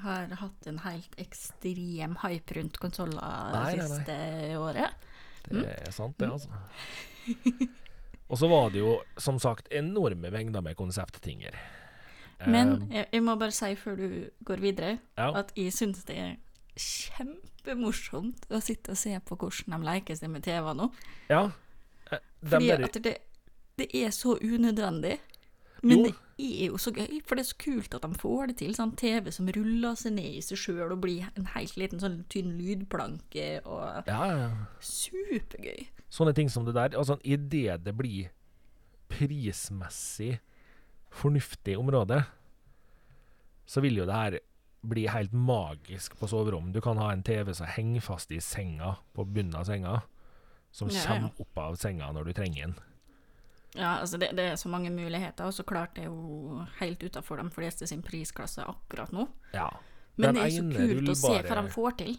har 0.04 0.32
hatt 0.40 0.68
en 0.70 0.80
helt 0.86 1.16
ekstrem 1.20 2.16
hype 2.22 2.56
rundt 2.56 2.78
konsoller 2.80 3.56
det 3.56 3.88
siste 3.88 4.16
året. 4.60 5.10
Det 5.50 5.64
er 5.86 5.90
sant, 5.92 6.16
det, 6.18 6.28
altså. 6.30 6.48
Og 8.32 8.38
så 8.40 8.48
var 8.48 8.70
det 8.72 8.80
jo, 8.80 8.94
som 9.20 9.38
sagt, 9.42 9.68
enorme 9.70 10.30
mengder 10.32 10.62
med 10.64 10.76
konsepttinger. 10.78 11.56
Men 12.46 12.72
Eh, 12.90 12.96
jeg, 12.96 13.06
jeg 13.12 13.22
må 13.22 13.34
bare 13.38 13.52
si 13.54 13.74
før 13.76 13.96
du 13.96 14.06
går 14.44 14.56
videre, 14.62 14.98
ja. 15.18 15.28
at 15.38 15.52
jeg 15.56 15.72
syns 15.72 16.04
det 16.08 16.16
er 16.18 16.32
kjempemorsomt 16.76 18.46
å 18.50 18.60
sitte 18.64 18.94
og 18.94 18.98
se 18.98 19.12
på 19.26 19.36
hvordan 19.38 19.76
de 19.76 19.86
leker 19.88 20.18
seg 20.18 20.32
med 20.32 20.44
TV 20.46 20.72
nå. 20.78 20.88
ja. 21.30 21.44
Eh, 22.12 22.18
de 22.42 22.48
Fordi 22.50 22.66
der- 22.72 22.84
at 22.84 22.98
det, 23.04 23.14
det 23.78 23.86
er 23.94 24.10
så 24.10 24.34
unødvendig. 24.42 25.18
Men 25.82 25.98
Jo. 25.98 26.04
det 26.04 26.14
er 26.62 26.66
jo 26.70 26.78
så 26.78 26.92
gøy, 26.94 27.20
for 27.26 27.34
det 27.34 27.42
er 27.42 27.48
så 27.50 27.58
kult 27.58 27.94
at 27.94 28.02
de 28.02 28.18
får 28.18 28.46
det 28.52 28.56
til. 28.60 28.74
Sånn 28.74 28.94
TV 28.96 29.30
som 29.34 29.48
ruller 29.56 29.96
seg 29.98 30.14
ned 30.14 30.36
i 30.38 30.42
seg 30.44 30.58
sjøl 30.58 30.92
og 30.94 31.00
blir 31.02 31.26
en 31.36 31.48
helt 31.56 31.74
liten 31.76 32.00
sånn 32.02 32.20
tynn 32.30 32.54
lydplanke. 32.58 33.66
og 33.66 34.06
Ja, 34.06 34.26
ja. 34.30 34.50
Supergøy. 34.80 35.88
Sånne 36.08 36.34
ting 36.34 36.48
som 36.48 36.64
det 36.64 36.74
der. 36.74 36.94
Altså, 36.98 37.18
Idet 37.24 37.82
det 37.84 37.96
blir 37.96 38.30
prismessig 39.12 40.38
fornuftig 41.12 41.76
område, 41.78 42.22
så 43.66 43.82
vil 43.84 44.00
jo 44.00 44.06
det 44.08 44.14
her 44.16 44.38
bli 44.82 45.06
helt 45.06 45.32
magisk 45.32 46.16
på 46.18 46.28
soverommet. 46.30 46.74
Du 46.74 46.80
kan 46.80 46.98
ha 46.98 47.12
en 47.12 47.22
TV 47.22 47.52
som 47.54 47.66
henger 47.70 48.00
fast 48.02 48.32
i 48.32 48.40
senga, 48.42 48.96
på 49.14 49.24
bunnen 49.28 49.54
av 49.54 49.68
senga, 49.68 50.00
som 50.72 50.90
ja. 50.90 51.04
kommer 51.06 51.44
opp 51.44 51.58
av 51.58 51.76
senga 51.78 52.10
når 52.12 52.30
du 52.30 52.32
trenger 52.32 52.64
den. 52.66 52.74
Ja, 53.74 53.98
altså 54.02 54.18
det, 54.20 54.34
det 54.36 54.44
er 54.50 54.58
så 54.60 54.68
mange 54.68 54.90
muligheter, 54.92 55.48
og 55.48 55.54
så 55.56 55.64
klart 55.64 55.94
det 55.96 56.04
er 56.04 56.10
jo 56.10 56.60
helt 56.80 57.02
utafor 57.02 57.40
de 57.40 57.48
fleste 57.54 57.88
sin 57.88 58.02
prisklasse 58.04 58.64
akkurat 58.68 59.14
nå. 59.16 59.24
Ja. 59.56 59.70
Men 60.20 60.36
det 60.36 60.44
er 60.44 60.52
så 60.52 60.66
kult 60.66 60.92
kult 60.92 61.12
å 61.14 61.16
se 61.16 61.38
hva 61.46 61.56
de 61.56 61.72
får 61.72 61.96
til. 62.02 62.18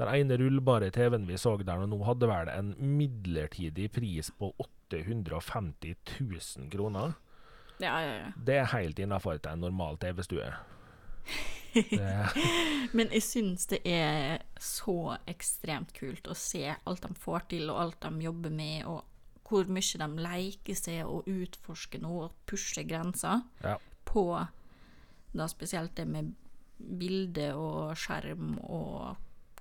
Den 0.00 0.10
ene 0.16 0.38
rullbare 0.40 0.88
TV-en 0.94 1.28
vi 1.28 1.36
så 1.38 1.54
der 1.60 1.86
nå, 1.86 1.98
hadde 2.08 2.28
vel 2.30 2.50
en 2.50 2.72
midlertidig 2.78 3.90
pris 3.92 4.32
på 4.38 4.50
850 4.58 5.94
000 6.18 6.70
kroner. 6.72 7.14
Ja, 7.80 8.00
ja, 8.02 8.14
ja. 8.16 8.32
Det 8.36 8.56
er 8.60 8.72
helt 8.74 8.98
innafor 8.98 9.38
til 9.38 9.52
en 9.52 9.62
normal 9.64 10.00
TV-stue. 10.00 10.48
Men 12.96 13.12
jeg 13.14 13.22
syns 13.22 13.68
det 13.70 13.80
er 13.86 14.42
så 14.60 15.16
ekstremt 15.30 15.92
kult 15.96 16.26
å 16.26 16.36
se 16.36 16.64
alt 16.74 17.04
de 17.04 17.14
får 17.20 17.46
til, 17.52 17.68
og 17.70 17.84
alt 17.84 18.00
de 18.02 18.26
jobber 18.26 18.52
med, 18.52 18.88
og 18.90 19.04
hvor 19.50 19.66
mye 19.66 19.98
de 20.00 20.08
leker 20.24 20.78
seg 20.78 21.02
og 21.10 21.26
utforsker 21.30 22.00
noe 22.04 22.28
og 22.28 22.36
pusher 22.46 22.86
grenser 22.86 23.42
Ja. 23.64 23.76
på 24.06 24.24
da 25.34 25.46
spesielt 25.50 25.94
det 25.98 26.06
med 26.10 26.32
bilde 26.80 27.50
og 27.54 27.92
skjerm 27.98 28.54
og 28.64 29.16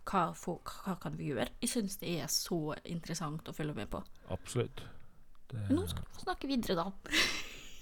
hva, 0.10 0.22
for, 0.34 0.62
hva 0.66 0.96
kan 1.02 1.18
vi 1.20 1.28
gjøre? 1.34 1.50
Jeg 1.62 1.70
syns 1.70 1.98
det 2.02 2.16
er 2.24 2.30
så 2.34 2.74
interessant 2.90 3.46
å 3.50 3.54
følge 3.54 3.76
med 3.78 3.90
på. 3.92 4.00
Absolutt. 4.34 4.82
Det, 5.52 5.68
nå 5.74 5.84
skal 5.90 6.06
vi 6.08 6.16
få 6.16 6.24
snakke 6.24 6.50
videre, 6.50 6.76
da. 6.80 6.88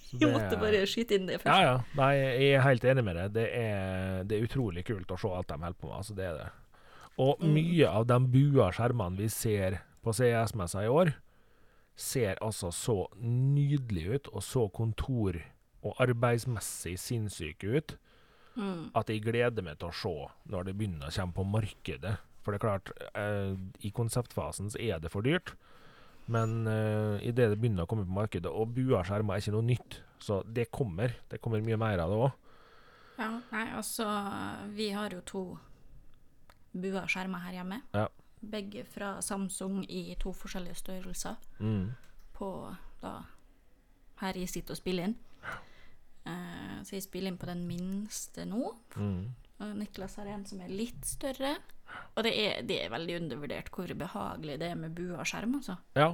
Det... 0.07 0.23
Jeg 0.23 0.31
måtte 0.33 0.57
bare 0.59 0.81
skyte 0.87 1.15
inn 1.19 1.25
det 1.27 1.37
først. 1.41 1.51
Ja, 1.51 1.75
ja. 1.77 1.77
Nei, 1.99 2.09
jeg 2.17 2.49
er 2.57 2.61
helt 2.65 2.83
enig 2.87 3.03
med 3.03 3.17
deg. 3.19 3.31
Det 3.35 3.45
er, 3.59 4.21
det 4.27 4.37
er 4.37 4.45
utrolig 4.47 4.83
kult 4.87 5.11
å 5.11 5.17
se 5.19 5.31
alt 5.35 5.47
de 5.51 5.57
holder 5.59 5.79
på 5.79 5.89
med. 5.89 5.97
Altså, 6.01 6.15
det 6.17 6.25
er 6.29 6.37
det. 6.41 6.49
Og 7.19 7.41
Mm. 7.43 7.53
mye 7.55 7.87
av 7.89 8.05
de 8.07 8.19
bua 8.35 8.67
skjermene 8.75 9.17
vi 9.19 9.27
ser 9.33 9.79
på 10.03 10.13
CS-messa 10.15 10.83
i 10.83 10.91
år, 10.91 11.13
ser 11.97 12.37
altså 12.45 12.69
så 12.71 12.95
nydelig 13.19 14.03
ut, 14.15 14.27
og 14.33 14.43
så 14.45 14.67
kontor- 14.71 15.41
og 15.83 15.95
arbeidsmessig 16.03 16.97
sinnssyke 16.99 17.77
ut, 17.77 17.97
Mm. 18.57 18.89
at 18.95 19.07
jeg 19.09 19.21
gleder 19.21 19.61
meg 19.61 19.77
til 19.77 19.89
å 19.89 19.93
se 19.93 20.29
når 20.49 20.63
det 20.65 20.77
begynner 20.77 21.07
å 21.11 21.13
komme 21.13 21.33
på 21.37 21.43
markedet. 21.45 22.15
For 22.41 22.51
det 22.51 22.57
er 22.63 22.67
klart, 22.67 22.91
eh, 23.13 23.55
i 23.85 23.91
konseptfasen 23.91 24.71
så 24.73 24.79
er 24.81 24.99
det 24.99 25.11
for 25.11 25.21
dyrt. 25.21 25.53
Men 26.27 26.65
eh, 26.67 27.21
idet 27.29 27.51
det 27.51 27.59
begynner 27.61 27.85
å 27.85 27.87
komme 27.87 28.03
på 28.05 28.15
markedet, 28.17 28.49
og 28.49 28.73
bua 28.73 29.03
skjermer 29.03 29.35
er 29.35 29.41
ikke 29.43 29.53
noe 29.53 29.61
nytt, 29.67 30.01
så 30.19 30.41
det 30.51 30.71
kommer. 30.71 31.13
Det 31.29 31.39
kommer 31.39 31.61
mye 31.61 31.77
mer 31.77 31.99
av 31.99 32.09
det 32.09 32.17
òg. 32.17 32.31
Ja, 33.19 33.29
nei, 33.51 33.67
altså 33.77 34.07
Vi 34.73 34.89
har 34.91 35.09
jo 35.09 35.21
to 35.21 35.59
bua 36.73 37.05
skjermer 37.07 37.39
her 37.45 37.53
hjemme. 37.63 37.81
Ja. 37.93 38.07
Begge 38.39 38.83
fra 38.85 39.17
Samsung 39.21 39.81
i 39.89 40.15
to 40.19 40.33
forskjellige 40.35 40.77
størrelser. 40.83 41.39
Mm. 41.59 41.89
På 42.37 42.51
da 43.01 43.19
her 44.21 44.37
jeg 44.37 44.49
sitter 44.49 44.75
og 44.75 44.81
spiller 44.81 45.09
inn. 45.09 45.17
Uh, 46.27 46.79
så 46.83 46.97
jeg 46.97 47.05
spiller 47.05 47.31
inn 47.31 47.39
på 47.39 47.49
den 47.49 47.63
minste 47.69 48.45
nå. 48.49 48.73
Mm. 48.97 49.27
Og 49.57 49.75
Niklas 49.79 50.17
har 50.19 50.29
en 50.29 50.45
som 50.45 50.61
er 50.61 50.73
litt 50.73 51.05
større. 51.07 51.55
Og 52.17 52.25
det 52.25 52.33
er, 52.35 52.63
det 52.67 52.81
er 52.83 52.91
veldig 52.93 53.19
undervurdert 53.21 53.69
hvor 53.73 53.93
behagelig 53.97 54.57
det 54.61 54.71
er 54.73 54.79
med 54.79 54.93
bua 54.97 55.25
skjerm, 55.25 55.55
altså. 55.61 55.77
Ja, 55.97 56.11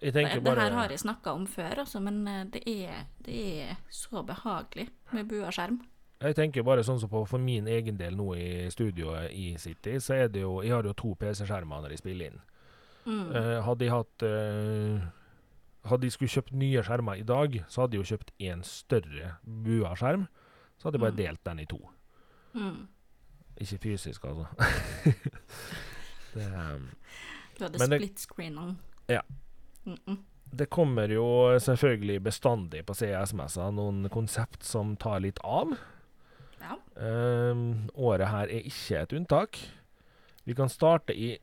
jeg 0.00 0.12
Det, 0.12 0.22
bare... 0.44 0.54
det 0.54 0.62
her 0.62 0.76
har 0.76 0.92
jeg 0.92 1.00
snakka 1.00 1.32
om 1.32 1.46
før, 1.48 1.80
altså, 1.82 2.00
men 2.04 2.26
eh, 2.28 2.44
det 2.52 2.62
er, 2.68 3.06
det 3.24 3.38
er 3.64 3.76
så 3.90 4.22
behagelig 4.22 4.88
med 5.12 5.28
bua 5.28 5.50
skjerm. 5.50 5.80
Jeg 6.20 6.34
tenker 6.38 6.64
bare 6.64 6.80
sånn 6.86 6.98
som 7.00 7.10
på 7.12 7.20
for 7.28 7.38
min 7.42 7.66
egen 7.68 7.98
del 8.00 8.14
nå 8.16 8.30
i 8.40 8.70
studioet 8.72 9.32
i 9.36 9.50
City, 9.60 9.98
så 10.00 10.14
er 10.14 10.28
det 10.32 10.40
jo 10.46 10.62
Jeg 10.64 10.72
har 10.72 10.84
jo 10.88 10.94
to 10.96 11.10
PC-skjermer 11.20 11.82
når 11.84 11.92
jeg 11.92 11.98
spiller 12.00 12.30
inn. 12.30 12.38
Mm. 13.06 13.26
Uh, 13.36 13.60
hadde 13.66 13.84
jeg 13.84 13.92
hatt 13.92 14.24
uh, 14.26 15.04
Hadde 15.86 16.08
jeg 16.08 16.12
skulle 16.16 16.32
kjøpt 16.32 16.52
nye 16.58 16.82
skjermer 16.82 17.20
i 17.20 17.22
dag, 17.22 17.60
så 17.70 17.84
hadde 17.84 17.94
jeg 17.94 18.02
jo 18.02 18.08
kjøpt 18.16 18.32
en 18.48 18.62
større 18.66 19.34
bua-skjerm. 19.44 20.24
Så 20.80 20.88
hadde 20.88 20.98
jeg 20.98 21.04
bare 21.04 21.12
Mm. 21.14 21.20
delt 21.20 21.44
den 21.46 21.60
i 21.62 21.66
to. 21.70 21.78
Mm. 22.54 22.88
Ikke 23.60 23.78
fysisk, 23.78 24.24
altså. 24.24 24.46
det, 26.34 26.46
um, 26.74 26.88
Du 27.58 27.64
hadde 27.64 27.78
split 27.86 28.18
screen 28.20 28.58
on. 28.58 28.78
Ja. 29.08 29.20
Det 30.56 30.66
kommer 30.70 31.08
jo 31.08 31.58
selvfølgelig 31.62 32.22
bestandig 32.24 32.82
på 32.86 32.94
CSMS-er 32.94 33.70
noen 33.76 34.08
konsept 34.10 34.64
som 34.66 34.96
tar 34.96 35.20
litt 35.22 35.38
av. 35.44 35.76
Ja. 36.60 36.76
Um, 36.96 37.88
året 37.94 38.28
her 38.32 38.48
er 38.48 38.64
ikke 38.68 39.02
et 39.02 39.12
unntak. 39.12 39.58
Vi 40.46 40.54
kan 40.54 40.68
starte 40.72 41.14
i 41.14 41.34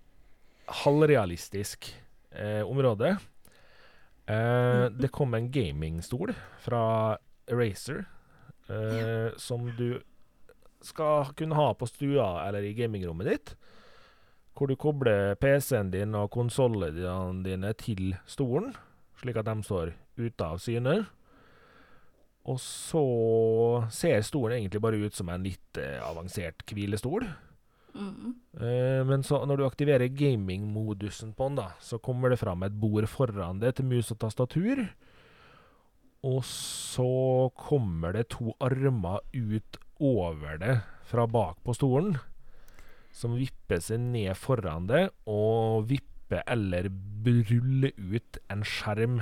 halvrealistisk 0.84 1.90
eh, 2.32 2.64
område. 2.66 3.18
Eh, 4.26 4.90
Mhm. 4.90 4.98
Det 4.98 5.12
kom 5.12 5.34
en 5.34 5.52
gamingstol 5.52 6.34
fra 6.64 7.18
Eraser 7.48 8.06
eh, 8.70 9.32
som 9.38 9.68
du 9.78 10.00
skal 10.82 11.26
kunne 11.36 11.56
ha 11.56 11.74
på 11.74 11.88
stua 11.88 12.48
eller 12.48 12.64
i 12.64 12.74
gamingrommet 12.74 13.28
ditt. 13.28 13.56
Hvor 14.56 14.68
du 14.68 14.76
kobler 14.76 15.36
PC-en 15.36 15.92
din 15.92 16.16
og 16.16 16.30
konsollene 16.32 17.44
dine 17.44 17.74
til 17.74 18.16
stolen, 18.30 18.74
slik 19.20 19.36
at 19.38 19.46
de 19.46 19.64
står 19.64 19.94
ute 20.18 20.46
av 20.46 20.60
syne. 20.62 21.06
Og 22.52 22.60
så 22.60 23.04
ser 23.94 24.24
stolen 24.26 24.60
egentlig 24.60 24.82
bare 24.84 25.00
ut 25.00 25.16
som 25.16 25.30
en 25.32 25.46
litt 25.46 25.80
eh, 25.80 26.00
avansert 26.04 26.66
hvilestol. 26.76 27.24
Mm. 27.94 28.34
Eh, 28.60 29.02
men 29.08 29.24
så 29.24 29.44
når 29.48 29.62
du 29.62 29.66
aktiverer 29.68 30.12
gaming-modusen 30.12 31.32
på 31.38 31.48
den, 31.48 31.62
da, 31.62 31.70
så 31.80 32.02
kommer 32.04 32.34
det 32.34 32.42
fram 32.42 32.66
et 32.66 32.76
bord 32.76 33.08
foran 33.08 33.62
det 33.64 33.78
til 33.78 33.88
mus 33.88 34.12
og 34.12 34.20
tastatur. 34.26 34.84
Og 36.24 36.44
så 36.48 37.50
kommer 37.60 38.16
det 38.16 38.30
to 38.36 38.56
armer 38.64 39.24
ut 39.36 39.80
over 40.04 40.60
det 40.60 40.78
fra 41.08 41.28
bak 41.28 41.60
på 41.64 41.76
stolen, 41.76 42.18
som 43.14 43.36
vipper 43.38 43.80
seg 43.84 44.02
ned 44.04 44.34
foran 44.40 44.88
det, 44.90 45.06
og 45.30 45.88
vipper 45.92 46.44
eller 46.50 46.90
ruller 47.24 47.94
ut 47.96 48.40
en 48.52 48.64
skjerm 48.68 49.22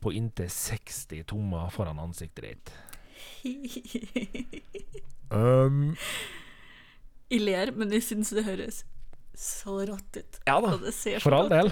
på 0.00 0.12
inntil 0.14 0.50
60 0.50 1.24
tommer 1.30 1.70
foran 1.74 1.98
ansiktet 2.02 2.44
ditt. 2.44 2.72
Um, 5.28 5.90
Jeg 7.28 7.42
ler, 7.44 7.68
men 7.76 7.90
jeg 7.92 8.00
syns 8.06 8.30
det 8.32 8.46
høres 8.46 8.78
så 9.38 9.82
rått 9.86 10.16
ut. 10.16 10.38
ja 10.48 10.54
da. 10.64 10.70
Det 10.80 10.94
ser 10.96 11.20
For 11.20 11.36
all 11.36 11.50
del. 11.52 11.68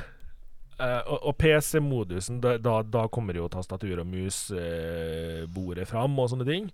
Uh, 0.76 1.00
og 1.08 1.30
og 1.30 1.38
PC-modusen, 1.40 2.36
da, 2.44 2.58
da, 2.60 2.82
da 2.84 3.06
kommer 3.08 3.38
jo 3.38 3.48
tastatur 3.48 4.02
og 4.02 4.10
mus-bordet 4.10 5.86
fram 5.88 6.18
og 6.20 6.28
sånne 6.30 6.46
ting. 6.46 6.68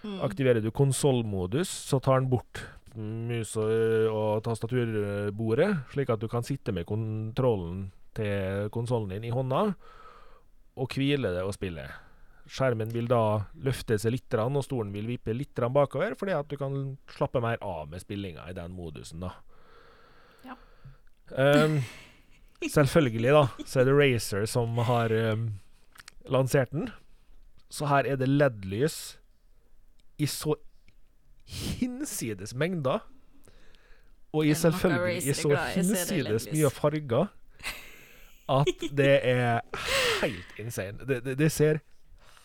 Mm. 0.00 0.16
Aktiverer 0.24 0.64
du 0.64 0.70
konsollmodus, 0.72 1.68
så 1.68 2.00
tar 2.00 2.22
den 2.22 2.30
bort 2.32 2.62
mus- 2.96 3.56
og, 3.60 3.68
og 4.08 4.42
tastaturbordet, 4.48 5.68
slik 5.92 6.10
at 6.14 6.24
du 6.24 6.28
kan 6.32 6.46
sitte 6.46 6.72
med 6.72 6.88
kontrollen 6.88 7.90
til 8.16 8.72
konsollen 8.72 9.12
din 9.12 9.28
i 9.28 9.34
hånda 9.34 9.74
og 10.74 10.94
hvile 10.94 11.30
det 11.34 11.44
og 11.44 11.54
spille. 11.56 11.86
Skjermen 12.50 12.90
vil 12.92 13.06
da 13.08 13.46
løfte 13.64 13.96
seg 14.00 14.16
litt, 14.16 14.34
og 14.36 14.60
stolen 14.66 14.92
vil 14.92 15.08
vippe 15.08 15.32
litt 15.32 15.60
bakover, 15.72 16.16
fordi 16.18 16.34
at 16.36 16.50
du 16.50 16.58
kan 16.60 16.96
slappe 17.08 17.40
mer 17.40 17.60
av 17.64 17.88
med 17.88 18.02
spillinga 18.02 18.44
i 18.50 18.56
den 18.56 18.74
modusen. 18.76 19.24
da. 19.24 19.32
Ja. 20.44 20.56
Um, 21.30 21.80
selvfølgelig, 22.60 23.32
da, 23.32 23.46
så 23.64 23.80
er 23.80 23.88
det 23.88 23.96
Racer 23.96 24.44
som 24.50 24.76
har 24.76 25.14
um, 25.32 25.54
lansert 26.28 26.70
den. 26.72 26.90
Så 27.70 27.88
her 27.88 28.04
er 28.04 28.16
det 28.20 28.28
LED-lys 28.28 29.16
i 30.18 30.26
så 30.26 30.58
hinsides 31.48 32.54
mengder. 32.54 33.00
Og 34.34 34.46
i 34.46 34.54
selvfølgelig 34.54 35.22
i 35.22 35.32
så 35.32 35.56
hinsides 35.74 36.48
mye 36.52 36.70
farger 36.70 37.30
at 38.48 38.84
det 38.92 39.12
er 39.24 39.60
helt 40.22 40.58
insane. 40.60 40.98
Det, 41.06 41.20
det, 41.24 41.38
det 41.38 41.50
ser 41.52 41.80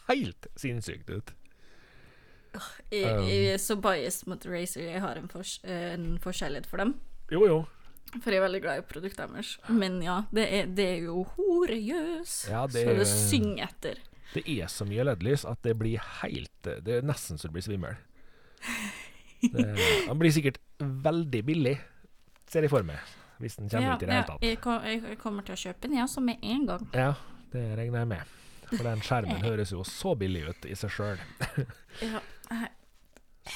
helt 0.10 0.48
sinnssykt 0.58 1.10
ut. 1.10 1.34
Jeg, 2.90 3.06
Um. 3.06 3.28
jeg 3.30 3.54
er 3.54 3.60
så 3.62 3.76
biased 3.78 4.26
mot 4.28 4.46
Razer. 4.50 4.82
Jeg 4.90 5.02
har 5.04 5.20
en, 5.20 5.28
fors 5.30 5.60
en 5.70 6.16
forskjellighet 6.24 6.66
for 6.66 6.82
dem. 6.82 6.96
Jo, 7.32 7.44
jo. 7.46 7.60
For 8.24 8.34
jeg 8.34 8.40
er 8.40 8.46
veldig 8.48 8.62
glad 8.64 8.80
i 8.82 8.86
produktet 8.90 9.30
deres. 9.30 9.52
Men 9.70 10.00
ja, 10.02 10.24
det 10.34 10.48
er, 10.50 10.66
det 10.74 10.86
er 10.96 11.04
jo 11.06 11.24
horejøs. 11.36 12.48
Ja, 12.50 12.64
det 12.66 12.82
Så 12.88 12.96
det 12.98 13.04
er- 13.06 13.12
synger 13.30 13.68
etter. 13.70 14.00
Det 14.34 14.44
er 14.46 14.68
så 14.70 14.86
mye 14.86 15.04
LED-lys 15.06 15.44
at 15.50 15.62
det 15.66 15.72
blir 15.78 15.98
helt 16.22 16.68
Det 16.86 17.00
er 17.00 17.06
nesten 17.06 17.38
så 17.42 17.48
du 17.50 17.54
blir 17.56 17.66
svimmel. 17.66 17.96
Det- 19.42 20.08
Han 20.08 20.20
blir 20.20 20.32
sikkert 20.36 20.58
veldig 20.80 21.46
billig, 21.48 21.78
ser 22.50 22.66
jeg 22.66 22.70
for 22.74 22.84
meg. 22.84 22.98
Hvis 23.40 23.56
den 23.56 23.70
kommer 23.72 23.88
Ja, 23.88 23.96
ut 23.96 24.04
i 24.04 24.06
det 24.10 24.14
hele 24.14 24.28
tatt. 24.28 24.44
jeg, 24.44 25.02
jeg 25.08 25.20
kommer 25.22 25.46
til 25.48 25.56
å 25.56 25.60
kjøpe 25.62 25.88
den, 25.88 25.98
ja, 26.00 26.08
så 26.12 26.24
med 26.24 26.42
en 26.44 26.66
gang. 26.68 26.88
Ja, 26.94 27.14
det 27.54 27.64
regner 27.80 28.04
jeg 28.04 28.10
med. 28.12 28.36
For 28.70 28.84
den 28.86 29.02
skjermen 29.06 29.40
høres 29.48 29.72
jo 29.74 29.86
så 29.88 30.14
billig 30.20 30.44
ut 30.52 30.68
i 30.70 30.76
seg 30.78 30.94
sjøl. 30.94 31.24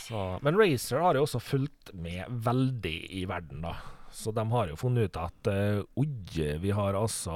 Ja, 0.10 0.40
men 0.42 0.56
Racer 0.58 1.04
har 1.04 1.14
jo 1.14 1.22
også 1.28 1.38
fulgt 1.44 1.92
med 1.94 2.26
veldig 2.46 2.96
i 3.14 3.26
verden, 3.30 3.62
da. 3.62 3.76
Så 4.14 4.32
de 4.34 4.42
har 4.50 4.72
jo 4.72 4.78
funnet 4.80 5.12
ut 5.12 5.20
at 5.22 5.50
uh, 5.54 5.84
oi, 6.02 6.08
vi 6.62 6.72
har 6.74 6.98
altså 6.98 7.36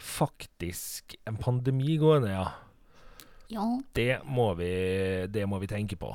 faktisk 0.00 1.14
en 1.30 1.38
pandemi 1.38 1.96
gående, 2.00 2.32
ja. 2.34 2.48
ja. 3.54 3.66
Det 3.94 4.20
må 4.26 4.48
vi, 4.58 4.72
det 5.30 5.46
må 5.50 5.60
vi 5.62 5.70
tenke 5.70 5.98
på. 6.00 6.10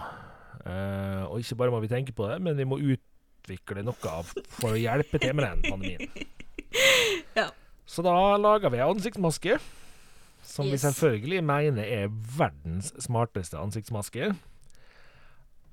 Uh, 0.65 1.23
og 1.29 1.39
ikke 1.39 1.55
bare 1.61 1.71
må 1.75 1.79
vi 1.83 1.91
tenke 1.91 2.15
på 2.15 2.27
det, 2.27 2.41
men 2.43 2.59
vi 2.59 2.67
må 2.67 2.79
utvikle 3.49 3.83
noe 3.85 4.11
av 4.13 4.29
for 4.53 4.75
å 4.75 4.79
hjelpe 4.79 5.19
til 5.21 5.33
med 5.35 5.47
den 5.49 5.65
pandemien. 5.71 6.09
Ja. 7.33 7.47
Så 7.89 8.03
da 8.05 8.13
lager 8.37 8.69
vi 8.69 8.77
ansiktsmaske, 8.85 9.55
som 10.45 10.67
Yes. 10.67 10.71
vi 10.71 10.77
selvfølgelig 10.83 11.39
mener 11.43 11.81
er 11.83 12.11
verdens 12.37 12.91
smarteste 13.01 13.57
ansiktsmaske. 13.57 14.27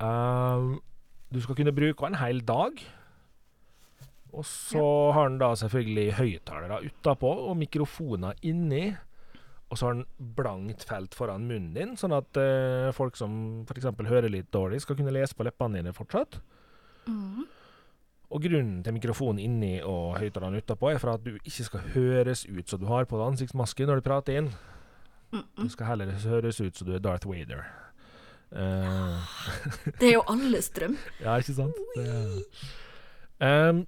Uh, 0.00 0.76
du 1.32 1.40
skal 1.44 1.58
kunne 1.58 1.74
bruke 1.76 2.00
den 2.06 2.14
en 2.16 2.20
hel 2.22 2.40
dag. 2.48 2.80
Og 4.32 4.44
så 4.48 5.12
har 5.12 5.28
den 5.28 5.38
da 5.40 5.50
selvfølgelig 5.56 6.14
høyttalere 6.16 6.80
utapå 6.88 7.28
og 7.50 7.56
mikrofoner 7.60 8.34
inni. 8.42 8.94
Og 9.70 9.78
så 9.78 9.86
har 9.90 9.98
den 9.98 10.32
blankt 10.36 10.84
felt 10.88 11.14
foran 11.14 11.44
munnen 11.48 11.74
din, 11.76 11.92
sånn 12.00 12.14
at 12.16 12.40
uh, 12.40 12.88
folk 12.96 13.16
som 13.18 13.66
f.eks. 13.68 13.88
hører 14.08 14.30
litt 14.32 14.48
dårlig, 14.54 14.80
skal 14.84 14.96
kunne 14.96 15.12
lese 15.12 15.34
på 15.36 15.44
leppene 15.44 15.82
dine 15.82 15.92
fortsatt. 15.96 16.40
Mhm. 17.10 17.52
Og 18.30 18.42
grunnen 18.42 18.80
til 18.82 18.94
mikrofonen 18.96 19.38
inni 19.38 19.74
og 19.86 20.16
høyttalerne 20.18 20.58
utapå 20.58 20.90
er 20.90 20.98
for 20.98 21.12
at 21.14 21.22
du 21.24 21.36
ikke 21.38 21.66
skal 21.68 21.84
høres 21.94 22.44
ut 22.48 22.68
som 22.68 22.80
du 22.82 22.86
har 22.90 23.06
på 23.06 23.18
deg 23.20 23.32
ansiktsmaske 23.32 23.86
når 23.86 24.00
du 24.00 24.06
prater 24.08 24.40
inn. 24.40 24.48
Du 25.30 25.68
skal 25.70 25.92
heller 25.92 26.10
høres 26.24 26.58
ut 26.60 26.74
som 26.78 26.88
du 26.88 26.94
er 26.96 27.02
Darth 27.04 27.28
Vader. 27.28 27.62
Uh, 28.50 29.18
Det 29.98 30.08
er 30.08 30.12
jo 30.16 30.24
alles 30.32 30.70
drøm. 30.74 30.94
ja, 31.20 31.34
ikke 31.42 31.54
sant? 31.54 31.78
Ehm, 33.42 33.80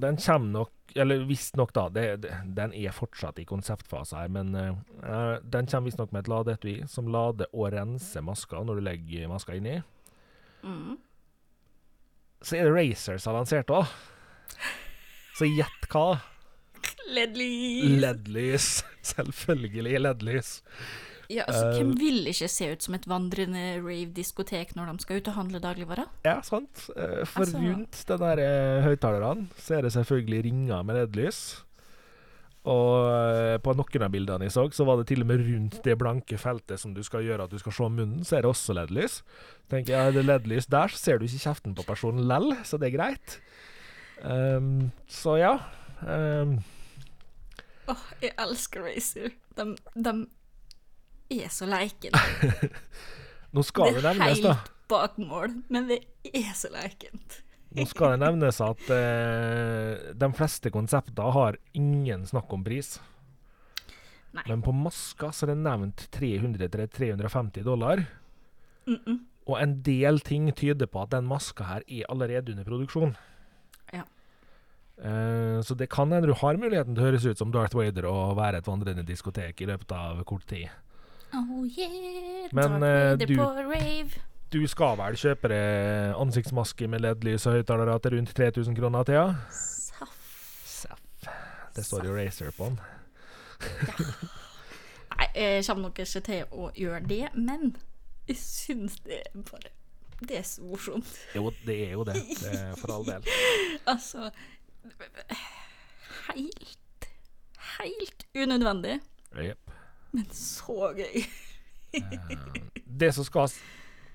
den 0.00 0.16
kommer 0.16 0.48
nok 0.54 0.70
Eller 0.96 1.20
visstnok, 1.28 1.70
da. 1.76 1.84
Det, 1.92 2.04
det, 2.24 2.30
den 2.56 2.72
er 2.74 2.90
fortsatt 2.96 3.38
i 3.38 3.44
konseptfase 3.46 4.16
her, 4.18 4.28
men 4.32 4.48
eh, 4.58 5.36
den 5.46 5.68
kommer 5.70 5.86
visstnok 5.86 6.10
med 6.10 6.24
et 6.24 6.30
ladeetui 6.32 6.72
som 6.90 7.06
lader 7.14 7.46
og 7.54 7.68
renser 7.76 8.24
maska 8.26 8.58
når 8.66 8.80
du 8.80 8.82
legger 8.88 9.28
maska 9.30 9.54
inni. 9.54 9.76
Mhm. 10.64 10.96
Så 12.42 12.56
er 12.56 12.64
det 12.68 12.72
Racers 12.76 13.26
har 13.28 13.36
lansert 13.36 13.70
òg. 13.74 13.86
Så 15.36 15.48
gjett 15.48 15.86
hva? 15.92 16.20
LED-lys. 17.10 18.00
LED-lys. 18.00 18.68
Selvfølgelig 19.12 19.98
LED-lys. 20.00 20.50
Ja, 21.30 21.44
altså, 21.46 21.68
uh, 21.68 21.76
hvem 21.78 21.92
vil 22.00 22.26
ikke 22.26 22.48
se 22.50 22.72
ut 22.72 22.82
som 22.82 22.96
et 22.96 23.04
vandrende 23.06 23.62
rave-diskotek 23.84 24.72
når 24.74 24.88
de 24.90 25.04
skal 25.04 25.20
ut 25.20 25.28
og 25.30 25.36
handle 25.36 25.60
dagligvarer? 25.62 26.08
Ja, 26.26 26.40
sant. 26.42 26.88
Eh, 26.96 27.20
For 27.24 27.44
Altså- 27.44 27.60
rundt 27.62 28.00
de 28.08 28.16
der 28.18 28.42
eh, 28.42 28.82
høyttalerne 28.82 29.46
så 29.56 29.76
er 29.78 29.82
det 29.86 29.92
selvfølgelig 29.94 30.44
ringer 30.48 30.82
med 30.82 30.96
LED-lys. 30.98 31.40
Og 32.68 33.06
eh, 33.08 33.56
på 33.64 33.72
noen 33.72 34.04
av 34.04 34.10
bildene 34.12 34.44
jeg 34.44 34.52
så, 34.52 34.66
så 34.76 34.84
var 34.84 35.00
det 35.00 35.06
til 35.08 35.24
og 35.24 35.30
med 35.30 35.44
rundt 35.46 35.78
det 35.86 35.96
blanke 36.00 36.36
feltet 36.40 36.80
som 36.82 36.92
du 36.92 37.00
skal 37.06 37.24
gjøre 37.24 37.46
at 37.46 37.54
du 37.54 37.60
skal 37.60 37.72
se 37.72 37.88
munnen, 37.88 38.24
så 38.26 38.36
er 38.36 38.44
det 38.44 38.50
også 38.50 38.76
LED-lys. 38.76 39.20
Tenker 39.72 39.94
jeg, 39.94 40.10
Er 40.10 40.16
det 40.16 40.26
LED-lys 40.26 40.68
der, 40.68 40.92
så 40.92 41.00
ser 41.00 41.20
du 41.20 41.24
ikke 41.24 41.44
kjeften 41.46 41.76
på 41.78 41.86
personen 41.88 42.28
lell, 42.28 42.52
så 42.68 42.76
det 42.80 42.90
er 42.90 42.96
greit. 42.98 43.38
Um, 44.20 44.90
så 45.08 45.38
ja. 45.40 45.54
Um. 46.04 46.58
Åh, 47.88 48.04
jeg 48.20 48.36
elsker 48.44 48.84
Racer. 48.84 49.32
De, 49.56 49.70
de 49.96 50.14
er 51.40 51.48
så 51.48 51.68
leikende. 51.70 52.20
nå 53.56 53.64
skal 53.64 53.96
det 53.96 54.04
er 54.04 54.20
helt 54.20 54.74
bak 54.90 55.16
mål, 55.22 55.62
men 55.72 55.88
det 55.88 56.02
er 56.28 56.52
så 56.58 56.68
leikent. 56.74 57.40
Nå 57.70 57.86
skal 57.86 58.16
det 58.16 58.24
nevnes 58.24 58.58
at 58.64 58.88
eh, 58.90 60.12
de 60.18 60.28
fleste 60.34 60.72
konsepter 60.74 61.34
har 61.36 61.58
ingen 61.78 62.24
snakk 62.26 62.50
om 62.52 62.64
pris. 62.66 62.96
Nei. 64.34 64.42
Men 64.46 64.62
på 64.62 64.72
maska 64.74 65.30
så 65.34 65.46
er 65.46 65.52
det 65.54 65.62
nevnt 65.62 66.06
300-350 66.14 67.62
dollar. 67.66 68.04
Mm 68.86 68.98
-mm. 69.06 69.18
Og 69.46 69.62
en 69.62 69.82
del 69.82 70.20
ting 70.20 70.52
tyder 70.52 70.86
på 70.86 71.02
at 71.02 71.10
den 71.10 71.26
maska 71.26 71.64
her 71.64 71.82
er 71.88 72.04
allerede 72.08 72.52
under 72.52 72.64
produksjon. 72.64 73.16
Ja. 73.92 74.02
Eh, 75.02 75.60
så 75.62 75.74
det 75.74 75.88
kan 75.90 76.12
hende 76.12 76.26
du 76.26 76.34
har 76.34 76.56
muligheten 76.56 76.94
til 76.94 77.04
å 77.04 77.06
høres 77.06 77.26
ut 77.26 77.38
som 77.38 77.52
Darth 77.52 77.76
Vader 77.76 78.04
og 78.06 78.36
være 78.36 78.58
et 78.58 78.66
vandrende 78.66 79.06
diskotek 79.06 79.60
i 79.60 79.66
løpet 79.66 79.92
av 79.92 80.24
kort 80.24 80.46
tid. 80.46 80.68
Oh 81.32 81.64
yeah, 81.78 82.48
Men, 82.52 82.80
Darth 82.80 82.84
eh, 82.84 83.10
Vader 83.10 83.26
du- 83.26 83.36
på 83.36 83.48
rave. 83.72 84.29
Du 84.50 84.58
skal 84.66 84.96
vel 84.98 85.14
kjøpe 85.18 85.48
deg 85.52 86.16
ansiktsmaske 86.18 86.88
med 86.90 87.04
LED-lys 87.04 87.44
og 87.46 87.54
høyttalere 87.60 87.94
til 88.02 88.16
rundt 88.16 88.32
3000 88.34 88.74
kroner, 88.78 89.04
Thea? 89.06 89.26
Saff. 89.54 91.26
Det 91.76 91.84
står 91.86 92.08
jo 92.08 92.16
Racer 92.16 92.50
på 92.56 92.66
den. 92.66 92.80
Nei, 95.10 95.28
jeg 95.36 95.64
kommer 95.68 95.84
nok 95.86 96.00
ikke 96.02 96.22
til 96.26 96.56
å 96.56 96.70
gjøre 96.74 97.02
det, 97.06 97.22
men 97.36 97.76
jeg 98.26 98.38
syns 98.40 98.98
det 99.06 99.20
er 99.20 99.44
bare 99.50 99.70
Det 100.20 100.38
er 100.40 100.44
så 100.48 100.64
morsomt. 100.66 101.12
Jo, 101.36 101.52
det 101.66 101.76
er 101.86 101.92
jo 101.94 102.04
det. 102.08 102.18
det 102.40 102.50
er 102.56 102.74
for 102.80 102.96
all 102.96 103.06
del. 103.06 103.22
Altså 103.92 104.30
Helt 106.30 107.06
Helt 107.80 108.26
unødvendig, 108.36 108.98
Jep. 109.38 109.70
men 110.12 110.26
så 110.34 110.90
gøy. 110.98 111.22
Det 113.00 113.12
som 113.14 113.24
skal, 113.24 113.52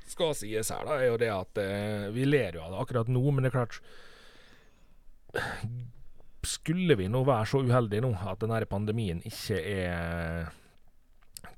skal 0.09 0.33
sies 0.37 0.69
her, 0.73 0.83
da, 0.85 0.93
er 0.99 1.07
jo 1.09 1.17
det 1.21 1.31
at 1.33 1.57
eh, 1.61 2.13
vi 2.15 2.23
ler 2.27 2.51
jo 2.57 2.61
av 2.65 2.71
det 2.73 2.81
akkurat 2.83 3.07
nå, 3.11 3.23
men 3.31 3.41
det 3.43 3.49
er 3.51 3.59
klart 3.59 3.75
Skulle 6.45 6.95
vi 6.95 7.07
nå 7.11 7.19
være 7.27 7.45
så 7.49 7.57
uheldige 7.65 8.01
nå 8.05 8.11
at 8.15 8.41
denne 8.43 8.65
pandemien 8.69 9.19
ikke 9.25 9.57
er 9.59 10.45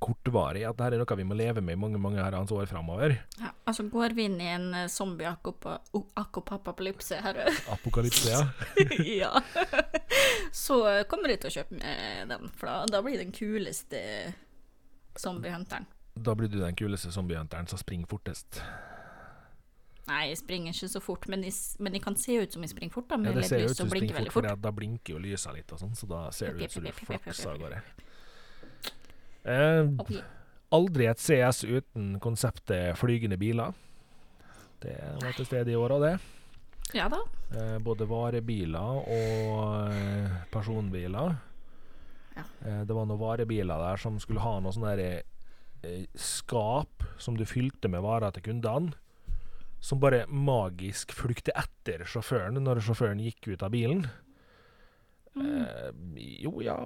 kortvarig, 0.02 0.64
at 0.68 0.78
dette 0.78 0.96
er 0.96 1.00
noe 1.02 1.18
vi 1.18 1.24
må 1.26 1.34
leve 1.38 1.62
med 1.66 1.74
i 1.74 1.82
mange 1.82 2.00
mange 2.02 2.22
herrens 2.22 2.52
år 2.54 2.66
framover 2.70 3.10
Ja, 3.42 3.50
altså 3.68 3.84
går 3.92 4.10
vi 4.18 4.24
inn 4.30 4.42
i 4.42 4.54
en 4.54 4.68
eh, 4.78 4.92
zombie-akopapalypse 4.94 7.16
her 7.26 7.36
Apokalypse, 7.74 8.30
ja. 8.32 8.42
ja. 9.24 9.32
Så 10.56 10.76
kommer 11.12 11.28
de 11.34 11.38
til 11.42 11.50
å 11.50 11.56
kjøpe 11.60 11.74
med 11.82 12.00
den, 12.32 12.44
for 12.56 12.66
da, 12.70 12.76
da 12.98 13.00
blir 13.04 13.16
det 13.18 13.26
den 13.28 13.36
kuleste 13.36 14.00
zombiehunteren. 15.18 15.86
Da 16.24 16.36
blir 16.36 16.50
du 16.52 16.60
den 16.60 16.76
kuleste 16.76 17.12
zombiehunteren 17.12 17.68
som 17.68 17.80
springer 17.80 18.08
fortest. 18.10 18.62
Nei, 20.08 20.30
jeg 20.30 20.38
springer 20.40 20.72
ikke 20.72 20.88
så 20.88 21.02
fort, 21.04 21.26
men 21.28 21.44
jeg, 21.44 21.54
men 21.84 21.98
jeg 21.98 22.02
kan 22.06 22.16
se 22.16 22.38
ut 22.40 22.54
som 22.56 22.64
jeg 22.64 22.72
springer 22.72 22.94
fort, 22.94 23.10
da, 23.10 23.18
Ja, 23.28 23.34
det 23.36 23.44
ser 23.50 23.66
ut 23.66 23.76
som 23.76 23.90
du 23.90 23.98
springer 23.98 24.16
fort, 24.16 24.32
fort. 24.32 24.46
for 24.48 24.62
da 24.64 24.72
blinker 24.72 25.18
jo 25.18 25.20
lysa 25.20 25.52
litt 25.52 25.72
og 25.76 25.82
sånn, 25.82 25.96
så 26.00 26.08
da 26.08 26.22
ser 26.32 26.56
det 26.56 26.70
ut 26.70 26.78
som 26.78 26.88
du 26.88 26.92
flakser 26.96 27.52
av 27.52 27.60
gårde. 27.60 27.82
Eh. 29.48 30.22
Aldri 30.78 31.06
et 31.08 31.20
CS 31.24 31.64
uten 31.64 32.18
konseptet 32.24 32.96
flygende 33.00 33.38
biler. 33.40 33.76
Det 34.84 34.96
var 35.24 35.36
til 35.36 35.48
stede 35.48 35.72
i 35.72 35.78
år 35.80 35.96
òg, 35.96 36.04
det. 36.04 36.16
Ja 36.96 37.08
da. 37.12 37.20
Eh, 37.52 37.78
både 37.84 38.08
varebiler 38.08 39.00
og 39.04 39.92
eh, 39.92 40.36
personbiler. 40.52 41.36
Ja. 42.38 42.44
Eh, 42.64 42.82
det 42.88 42.96
var 42.96 43.08
noen 43.08 43.20
varebiler 43.20 43.82
der 43.90 44.00
som 44.00 44.20
skulle 44.24 44.44
ha 44.44 44.58
noe 44.64 44.76
sånn 44.76 44.88
derre 44.88 45.24
skap 46.18 47.06
som 47.22 47.38
du 47.38 47.46
fylte 47.48 47.90
med 47.92 48.04
varer 48.06 48.34
til 48.36 48.50
kundene. 48.50 48.96
Som 49.80 50.02
bare 50.02 50.26
magisk 50.28 51.14
fulgte 51.14 51.54
etter 51.54 52.02
sjåføren 52.10 52.58
når 52.64 52.82
sjåføren 52.82 53.22
gikk 53.22 53.52
ut 53.54 53.66
av 53.66 53.74
bilen. 53.76 54.08
Eh, 55.38 55.90
jo, 56.42 56.56
ja, 56.66 56.78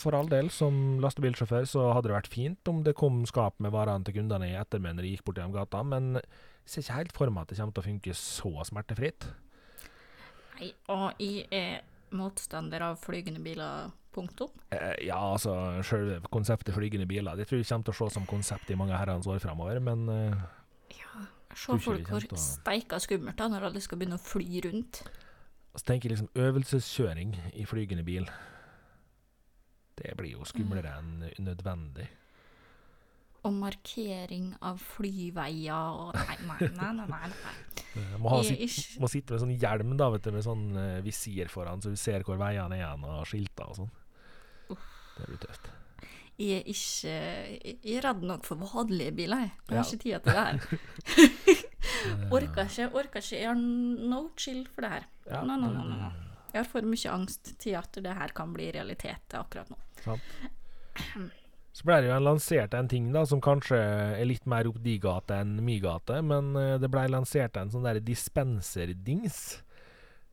for 0.00 0.16
all 0.16 0.30
del. 0.30 0.48
Som 0.54 0.98
lastebilsjåfør 1.04 1.68
så 1.68 1.90
hadde 1.92 2.08
det 2.08 2.16
vært 2.16 2.32
fint 2.32 2.70
om 2.70 2.80
det 2.86 2.96
kom 2.98 3.20
skap 3.28 3.58
med 3.62 3.74
varene 3.74 4.06
til 4.06 4.16
kundene 4.20 4.48
i 4.48 4.56
ettermiddag 4.58 4.98
når 4.98 5.08
de 5.08 5.12
gikk 5.12 5.26
bort 5.28 5.42
gjennom 5.42 5.58
gata, 5.58 5.84
men 5.84 6.16
jeg 6.16 6.72
ser 6.72 6.84
ikke 6.84 6.98
helt 6.98 7.14
for 7.16 7.34
meg 7.34 7.44
at 7.44 7.52
det 7.52 7.60
kommer 7.60 7.76
til 7.76 7.84
å 7.84 7.88
funke 7.90 8.16
så 8.16 8.54
smertefritt. 8.70 9.28
Nei, 10.58 10.72
og 10.90 11.20
jeg 11.22 11.46
er 11.54 11.84
motstander 12.12 12.82
av 12.82 12.96
flygende 13.02 13.40
biler, 13.44 13.90
punktum. 14.14 14.48
Eh, 14.72 15.06
ja, 15.06 15.18
altså, 15.34 15.52
selve 15.86 16.20
konseptet 16.32 16.74
flygende 16.74 17.06
biler 17.06 17.36
Det 17.36 17.46
tror 17.48 17.58
jeg 17.60 17.66
kommer 17.68 17.84
til 17.84 17.94
å 17.94 18.08
se 18.08 18.14
som 18.14 18.26
konsept 18.26 18.70
i 18.70 18.74
mange 18.78 18.96
herrens 18.96 19.26
år 19.26 19.38
framover, 19.38 19.80
men 19.80 20.08
eh, 20.08 20.36
Ja, 20.98 21.24
se 21.54 21.78
folk 21.78 22.08
hvor 22.08 22.24
å- 22.32 22.36
steika 22.40 22.98
skummelt 23.00 23.36
da, 23.36 23.48
når 23.48 23.68
alle 23.68 23.80
skal 23.80 23.98
begynne 23.98 24.18
å 24.18 24.24
fly 24.24 24.60
rundt. 24.64 25.02
så 25.76 25.84
tenker 25.84 26.10
jeg 26.10 26.18
liksom 26.18 26.30
øvelseskjøring 26.34 27.36
i 27.54 27.64
flygende 27.64 28.04
bil. 28.04 28.26
Det 29.98 30.14
blir 30.16 30.32
jo 30.32 30.44
skumlere 30.46 30.92
enn 30.98 31.28
unødvendig. 31.38 32.08
Og 33.46 33.52
markering 33.54 34.48
av 34.66 34.80
flyveier 34.82 35.72
og 36.02 36.16
Nei, 36.18 36.36
nei, 36.42 36.68
nei. 36.74 36.90
nei, 36.98 37.06
nei, 37.06 37.28
nei. 37.30 37.54
Eh, 37.94 38.16
Må, 38.18 38.32
ha, 38.34 38.40
sitt, 38.44 38.98
må 39.00 39.08
sitte 39.10 39.34
med 39.36 39.42
sånn 39.44 39.54
hjelm 39.62 39.94
da, 39.98 40.08
vet 40.12 40.26
du, 40.26 40.32
med 40.34 40.44
sånn 40.44 40.64
uh, 40.76 40.98
visir 41.06 41.48
foran, 41.52 41.80
så 41.82 41.92
du 41.94 41.96
ser 41.98 42.26
hvor 42.26 42.36
veiene 42.40 42.74
er 42.76 42.82
igjen, 42.82 43.04
og 43.08 43.22
skilter 43.30 43.70
og 43.70 43.78
sånn. 43.78 43.92
Det 45.18 45.26
blir 45.30 45.40
tøft. 45.42 45.70
Jeg 46.38 46.60
er 46.60 46.68
ikke 46.70 47.14
Jeg 47.82 47.96
er 47.96 48.04
redd 48.04 48.20
nok 48.22 48.44
for 48.46 48.60
vanlige 48.60 49.14
biler, 49.16 49.40
jeg. 49.46 49.52
Jeg 49.66 49.74
har 49.74 49.80
Ja. 49.80 49.86
ikke 49.88 50.02
tid 50.04 50.20
til 50.22 50.32
det 50.34 50.44
her. 50.44 50.56
orker 52.36 52.68
ikke. 52.68 52.86
Orker 52.94 53.22
ikke. 53.24 53.40
Jeg 53.40 53.48
har 53.48 53.58
no 53.58 54.20
chill 54.38 54.60
for 54.74 54.86
det 54.86 54.90
her. 54.92 55.08
Ja, 55.30 55.40
no, 55.46 55.56
nei, 55.58 55.72
nei. 55.74 56.12
Jeg 56.52 56.60
har 56.62 56.68
for 56.70 56.86
mye 56.86 57.10
angst 57.12 57.50
til 57.60 57.74
at 57.80 57.98
det 58.04 58.14
her 58.20 58.30
kan 58.36 58.54
bli 58.54 58.70
realitet 58.74 59.34
akkurat 59.34 59.70
nå. 59.72 59.78
Sant. 60.04 60.22
Så 61.78 61.86
ble 61.86 62.00
det 62.02 62.08
jo 62.08 62.16
lansert 62.18 62.72
en 62.74 62.88
ting 62.90 63.12
da, 63.14 63.22
som 63.28 63.38
kanskje 63.44 63.78
er 64.18 64.26
litt 64.26 64.48
mer 64.50 64.66
opp 64.66 64.80
di 64.82 64.96
gate 64.98 65.36
enn 65.44 65.60
mi 65.62 65.76
gate, 65.78 66.16
men 66.26 66.50
eh, 66.58 66.74
det 66.82 66.90
ble 66.90 67.04
lansert 67.06 67.54
en 67.60 67.70
sånn 67.70 67.86
der 67.86 68.00
dispenserdings 68.02 69.60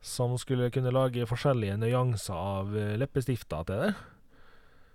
som 0.02 0.34
skulle 0.42 0.72
kunne 0.74 0.90
lage 0.90 1.28
forskjellige 1.30 1.78
nyanser 1.78 2.34
av 2.34 2.74
eh, 2.74 2.96
leppestifter 2.98 3.62
til 3.70 3.84
det. 3.84 3.94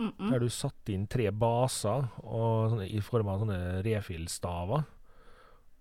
Mm 0.01 0.11
-mm. 0.11 0.31
Der 0.31 0.39
du 0.39 0.49
satte 0.49 0.91
inn 0.91 1.07
tre 1.07 1.31
baser 1.31 2.07
og, 2.23 2.83
i 2.83 2.99
form 2.99 3.27
av 3.27 3.39
sånne 3.39 3.83
refill-staver. 3.83 4.83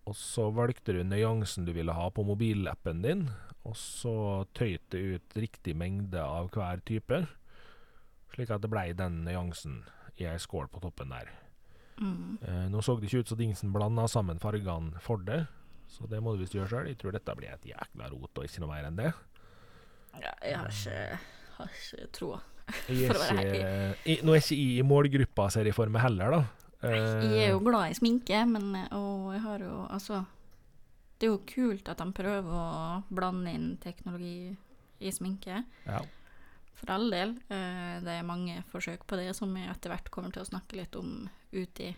Og 0.07 0.15
så 0.15 0.51
valgte 0.51 0.93
du 0.93 1.03
nyansen 1.03 1.65
du 1.65 1.73
ville 1.73 1.93
ha 1.93 2.11
på 2.11 2.23
mobilappen 2.23 3.03
din, 3.03 3.31
og 3.65 3.77
så 3.77 4.47
tøyt 4.55 4.91
det 4.91 4.99
ut 4.99 5.37
riktig 5.37 5.77
mengde 5.77 6.23
av 6.23 6.51
hver 6.51 6.81
type, 6.85 7.27
slik 8.35 8.51
at 8.51 8.63
det 8.63 8.71
blei 8.71 8.93
den 8.93 9.25
nyansen 9.25 9.83
ei 10.29 10.39
skål 10.39 10.69
på 10.69 10.81
toppen 10.83 11.09
der. 11.15 11.31
Mm. 12.01 12.39
Eh, 12.43 12.67
nå 12.73 12.81
så 12.83 12.97
det 12.99 13.09
ikke 13.11 13.21
ut 13.25 13.29
som 13.29 13.39
dingsen 13.39 13.73
blanda 13.73 14.07
sammen 14.09 14.39
fargene 14.41 15.01
for 15.05 15.17
det, 15.25 15.47
så 15.89 16.07
det 16.09 16.21
må 16.23 16.33
du 16.37 16.41
visst 16.45 16.55
gjøre 16.55 16.69
sjøl. 16.69 16.87
Jeg 16.89 16.99
tror 17.01 17.13
dette 17.13 17.35
blir 17.37 17.53
et 17.53 17.67
jækla 17.73 18.09
rot 18.13 18.39
og 18.41 18.45
ikke 18.47 18.61
noe 18.65 18.71
mer 18.73 18.89
enn 18.89 18.97
det. 19.01 19.11
Ja, 20.21 20.33
jeg 20.43 20.57
har 20.59 20.69
ikke, 20.69 21.19
har 21.59 21.75
ikke 21.77 22.09
troa. 22.17 22.41
Jeg 22.89 23.11
er 23.11 23.19
ikke, 23.19 23.61
jeg, 24.07 24.19
nå 24.23 24.33
er 24.35 24.41
ikke 24.43 24.57
jeg 24.57 24.79
i 24.79 24.83
målgruppa, 24.87 25.49
ser 25.51 25.67
jeg 25.67 25.75
for 25.75 25.91
meg 25.91 26.03
heller, 26.05 26.37
da. 26.37 26.41
Eh, 26.87 27.25
Jeg 27.27 27.43
er 27.45 27.51
jo 27.53 27.61
glad 27.67 27.91
i 27.91 27.97
sminke, 27.99 28.39
men 28.49 28.71
Og 28.97 29.35
jeg 29.35 29.41
har 29.45 29.59
jo 29.61 29.83
Altså 29.93 30.23
Det 31.21 31.27
er 31.27 31.33
jo 31.35 31.41
kult 31.45 31.91
at 31.93 31.99
de 32.01 32.07
prøver 32.17 32.55
å 32.57 33.03
blande 33.13 33.53
inn 33.53 33.77
teknologi 33.83 34.57
i 35.01 35.11
sminke. 35.13 35.65
ja. 35.87 36.01
For 36.75 36.91
all 36.95 37.11
del. 37.11 37.31
Eh, 37.51 38.01
Det 38.01 38.09
er 38.19 38.23
mange 38.23 38.63
forsøk 38.73 39.07
på 39.07 39.17
det 39.17 39.35
som 39.37 39.53
vi 39.55 39.61
etter 39.69 39.91
hvert 39.91 40.11
kommer 40.11 40.33
til 40.33 40.43
å 40.43 40.49
snakke 40.49 40.77
litt 40.77 40.97
om 40.97 41.29
ut 41.53 41.81
i 41.81 41.95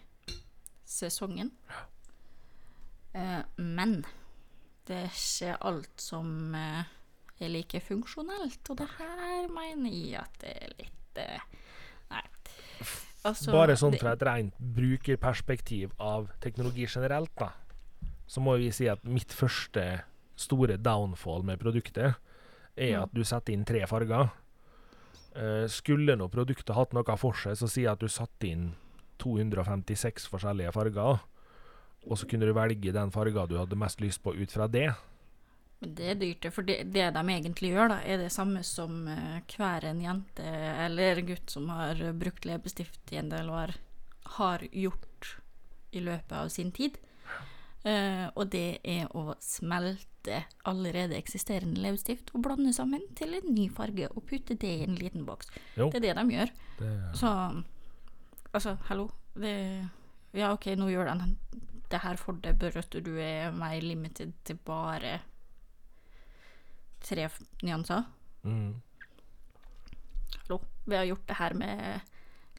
sesongen. 0.84 1.52
Eh, 3.14 3.42
Men 3.56 4.04
det 4.88 4.96
er 5.04 5.12
ikke 5.12 5.56
alt 5.68 6.00
som 6.02 6.54
eh, 6.54 6.84
er 7.40 7.48
like 7.52 7.80
funksjonelt, 7.80 8.70
og 8.70 8.76
det 8.80 8.88
her 8.98 9.48
mener 9.52 9.90
jeg 9.92 10.20
at 10.20 10.38
det 10.42 10.56
er 10.62 10.74
litt 10.78 10.98
Nei. 12.10 12.22
Altså, 13.24 13.52
Bare 13.52 13.76
sånn 13.78 13.94
fra 14.00 14.14
et 14.16 14.22
rent 14.26 14.54
brukerperspektiv 14.58 15.92
av 16.00 16.30
teknologi 16.40 16.86
generelt, 16.88 17.30
da, 17.38 17.50
så 18.26 18.40
må 18.40 18.56
vi 18.58 18.70
si 18.72 18.88
at 18.88 19.04
mitt 19.04 19.28
første 19.36 19.84
store 20.40 20.78
downfall 20.80 21.44
med 21.44 21.60
produktet 21.60 22.14
er 22.76 22.96
Mm. 22.96 23.02
at 23.02 23.12
du 23.14 23.22
setter 23.22 23.52
inn 23.52 23.64
tre 23.64 23.84
farger. 23.86 24.30
Eh, 25.34 25.66
skulle 25.72 26.16
nå 26.18 26.28
produktet 26.28 26.74
hatt 26.76 26.92
noe 26.92 27.16
for 27.16 27.36
seg, 27.38 27.56
så 27.56 27.68
jeg 27.70 27.92
at 27.94 28.02
du 28.02 28.10
satte 28.12 28.48
inn 28.48 28.72
256 29.22 30.26
forskjellige 30.28 30.74
farger, 30.74 31.22
og 32.02 32.18
så 32.18 32.28
kunne 32.28 32.48
du 32.48 32.52
velge 32.56 32.92
den 32.92 33.12
farga 33.14 33.46
du 33.48 33.56
hadde 33.60 33.78
mest 33.78 34.02
lyst 34.02 34.22
på 34.24 34.34
ut 34.36 34.52
fra 34.52 34.66
det. 34.68 34.90
Det 35.82 36.10
er 36.12 36.18
dyrt, 36.18 36.46
for 36.54 36.66
det, 36.66 36.82
det 36.94 37.08
de 37.14 37.22
egentlig 37.32 37.72
gjør, 37.72 37.94
da, 37.94 38.00
er 38.06 38.20
det 38.20 38.34
samme 38.34 38.60
som 38.66 39.06
eh, 39.10 39.40
hver 39.56 39.88
en 39.88 40.02
jente 40.04 40.52
eller 40.84 41.22
gutt 41.26 41.50
som 41.50 41.70
har 41.72 42.02
brukt 42.18 42.44
leppestift 42.46 43.14
i 43.14 43.22
en 43.22 43.32
del 43.32 43.48
år, 43.50 43.74
har 44.36 44.66
gjort 44.70 45.38
i 45.92 46.02
løpet 46.04 46.36
av 46.38 46.52
sin 46.52 46.70
tid. 46.76 47.00
Eh, 47.82 48.28
og 48.38 48.46
det 48.52 48.78
er 48.86 49.08
å 49.18 49.34
smelte 49.42 50.44
allerede 50.70 51.16
eksisterende 51.18 51.82
leppestift 51.82 52.30
og 52.30 52.44
blande 52.46 52.70
sammen 52.76 53.02
til 53.18 53.34
en 53.34 53.48
ny 53.50 53.66
farge 53.74 54.06
og 54.12 54.22
putte 54.28 54.54
det 54.54 54.70
i 54.70 54.84
en 54.86 54.94
liten 54.98 55.26
boks. 55.26 55.50
Jo. 55.74 55.88
Det 55.90 55.98
er 55.98 56.06
det 56.06 56.14
de 56.20 56.36
gjør. 56.36 56.54
det 56.78 56.92
Så 57.18 57.32
altså, 58.52 58.76
hallo. 58.86 59.08
Det, 59.34 59.56
ja, 60.36 60.52
OK, 60.52 60.70
nå 60.78 60.92
gjør 60.92 61.10
den 61.10 61.36
det 61.92 62.00
her 62.00 62.16
for 62.20 62.38
deg, 62.40 62.56
bare 62.60 62.80
at 62.80 62.94
du 63.04 63.12
er 63.20 63.52
mer 63.52 63.82
limited 63.84 64.32
til 64.46 64.56
bare 64.64 65.18
tre 67.02 67.28
nyanser. 67.62 68.06
mm. 68.42 68.72
Hallo. 70.42 70.62
Vi 70.84 70.96
har 70.96 71.04
gjort 71.06 71.28
det 71.28 71.36
her 71.38 71.54
med 71.54 72.00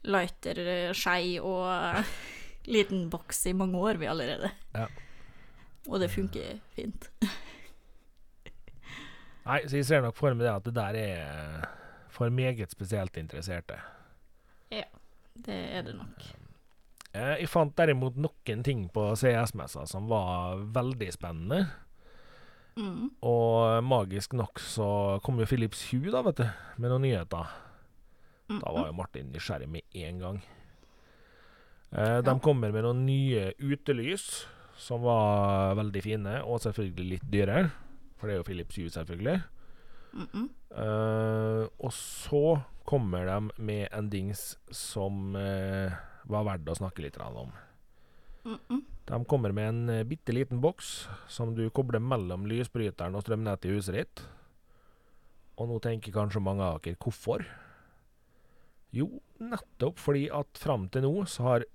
lighter, 0.04 0.58
eh, 0.58 0.92
skei 0.96 1.40
og 1.40 2.04
liten 2.74 3.08
boks 3.10 3.46
i 3.50 3.52
mange 3.56 3.80
år, 3.80 3.98
vi 4.00 4.08
allerede. 4.08 4.52
Ja. 4.72 4.86
Og 5.88 6.00
det 6.00 6.10
funker 6.10 6.58
fint. 6.76 7.10
Nei, 9.48 9.60
så 9.68 9.76
jeg 9.76 9.88
ser 9.88 10.00
nok 10.04 10.16
for 10.16 10.32
meg 10.32 10.46
det 10.46 10.54
at 10.54 10.64
det 10.64 10.76
der 10.78 11.00
er 11.00 11.66
for 12.14 12.32
meget 12.32 12.70
spesielt 12.72 13.16
interesserte. 13.20 13.76
Det 15.34 15.54
er 15.76 15.82
det 15.82 15.96
nok. 15.98 16.26
Eh, 17.14 17.40
Jeg 17.42 17.50
fant 17.50 17.74
derimot 17.76 18.16
noen 18.16 18.62
ting 18.66 18.86
på 18.94 19.10
CS-messa 19.18 19.86
som 19.90 20.06
var 20.10 20.62
veldig 20.74 21.10
spennende. 21.14 21.64
Mm. 22.78 23.10
Og 23.22 23.84
magisk 23.86 24.34
nok 24.34 24.58
så 24.62 25.20
kom 25.22 25.38
jo 25.38 25.46
Philips 25.46 25.84
Hue 25.90 26.10
da, 26.10 26.22
vet 26.26 26.42
du, 26.42 26.46
med 26.78 26.90
noen 26.90 27.06
nyheter. 27.06 27.50
Mm. 28.48 28.60
Da 28.60 28.72
var 28.74 28.88
jo 28.90 28.96
Martin 28.98 29.30
nysgjerrig 29.34 29.68
med 29.70 29.98
en 30.06 30.18
gang. 30.22 30.40
Eh, 31.94 32.18
de 32.26 32.34
kommer 32.42 32.74
med 32.74 32.86
noen 32.86 33.04
nye 33.06 33.52
utelys 33.62 34.44
som 34.80 35.02
var 35.04 35.74
veldig 35.78 36.02
fine, 36.04 36.38
og 36.42 36.62
selvfølgelig 36.64 37.08
litt 37.10 37.26
dyre. 37.32 37.68
For 38.18 38.28
det 38.28 38.34
er 38.34 38.40
jo 38.40 38.48
Philips 38.48 38.76
Hue, 38.76 38.90
selvfølgelig. 38.90 39.42
Mm 40.14 40.28
-mm. 40.32 40.48
Uh, 40.74 41.68
og 41.78 41.92
så 41.92 42.60
kommer 42.84 43.26
de 43.26 43.50
med 43.62 43.88
en 43.92 44.10
dings 44.10 44.58
som 44.70 45.36
uh, 45.36 45.92
var 46.26 46.44
verdt 46.44 46.68
å 46.68 46.74
snakke 46.74 47.02
litt 47.02 47.18
om. 47.22 47.52
Mm. 48.44 48.82
De 49.06 49.24
kommer 49.24 49.52
med 49.52 49.68
en 49.68 49.90
uh, 49.90 50.02
bitte 50.02 50.32
liten 50.32 50.60
boks 50.60 51.08
som 51.28 51.54
du 51.54 51.70
kobler 51.70 52.02
mellom 52.02 52.46
lysbryteren 52.46 53.14
og 53.14 53.22
strømnettet 53.22 53.70
i 53.70 53.76
huset 53.76 53.94
ditt. 53.94 54.24
Og 55.56 55.68
nå 55.70 55.78
tenker 55.78 56.12
kanskje 56.12 56.42
mange 56.42 56.66
av 56.66 56.80
dere 56.82 56.98
hvorfor? 56.98 57.46
Jo, 58.94 59.08
nettopp 59.38 59.98
fordi 59.98 60.26
at 60.34 60.58
fram 60.58 60.88
til 60.90 61.06
nå 61.06 61.24
så 61.30 61.46
har 61.48 61.68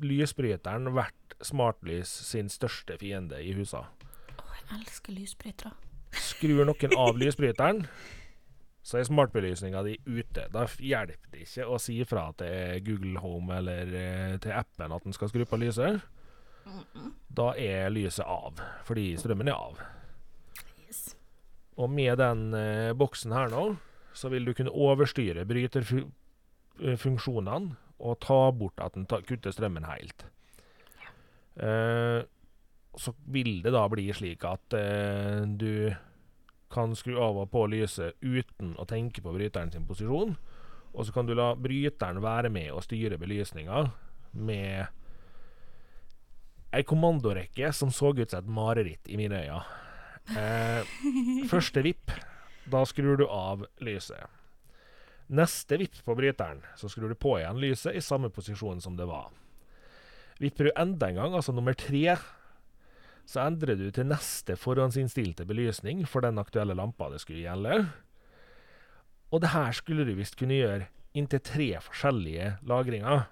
lysbryteren 0.00 0.94
vært 0.96 1.36
smartlys 1.44 2.08
sin 2.30 2.48
største 2.52 2.96
fiende 3.00 3.40
i 3.42 3.52
husa. 3.56 3.86
Å, 4.36 4.44
jeg 4.56 4.66
elsker 4.78 5.12
lysbrytere. 5.16 5.72
Skrur 6.16 6.64
noen 6.68 6.92
av 6.96 7.18
lysbryteren, 7.22 7.86
så 8.86 8.98
er 9.00 9.04
smartbelysninga 9.08 9.82
di 9.82 9.96
ute. 10.06 10.46
Da 10.54 10.66
hjelper 10.78 11.30
det 11.32 11.40
ikke 11.46 11.66
å 11.66 11.78
si 11.82 12.04
fra 12.06 12.32
til 12.38 12.82
Google 12.86 13.18
Home 13.24 13.56
eller 13.58 13.84
eh, 13.90 14.38
til 14.42 14.52
appen 14.54 14.92
at 14.94 15.04
den 15.04 15.12
skal 15.16 15.28
skru 15.32 15.44
på 15.48 15.58
lyset. 15.58 16.00
Da 17.30 17.54
er 17.58 17.90
lyset 17.94 18.26
av, 18.26 18.60
fordi 18.86 19.16
strømmen 19.18 19.48
er 19.50 19.54
av. 19.54 19.80
Yes. 20.86 21.16
Og 21.78 21.90
med 21.90 22.18
den 22.22 22.54
eh, 22.58 22.92
boksen 22.98 23.32
her 23.34 23.48
nå, 23.52 23.76
så 24.16 24.28
vil 24.32 24.44
du 24.46 24.52
kunne 24.56 24.72
overstyre 24.72 25.44
bryterfunksjonene 25.46 27.76
og 27.98 28.18
ta 28.24 28.40
bort 28.52 28.80
at 28.82 28.96
den 28.96 29.06
kutter 29.08 29.54
strømmen 29.54 29.86
helt. 29.88 30.26
Uh, 31.56 32.24
så 32.96 33.12
vil 33.32 33.62
det 33.64 33.72
da 33.72 33.86
bli 33.92 34.08
slik 34.16 34.44
at 34.44 34.76
uh, 34.76 35.44
du 35.48 35.94
kan 36.72 36.92
skru 36.98 37.16
av 37.22 37.38
og 37.40 37.50
på 37.52 37.64
lyset 37.70 38.18
uten 38.20 38.74
å 38.80 38.84
tenke 38.88 39.22
på 39.24 39.32
bryteren 39.32 39.72
sin 39.72 39.86
posisjon. 39.88 40.36
Og 40.96 41.06
så 41.06 41.12
kan 41.12 41.28
du 41.28 41.34
la 41.36 41.52
bryteren 41.56 42.22
være 42.24 42.50
med 42.52 42.72
og 42.72 42.84
styre 42.84 43.18
belysninga 43.20 43.86
med 44.36 44.86
ei 46.76 46.84
kommandorekke 46.84 47.70
som 47.72 47.92
så 47.94 48.12
ut 48.16 48.30
som 48.30 48.42
et 48.42 48.54
mareritt 48.58 49.08
i 49.08 49.18
mine 49.20 49.42
øyne. 49.44 49.60
Eh, 50.36 50.96
første 51.52 51.84
vipp, 51.86 52.12
da 52.72 52.82
skrur 52.88 53.20
du 53.20 53.26
av 53.28 53.66
lyset. 53.84 54.26
Neste 55.26 55.78
vipp 55.80 55.98
på 56.06 56.14
bryteren, 56.14 56.60
så 56.78 56.88
skrur 56.90 57.10
du 57.10 57.18
på 57.18 57.34
igjen 57.40 57.58
lyset 57.58 57.96
i 57.98 58.04
samme 58.04 58.30
posisjon 58.30 58.80
som 58.82 58.94
det 58.98 59.08
var. 59.10 59.32
Vipper 60.38 60.68
du 60.68 60.74
enda 60.78 61.08
en 61.08 61.18
gang, 61.18 61.34
altså 61.34 61.54
nummer 61.56 61.74
tre, 61.74 62.14
så 63.26 63.42
endrer 63.42 63.78
du 63.78 63.88
til 63.90 64.06
neste 64.06 64.54
forhåndsinnstilte 64.60 65.46
belysning 65.48 66.04
for 66.06 66.22
den 66.22 66.38
aktuelle 66.38 66.76
lampa 66.78 67.08
det 67.10 67.22
skulle 67.24 67.42
gjelde. 67.42 67.80
Og 69.34 69.42
det 69.42 69.50
her 69.50 69.72
skulle 69.74 70.06
du 70.06 70.14
visst 70.14 70.38
kunne 70.38 70.60
gjøre 70.60 70.86
inntil 71.16 71.42
tre 71.42 71.72
forskjellige 71.82 72.52
lagringer. 72.68 73.24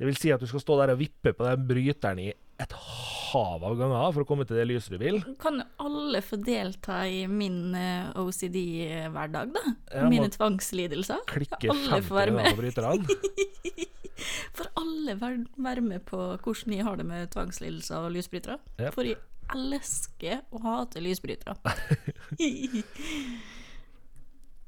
Det 0.00 0.08
vil 0.08 0.16
si 0.16 0.30
at 0.32 0.40
du 0.40 0.48
skal 0.48 0.62
stå 0.64 0.78
der 0.80 0.94
og 0.94 1.02
vippe 1.02 1.34
på 1.36 1.44
den 1.44 1.66
bryteren 1.68 2.22
i 2.22 2.30
et 2.60 2.74
hav 2.76 3.64
av 3.64 3.76
ganger 3.78 4.12
for 4.14 4.24
å 4.24 4.28
komme 4.28 4.44
til 4.48 4.58
det 4.58 4.66
lyset 4.68 4.94
du 4.94 5.00
vil. 5.00 5.20
Kan 5.40 5.60
jo 5.62 5.66
alle 5.84 6.20
få 6.24 6.38
delta 6.42 7.02
i 7.08 7.22
min 7.30 7.74
eh, 7.78 8.10
OCD-hverdag, 8.20 9.54
da? 9.54 9.62
Jeg 9.94 10.10
Mine 10.12 10.28
tvangslidelser? 10.34 11.24
Klikke 11.30 11.70
alle 11.72 12.00
50 12.00 12.08
får 12.08 12.20
være 12.20 12.34
ganger 12.34 12.42
med. 12.42 12.50
på 12.50 12.62
bryterne. 12.64 13.88
Får 14.52 14.66
alle 14.76 15.14
være 15.16 15.80
med 15.80 16.02
på 16.04 16.18
hvordan 16.44 16.74
jeg 16.74 16.84
har 16.84 16.98
det 17.00 17.06
med 17.08 17.30
tvangslidelser 17.32 18.04
og 18.04 18.12
lysbrytere? 18.12 18.58
Yep. 18.76 18.92
For 18.92 19.08
jeg 19.08 19.16
elsker 19.54 20.42
å 20.52 20.60
hate 20.66 21.00
lysbrytere. 21.00 21.56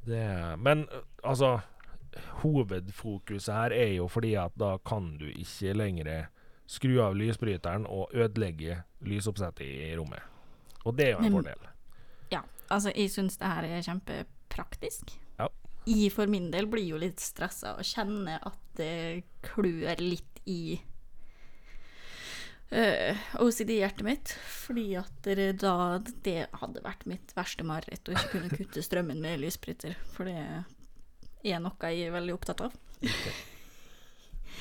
Det, 0.03 0.23
men 0.59 0.81
altså 1.23 1.61
Hovedfokuset 2.43 3.55
her 3.55 3.75
er 3.77 3.93
jo 4.01 4.09
fordi 4.11 4.33
at 4.41 4.57
da 4.59 4.75
kan 4.83 5.13
du 5.21 5.29
ikke 5.31 5.77
lenger 5.79 6.09
skru 6.73 6.95
av 7.05 7.17
lysbryteren 7.19 7.85
og 7.87 8.15
ødelegge 8.17 8.79
lysoppsettet 9.05 9.67
i 9.67 9.91
rommet. 9.99 10.23
Og 10.87 10.97
det 10.99 11.07
er 11.07 11.13
jo 11.13 11.19
en 11.19 11.29
Men- 11.29 11.37
fordel. 11.39 11.69
ja, 12.33 12.41
altså 12.71 12.93
jeg 12.97 13.11
syns 13.13 13.37
det 13.39 13.47
her 13.53 13.65
er 13.69 13.83
kjempepraktisk. 13.87 15.13
Ja. 15.39 15.49
Jeg 15.87 16.13
for 16.15 16.27
min 16.31 16.51
del 16.51 16.67
blir 16.71 16.87
jo 16.95 16.97
litt 17.03 17.21
stressa 17.21 17.75
og 17.77 17.85
kjenner 17.85 18.39
at 18.47 18.59
det 18.79 19.25
klør 19.43 20.01
litt 20.01 20.41
i 20.47 20.81
uh, 22.73 23.17
OCD-hjertet 23.43 24.03
mitt. 24.07 24.35
Fordi 24.49 24.87
at 25.01 25.29
da 25.61 25.75
det 26.25 26.47
hadde 26.61 26.83
vært 26.85 27.07
mitt 27.11 27.35
verste 27.37 27.67
mareritt 27.69 28.09
å 28.09 28.15
ikke 28.17 28.31
kunne 28.37 28.53
kutte 28.57 28.83
strømmen 28.85 29.21
med 29.23 29.41
lysbryter. 29.43 29.95
For 30.15 30.25
det 30.31 30.39
er 31.53 31.63
noe 31.63 31.91
jeg 31.93 32.09
er 32.09 32.15
veldig 32.17 32.37
opptatt 32.39 32.61
av. 32.69 32.77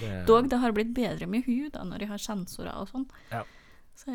Det, 0.02 0.12
Dog 0.30 0.49
det 0.52 0.60
har 0.62 0.76
blitt 0.76 0.93
bedre 0.97 1.30
med 1.30 1.45
hud 1.47 1.72
da, 1.78 1.86
når 1.88 2.06
jeg 2.06 2.12
har 2.12 2.22
sensorer 2.22 2.74
og 2.76 2.91
sånn. 2.91 3.08
Ja. 3.32 3.45
Så 3.97 4.14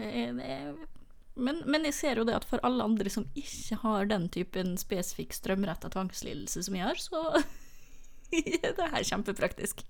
men, 1.36 1.58
men 1.68 1.84
jeg 1.84 1.94
ser 1.94 2.20
jo 2.20 2.24
det 2.24 2.36
at 2.38 2.46
for 2.48 2.62
alle 2.64 2.84
andre 2.84 3.12
som 3.12 3.26
ikke 3.36 3.76
har 3.82 4.08
den 4.08 4.24
typen 4.32 4.72
spesifikk 4.80 5.36
strømretta 5.36 5.90
tvangslidelse 5.92 6.62
som 6.64 6.78
jeg 6.78 6.88
har, 6.88 7.00
så 7.00 7.20
er 8.40 8.72
det 8.78 8.92
her 8.94 9.04
kjempepraktisk. 9.04 9.84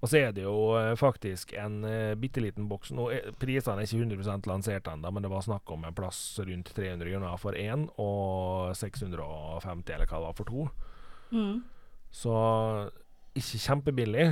Og 0.00 0.08
så 0.08 0.20
er 0.20 0.30
det 0.32 0.46
jo 0.46 0.54
eh, 0.78 0.94
faktisk 0.96 1.52
en 1.60 1.82
uh, 1.84 2.14
bitte 2.16 2.40
liten 2.40 2.70
boks. 2.70 2.92
Nå 2.96 3.10
prisene 3.42 3.82
er 3.82 3.88
ikke 3.88 4.06
100% 4.06 4.48
lansert 4.48 4.88
ennå, 4.88 5.10
men 5.12 5.26
det 5.26 5.32
var 5.32 5.44
snakk 5.44 5.74
om 5.74 5.84
en 5.84 5.96
plass 5.96 6.22
rundt 6.40 6.72
300 6.76 7.10
kroner 7.10 7.42
for 7.42 7.58
én, 7.58 7.84
og 8.00 8.70
650 8.78 9.92
eller 9.92 10.06
hva 10.06 10.22
det 10.22 10.30
var 10.30 10.38
for 10.38 10.48
to. 10.48 10.70
Mm. 11.34 11.60
Så 12.10 12.32
ikke 13.36 13.60
kjempebillig, 13.66 14.30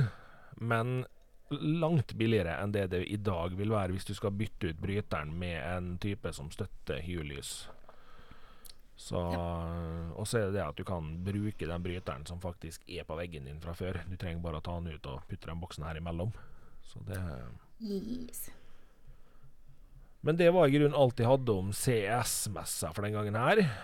men 0.55 1.05
langt 1.49 2.13
billigere 2.13 2.59
enn 2.61 2.73
det 2.73 2.87
det 2.91 3.01
i 3.09 3.17
dag 3.17 3.55
vil 3.57 3.73
være 3.73 3.95
hvis 3.95 4.05
du 4.05 4.13
skal 4.17 4.35
bytte 4.37 4.69
ut 4.69 4.81
bryteren 4.81 5.31
med 5.39 5.57
en 5.63 5.91
type 6.01 6.33
som 6.33 6.51
støtter 6.53 7.01
hue-lys. 7.05 7.69
Så 8.99 9.19
Og 9.19 10.27
så 10.27 10.37
er 10.37 10.49
det 10.49 10.59
det 10.59 10.65
at 10.65 10.77
du 10.77 10.83
kan 10.83 11.13
bruke 11.23 11.67
den 11.67 11.83
bryteren 11.83 12.25
som 12.27 12.41
faktisk 12.43 12.83
er 12.87 13.07
på 13.07 13.15
veggen 13.15 13.47
din 13.47 13.61
fra 13.63 13.73
før. 13.73 14.01
Du 14.09 14.17
trenger 14.19 14.43
bare 14.43 14.59
å 14.59 14.65
ta 14.65 14.75
den 14.75 14.91
ut 14.91 15.07
og 15.07 15.23
putte 15.29 15.47
den 15.47 15.61
boksen 15.61 15.87
her 15.87 15.97
imellom. 16.01 16.33
Så 16.83 17.01
det 17.07 17.19
Yes. 17.79 18.49
Men 20.19 20.35
det 20.35 20.49
var 20.51 20.67
i 20.67 20.73
grunnen 20.73 20.97
alt 20.99 21.21
jeg 21.21 21.29
hadde 21.29 21.53
om 21.55 21.71
CS-messa 21.71 22.91
for 22.91 23.07
den 23.07 23.15
gangen 23.15 23.37
her. 23.39 23.61
Ja. 23.63 23.77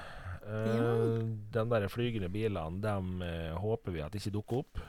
Uh, 0.45 1.24
Den 1.55 1.72
der 1.72 1.88
flygende 1.89 2.28
bilene, 2.30 2.82
dem 2.84 3.24
uh, 3.24 3.55
håper 3.57 3.95
vi 3.95 4.03
at 4.03 4.18
ikke 4.20 4.34
dukker 4.36 4.66
opp. 4.66 4.82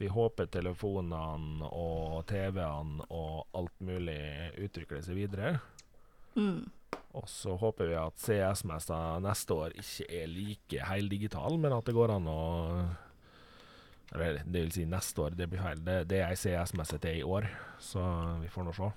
Vi 0.00 0.08
håper 0.08 0.48
telefonene 0.48 1.68
og 1.76 2.22
TV-ene 2.30 3.04
og 3.12 3.58
alt 3.58 3.82
mulig 3.84 4.20
utvikler 4.56 5.02
seg 5.04 5.18
videre. 5.18 5.58
Mm. 6.38 6.70
Og 7.18 7.26
så 7.28 7.56
håper 7.58 7.90
vi 7.90 7.98
at 7.98 8.22
CS-messa 8.22 9.18
neste 9.20 9.56
år 9.56 9.74
ikke 9.76 10.06
er 10.22 10.30
like 10.30 10.88
heldigital, 10.88 11.58
men 11.60 11.74
at 11.76 11.84
det 11.84 11.96
går 11.96 12.14
an 12.16 12.30
å 12.30 12.40
Eller 14.14 14.40
det 14.42 14.64
vil 14.64 14.72
si 14.74 14.86
neste 14.88 15.22
år, 15.22 15.36
det 15.38 15.46
blir 15.50 15.60
feil. 15.62 15.84
Det, 15.86 16.00
det 16.10 16.22
er 16.22 16.32
ei 16.32 16.38
CS-messe 16.38 16.96
til 16.98 17.20
i 17.20 17.26
år, 17.26 17.46
så 17.78 18.02
vi 18.40 18.48
får 18.50 18.66
nå 18.66 18.72
se. 18.74 18.88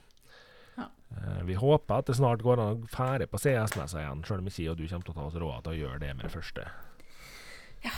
Ja. 0.79 0.87
Eh, 1.19 1.43
vi 1.51 1.59
håper 1.59 1.99
at 1.99 2.09
det 2.09 2.15
snart 2.17 2.41
går 2.41 2.63
an 2.63 2.79
å 2.79 2.89
fære 2.89 3.27
på 3.29 3.43
CS-messa 3.43 4.01
igjen, 4.01 4.23
sjøl 4.25 4.41
om 4.41 4.49
ikke 4.49 4.63
jeg 4.63 4.73
og 4.73 4.79
du 4.79 4.87
kommer 4.87 5.05
til 5.05 5.13
å 5.13 5.19
ta 5.19 5.27
oss 5.27 5.37
råd 5.43 5.67
til 5.67 5.75
å 5.75 5.79
gjøre 5.83 6.01
det 6.01 6.15
med 6.15 6.25
det 6.25 6.33
første. 6.33 6.65
Ja. 7.83 7.93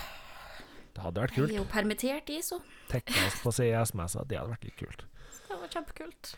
Det 0.95 1.03
hadde 1.03 1.21
vært 1.25 1.35
kult. 1.35 1.51
Jeg 1.51 1.57
er 1.59 1.63
jo 1.63 1.67
permittert 1.71 2.29
i, 2.31 2.37
så 2.45 2.61
Tekkast 2.89 3.41
på 3.43 3.51
CS-messa, 3.51 4.23
det 4.29 4.37
hadde 4.39 4.53
vært 4.55 4.63
litt 4.69 4.77
kult. 4.79 5.03
det 5.49 5.57
var 5.59 5.67
kjempekult. 5.73 6.35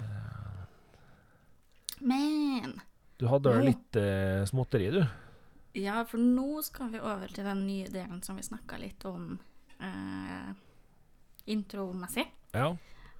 Men 1.99 2.79
Du 3.17 3.25
hadde 3.31 3.49
vel 3.53 3.65
litt 3.71 3.97
eh, 3.97 4.43
småtteri, 4.49 4.89
du? 4.93 5.01
Ja, 5.77 6.01
for 6.09 6.21
nå 6.21 6.61
skal 6.65 6.89
vi 6.93 6.99
over 7.01 7.29
til 7.33 7.45
den 7.45 7.63
nye 7.67 7.87
delen 7.93 8.21
som 8.25 8.37
vi 8.37 8.45
snakka 8.45 8.77
litt 8.81 9.05
om 9.09 9.35
eh, 9.81 10.51
intromessig, 11.53 12.25
Ja. 12.57 12.71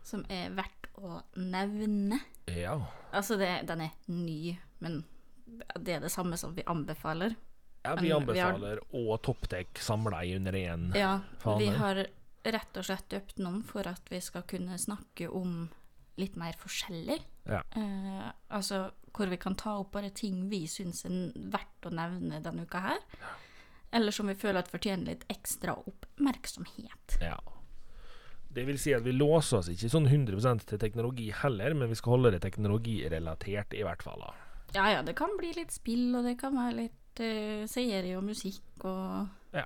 som 0.05 0.23
er 0.29 0.49
verdt 0.57 0.89
å 0.97 1.19
nevne. 1.37 2.17
Ja. 2.49 2.77
Altså, 3.13 3.37
det, 3.37 3.51
den 3.69 3.81
er 3.85 3.93
ny, 4.09 4.55
men 4.81 5.03
det 5.77 5.97
er 5.97 6.01
det 6.05 6.11
samme 6.13 6.37
som 6.37 6.55
vi 6.57 6.65
anbefaler. 6.69 7.35
Ja 7.87 7.95
vi 8.01 8.11
anbefaler 8.15 8.81
vi 8.83 8.99
har- 8.99 9.11
og 9.13 9.21
Topptek 9.25 9.81
samla 9.83 10.23
i 10.25 10.35
under 10.35 10.53
én. 10.59 10.87
Ja, 10.95 11.19
fane. 11.39 11.59
vi 11.63 11.71
har 11.79 12.05
rett 12.47 12.77
og 12.79 12.85
slett 12.87 13.09
døpt 13.11 13.41
noen 13.43 13.63
for 13.67 13.87
at 13.89 14.07
vi 14.11 14.21
skal 14.23 14.45
kunne 14.47 14.77
snakke 14.79 15.27
om 15.31 15.69
litt 16.17 16.35
mer 16.39 16.55
forskjellig. 16.59 17.19
Ja. 17.47 17.61
Eh, 17.75 18.31
altså 18.49 18.87
hvor 19.17 19.29
vi 19.31 19.37
kan 19.41 19.55
ta 19.57 19.77
opp 19.81 19.91
bare 19.95 20.11
ting 20.13 20.47
vi 20.49 20.65
syns 20.69 21.05
er 21.07 21.17
verdt 21.35 21.89
å 21.89 21.93
nevne 21.93 22.41
denne 22.43 22.65
uka 22.67 22.81
her. 22.91 23.03
Eller 23.91 24.11
som 24.11 24.27
vi 24.29 24.35
føler 24.37 24.61
at 24.61 24.71
fortjener 24.71 25.13
litt 25.13 25.25
ekstra 25.31 25.77
oppmerksomhet. 25.79 27.17
Ja. 27.23 27.37
Det 28.53 28.65
vil 28.67 28.79
si 28.81 28.93
at 28.95 29.05
vi 29.05 29.13
låser 29.13 29.59
oss 29.61 29.69
ikke 29.71 29.89
sånn 29.91 30.09
100% 30.09 30.65
til 30.69 30.81
teknologi 30.81 31.29
heller, 31.43 31.75
men 31.77 31.91
vi 31.91 31.97
skal 31.99 32.17
holde 32.17 32.33
det 32.35 32.41
teknologirelatert 32.45 33.75
i 33.77 33.83
hvert 33.85 34.03
fall. 34.05 34.23
da. 34.25 34.33
Ja 34.75 34.89
ja, 34.91 35.01
det 35.05 35.15
kan 35.15 35.37
bli 35.39 35.53
litt 35.55 35.71
spill, 35.71 36.09
og 36.17 36.25
det 36.27 36.37
kan 36.41 36.55
være 36.57 36.75
litt 36.81 36.97
eh, 37.23 37.65
serie 37.69 38.17
og 38.17 38.25
musikk 38.27 38.85
og 38.85 39.55
Ja. 39.55 39.65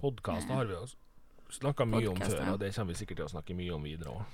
Podkaster 0.00 0.54
har 0.54 0.66
vi 0.68 0.74
jo 0.74 0.86
snakka 1.50 1.86
mye 1.88 2.10
om 2.10 2.18
før, 2.20 2.42
og 2.52 2.58
det 2.60 2.74
kommer 2.74 2.92
vi 2.92 2.98
sikkert 2.98 3.22
til 3.22 3.28
å 3.28 3.32
snakke 3.32 3.54
mye 3.56 3.72
om 3.72 3.86
videre 3.86 4.12
òg. 4.12 4.26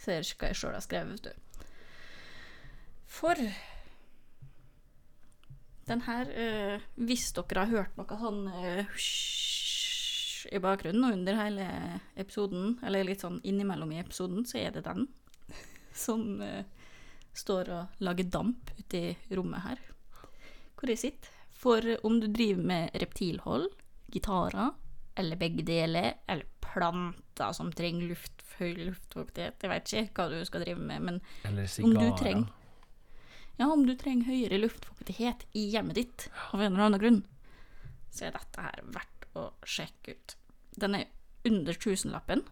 Ser 0.00 0.30
hva 0.38 0.48
jeg 0.50 0.56
sjøl 0.56 0.72
har 0.76 0.84
skrevet, 0.84 1.12
vet 1.12 1.24
du. 1.24 1.64
For 3.10 3.34
den 5.90 6.00
her 6.06 6.30
eh, 6.30 6.80
Hvis 6.94 7.32
dere 7.34 7.64
har 7.64 7.72
hørt 7.74 7.96
noe 7.98 8.18
sånn 8.20 8.44
eh, 8.52 8.84
hysj 8.94 10.46
i 10.54 10.58
bakgrunnen 10.62 11.04
og 11.04 11.12
under 11.18 11.36
hele 11.36 11.64
episoden, 12.18 12.78
eller 12.86 13.04
litt 13.04 13.20
sånn 13.20 13.40
innimellom 13.44 13.90
i 13.92 13.98
episoden, 14.00 14.46
så 14.48 14.56
er 14.62 14.70
det 14.72 14.86
den 14.86 15.04
som 16.06 16.40
eh, 16.42 16.64
står 17.36 17.68
og 17.76 18.00
lager 18.06 18.30
damp 18.32 18.70
ute 18.78 19.02
i 19.10 19.36
rommet 19.36 19.60
her. 19.66 19.82
Hvor 20.80 20.88
jeg 20.88 20.98
sitter. 21.02 21.36
For 21.60 21.84
om 22.06 22.20
du 22.22 22.28
driver 22.32 22.62
med 22.70 22.94
reptilhold, 23.02 23.68
gitarer, 24.14 24.72
eller 25.20 25.36
begge 25.36 25.64
deler, 25.66 26.14
eller 26.26 26.48
planter 26.64 27.52
som 27.56 27.72
trenger 27.76 28.08
luft, 28.14 28.44
høy 28.56 28.72
luftfuktighet, 28.78 29.60
jeg 29.60 29.72
vet 29.72 29.92
ikke 29.92 30.22
hva 30.22 30.30
du 30.32 30.48
skal 30.48 30.64
drive 30.64 30.80
med, 30.80 31.04
men 31.04 31.20
Eller 31.44 31.68
om 31.84 31.94
du 31.96 32.08
trenger 32.16 32.48
ja, 33.60 33.66
om 33.68 33.82
du 33.84 33.92
trenger 33.98 34.24
høyere 34.24 34.56
luftfuktighet 34.62 35.42
i 35.52 35.66
hjemmet 35.74 35.98
ditt 35.98 36.22
av 36.54 36.62
en 36.62 36.72
eller 36.72 36.86
annen 36.86 37.02
grunn, 37.02 37.18
så 38.08 38.30
er 38.30 38.32
dette 38.32 38.62
her 38.64 38.80
verdt 38.94 39.26
å 39.36 39.50
sjekke 39.68 40.14
ut. 40.14 40.34
Den 40.80 40.96
er 40.96 41.10
under 41.44 41.76
tusenlappen. 41.76 42.46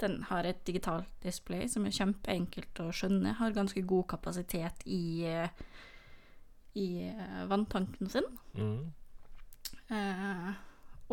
Den 0.00 0.22
har 0.30 0.48
et 0.48 0.62
digitalt 0.64 1.10
display 1.20 1.68
som 1.68 1.84
er 1.84 1.92
kjempeenkelt 1.92 2.80
å 2.80 2.88
skjønne, 2.96 3.34
har 3.42 3.56
ganske 3.56 3.82
god 3.84 4.08
kapasitet 4.14 4.86
i, 4.86 5.26
eh, 5.28 5.52
i 6.76 6.88
eh, 7.08 7.44
vanntanken 7.50 8.10
sin. 8.12 8.26
Mm. 8.54 8.92
Eh, 9.88 10.50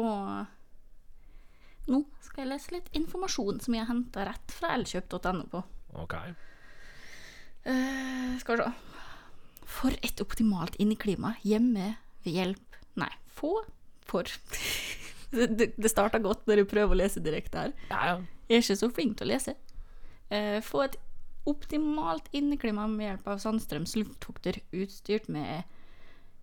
og 0.01 0.45
nå 1.91 2.01
skal 2.26 2.43
jeg 2.43 2.51
lese 2.51 2.74
litt 2.74 2.89
informasjon 2.97 3.62
som 3.64 3.78
jeg 3.78 3.86
har 3.86 3.91
henta 3.93 4.26
rett 4.28 4.56
fra 4.56 4.74
elkjøp.no 4.76 5.45
på. 5.51 5.64
OK. 6.01 6.16
Eh, 7.66 8.36
skal 8.41 8.60
vi 8.60 8.66
se. 8.66 8.74
For 9.76 9.95
et 10.06 10.22
optimalt 10.22 10.78
inneklima 10.82 11.34
hjemme 11.43 11.95
ved 12.26 12.38
hjelp 12.39 12.62
Nei, 12.95 13.10
få 13.28 13.58
for 14.08 14.30
Det, 15.36 15.47
det, 15.58 15.66
det 15.76 15.89
starta 15.91 16.22
godt 16.24 16.45
når 16.47 16.62
jeg 16.62 16.68
prøver 16.72 16.93
å 16.93 16.97
lese 17.01 17.20
direkte 17.20 17.66
her. 17.66 17.72
Ja, 17.89 18.01
ja. 18.08 18.14
Jeg 18.47 18.62
er 18.62 18.62
ikke 18.64 18.78
så 18.80 18.88
flink 18.93 19.18
til 19.20 19.28
å 19.28 19.32
lese. 19.34 19.56
Eh, 20.32 20.62
få 20.64 20.86
et 20.86 20.95
optimalt 21.50 22.28
inneklima 22.36 22.88
med 22.89 23.10
hjelp 23.10 23.28
av 23.34 23.41
Sandstrøms 23.43 23.96
luftfukter 24.00 24.60
utstyrt 24.76 25.28
med 25.32 25.64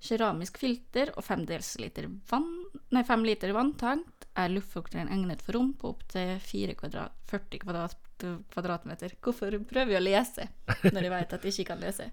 keramisk 0.02 0.58
filter 0.58 1.12
og 1.14 1.24
5 1.24 1.44
desiliter 1.46 2.08
vann, 2.30 2.48
nei, 2.94 3.04
5 3.06 3.26
liter 3.26 3.52
vanntank 3.54 4.26
er 4.38 4.50
luftfukteren 4.50 5.10
egnet 5.12 5.42
for 5.44 5.58
rom 5.58 5.72
på 5.78 5.92
opptil 5.92 6.38
40 6.42 6.78
kvadrat, 6.80 8.26
kvadratmeter. 8.54 9.14
Hvorfor 9.22 9.54
prøver 9.68 9.92
vi 9.92 9.98
å 9.98 10.02
lese 10.02 10.48
når 10.88 11.00
de 11.00 11.12
vet 11.12 11.36
at 11.36 11.44
de 11.44 11.52
ikke 11.52 11.68
kan 11.70 11.82
lese? 11.82 12.08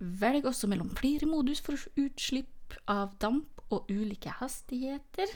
Velg 0.00 0.48
også 0.48 0.68
mellom 0.70 0.90
flere 0.96 1.28
modus 1.28 1.60
for 1.64 1.76
utslipp 2.00 2.76
av 2.88 3.16
damp 3.20 3.60
og 3.70 3.88
ulike 3.92 4.32
hastigheter. 4.40 5.32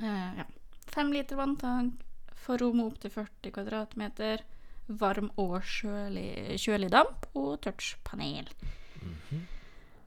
Uh, 0.00 0.42
ja. 0.42 0.46
5 0.92 1.12
liter 1.12 1.38
vanntank 1.38 2.02
for 2.36 2.60
rom 2.62 2.84
opp 2.84 3.00
til 3.02 3.12
40 3.14 3.54
kvadratmeter. 3.56 4.44
Varm 4.86 5.32
og 5.42 5.58
kjølig, 5.66 6.58
kjølig 6.62 6.92
damp 6.94 7.26
og 7.34 7.56
touchpanel. 7.64 8.50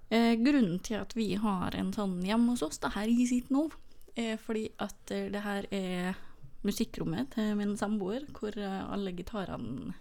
eh, 0.09 0.35
grunnen 0.39 0.79
til 0.79 1.01
at 1.01 1.15
vi 1.17 1.33
har 1.35 1.75
en 1.75 1.91
sånn 1.93 2.19
hjemme 2.23 2.55
hos 2.55 2.63
oss, 2.63 2.79
det 2.79 2.93
her 2.95 3.11
i 3.11 3.27
sitt 3.27 3.51
nå, 3.51 3.67
er 4.15 4.39
fordi 4.41 4.69
at 4.79 5.11
eh, 5.11 5.27
det 5.33 5.43
her 5.43 5.67
er 5.75 6.21
musikkrommet 6.65 7.33
til 7.35 7.57
min 7.59 7.75
samboer, 7.79 8.27
hvor 8.35 8.55
eh, 8.57 8.79
alle 8.93 9.13
gitarene 9.15 9.93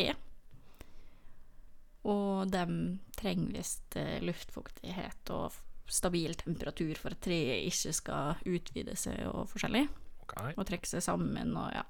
er. 0.00 0.18
Og 2.08 2.48
de 2.52 2.66
trenger 3.16 3.56
visst 3.58 3.96
eh, 4.00 4.20
luftfuktighet 4.24 5.32
og 5.36 5.58
stabil 5.90 6.36
temperatur 6.38 6.94
for 7.00 7.16
at 7.16 7.24
treet 7.24 7.66
ikke 7.68 7.92
skal 7.96 8.44
utvide 8.46 8.94
seg 8.96 9.24
og 9.32 9.48
forskjellig 9.50 9.88
OK. 10.30 10.56
og 10.56 10.66
trekke 10.68 10.88
seg 10.88 11.04
sammen 11.04 11.54
og 11.58 11.70
ja. 11.74 11.84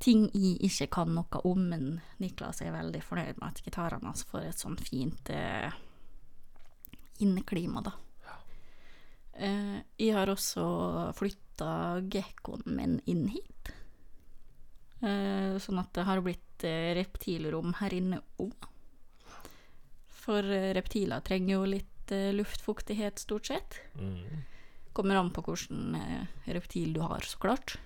Ting 0.00 0.30
jeg 0.32 0.56
ikke 0.64 0.86
kan 0.94 1.10
noe 1.12 1.40
om, 1.44 1.66
men 1.72 1.98
Niklas 2.22 2.62
er 2.64 2.72
veldig 2.72 3.02
fornøyd 3.04 3.40
med 3.40 3.50
at 3.50 3.60
gitarene 3.66 4.08
hans 4.08 4.22
får 4.24 4.46
et 4.48 4.62
sånn 4.62 4.78
fint 4.80 5.28
eh, 5.34 5.74
inneklima, 7.20 7.82
da. 7.84 7.92
Eh, 9.40 9.76
jeg 10.00 10.16
har 10.16 10.32
også 10.32 10.64
flytta 11.16 12.00
gekkoen 12.12 12.64
min 12.78 12.96
inn 13.08 13.26
hit. 13.32 13.72
Eh, 15.00 15.56
sånn 15.60 15.80
at 15.80 15.92
det 15.96 16.04
har 16.08 16.20
blitt 16.24 16.64
eh, 16.68 16.92
reptilrom 16.98 17.76
her 17.80 17.94
inne 17.96 18.20
òg. 18.40 18.68
For 20.20 20.44
eh, 20.44 20.72
reptiler 20.76 21.24
trenger 21.24 21.54
jo 21.56 21.68
litt 21.76 22.12
eh, 22.12 22.32
luftfuktighet, 22.36 23.22
stort 23.22 23.48
sett. 23.52 23.80
Mm. 23.96 24.44
Kommer 24.92 25.16
an 25.20 25.30
på 25.30 25.42
hvilken 25.46 25.94
eh, 25.94 26.26
reptil 26.56 26.92
du 26.96 27.00
har, 27.04 27.20
så 27.20 27.38
klart. 27.38 27.76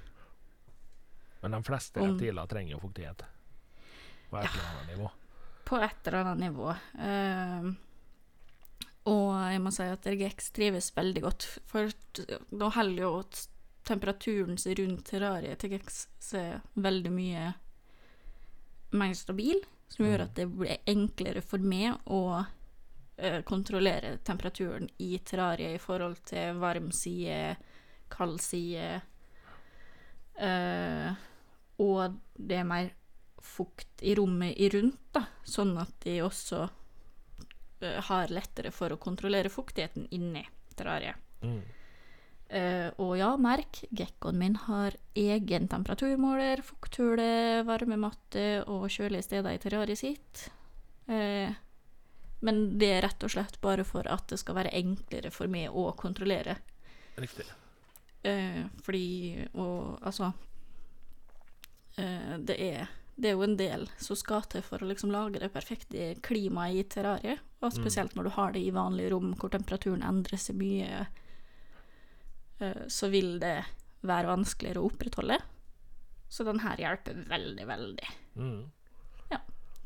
Men 1.43 1.51
de 1.53 1.63
fleste 1.67 2.01
Om- 2.01 2.15
reptiler 2.15 2.47
trenger 2.49 2.73
jo 2.77 2.81
fuktighet. 2.87 3.25
På 4.31 4.39
et 4.41 4.49
eller 4.49 4.71
annet 4.71 4.89
nivå. 4.97 5.11
På 5.69 5.77
et 5.85 6.07
eller 6.09 6.19
annet 6.25 6.41
nivå. 6.47 6.71
Uh, 6.97 7.75
og 9.05 9.35
jeg 9.53 9.61
må 9.61 9.71
si 9.77 9.85
at 9.85 10.07
Regex 10.09 10.49
trives 10.57 10.89
veldig 10.97 11.23
godt, 11.27 11.47
for 11.69 11.93
nå 12.57 12.71
holder 12.73 13.03
jo 13.05 13.11
temperaturen 13.85 14.57
seg 14.61 14.79
rundt 14.81 15.05
terrariet 15.11 15.61
til 15.61 15.75
Gex 15.77 16.07
seg 16.25 16.63
veldig 16.81 17.13
mye 17.13 17.51
mer 18.97 19.13
stabil, 19.19 19.61
som 19.93 20.07
gjør 20.07 20.23
Mm. 20.23 20.25
at 20.25 20.35
det 20.39 20.47
blir 20.57 20.79
enklere 20.89 21.43
for 21.45 21.59
meg 21.59 21.99
å 22.07 22.47
eh, 23.17 23.41
kontrollere 23.47 24.17
temperaturen 24.27 24.89
i 24.99 25.19
terrariet 25.19 25.77
i 25.77 25.83
forhold 25.83 26.21
til 26.29 26.59
varm 26.62 26.91
side, 26.95 27.57
kald 28.12 28.41
side. 28.43 29.01
Eh, 30.35 31.25
og 31.85 32.19
det 32.35 32.61
er 32.61 32.69
mer 32.69 32.91
fukt 33.45 34.03
i 34.03 34.15
rommet 34.17 34.57
i 34.57 34.71
rundt, 34.73 35.01
da, 35.15 35.27
sånn 35.45 35.77
at 35.81 35.95
de 36.07 36.19
også 36.25 36.65
eh, 37.85 38.01
har 38.09 38.33
lettere 38.33 38.73
for 38.75 38.95
å 38.95 39.01
kontrollere 39.01 39.53
fuktigheten 39.53 40.09
inni 40.17 40.45
terrariet. 40.75 41.21
Mm. 41.45 41.62
Uh, 42.55 42.91
og 43.01 43.15
ja, 43.19 43.31
merk, 43.41 43.81
gekkoen 43.97 44.37
min 44.39 44.55
har 44.67 44.95
egen 45.19 45.65
temperaturmåler, 45.73 46.61
fukthule, 46.62 47.65
varmematte 47.67 48.61
og 48.71 48.85
kjølige 48.93 49.25
steder 49.27 49.57
i 49.57 49.62
terrariet 49.62 49.99
sitt. 49.99 50.45
Eh, 51.11 51.51
men 52.45 52.64
det 52.78 52.90
er 52.92 53.05
rett 53.07 53.24
og 53.24 53.32
slett 53.32 53.61
bare 53.64 53.86
for 53.88 54.07
at 54.11 54.26
det 54.28 54.38
skal 54.40 54.59
være 54.59 54.74
enklere 54.76 55.30
for 55.32 55.49
meg 55.51 55.72
å 55.72 55.86
kontrollere. 55.97 56.59
Riktig. 57.16 57.47
Eh, 58.24 58.64
fordi 58.82 59.45
Og 59.61 59.99
altså 60.01 60.30
eh, 62.01 62.36
det, 62.40 62.57
er, 62.57 62.92
det 63.16 63.30
er 63.30 63.36
jo 63.36 63.45
en 63.45 63.57
del 63.61 63.84
som 64.01 64.16
skal 64.16 64.47
til 64.51 64.64
for 64.64 64.80
å 64.80 64.88
liksom 64.88 65.12
lage 65.12 65.40
det 65.42 65.53
perfekte 65.55 66.14
klimaet 66.24 66.80
i 66.80 66.86
terrariet. 66.97 67.45
Og 67.64 67.72
spesielt 67.72 68.12
når 68.16 68.28
du 68.28 68.34
har 68.36 68.53
det 68.53 68.61
i 68.64 68.72
vanlige 68.76 69.14
rom 69.14 69.32
hvor 69.40 69.53
temperaturen 69.53 70.05
endrer 70.05 70.40
seg 70.40 70.61
mye, 70.61 71.07
eh, 72.61 72.84
så 72.92 73.09
vil 73.12 73.38
det 73.40 73.57
være 74.05 74.32
vanskeligere 74.34 74.82
å 74.82 74.90
opprettholde. 74.90 75.40
Så 76.28 76.45
den 76.45 76.61
her 76.64 76.80
hjelper 76.80 77.24
veldig, 77.30 77.66
veldig. 77.72 78.09
Mm. 78.36 78.59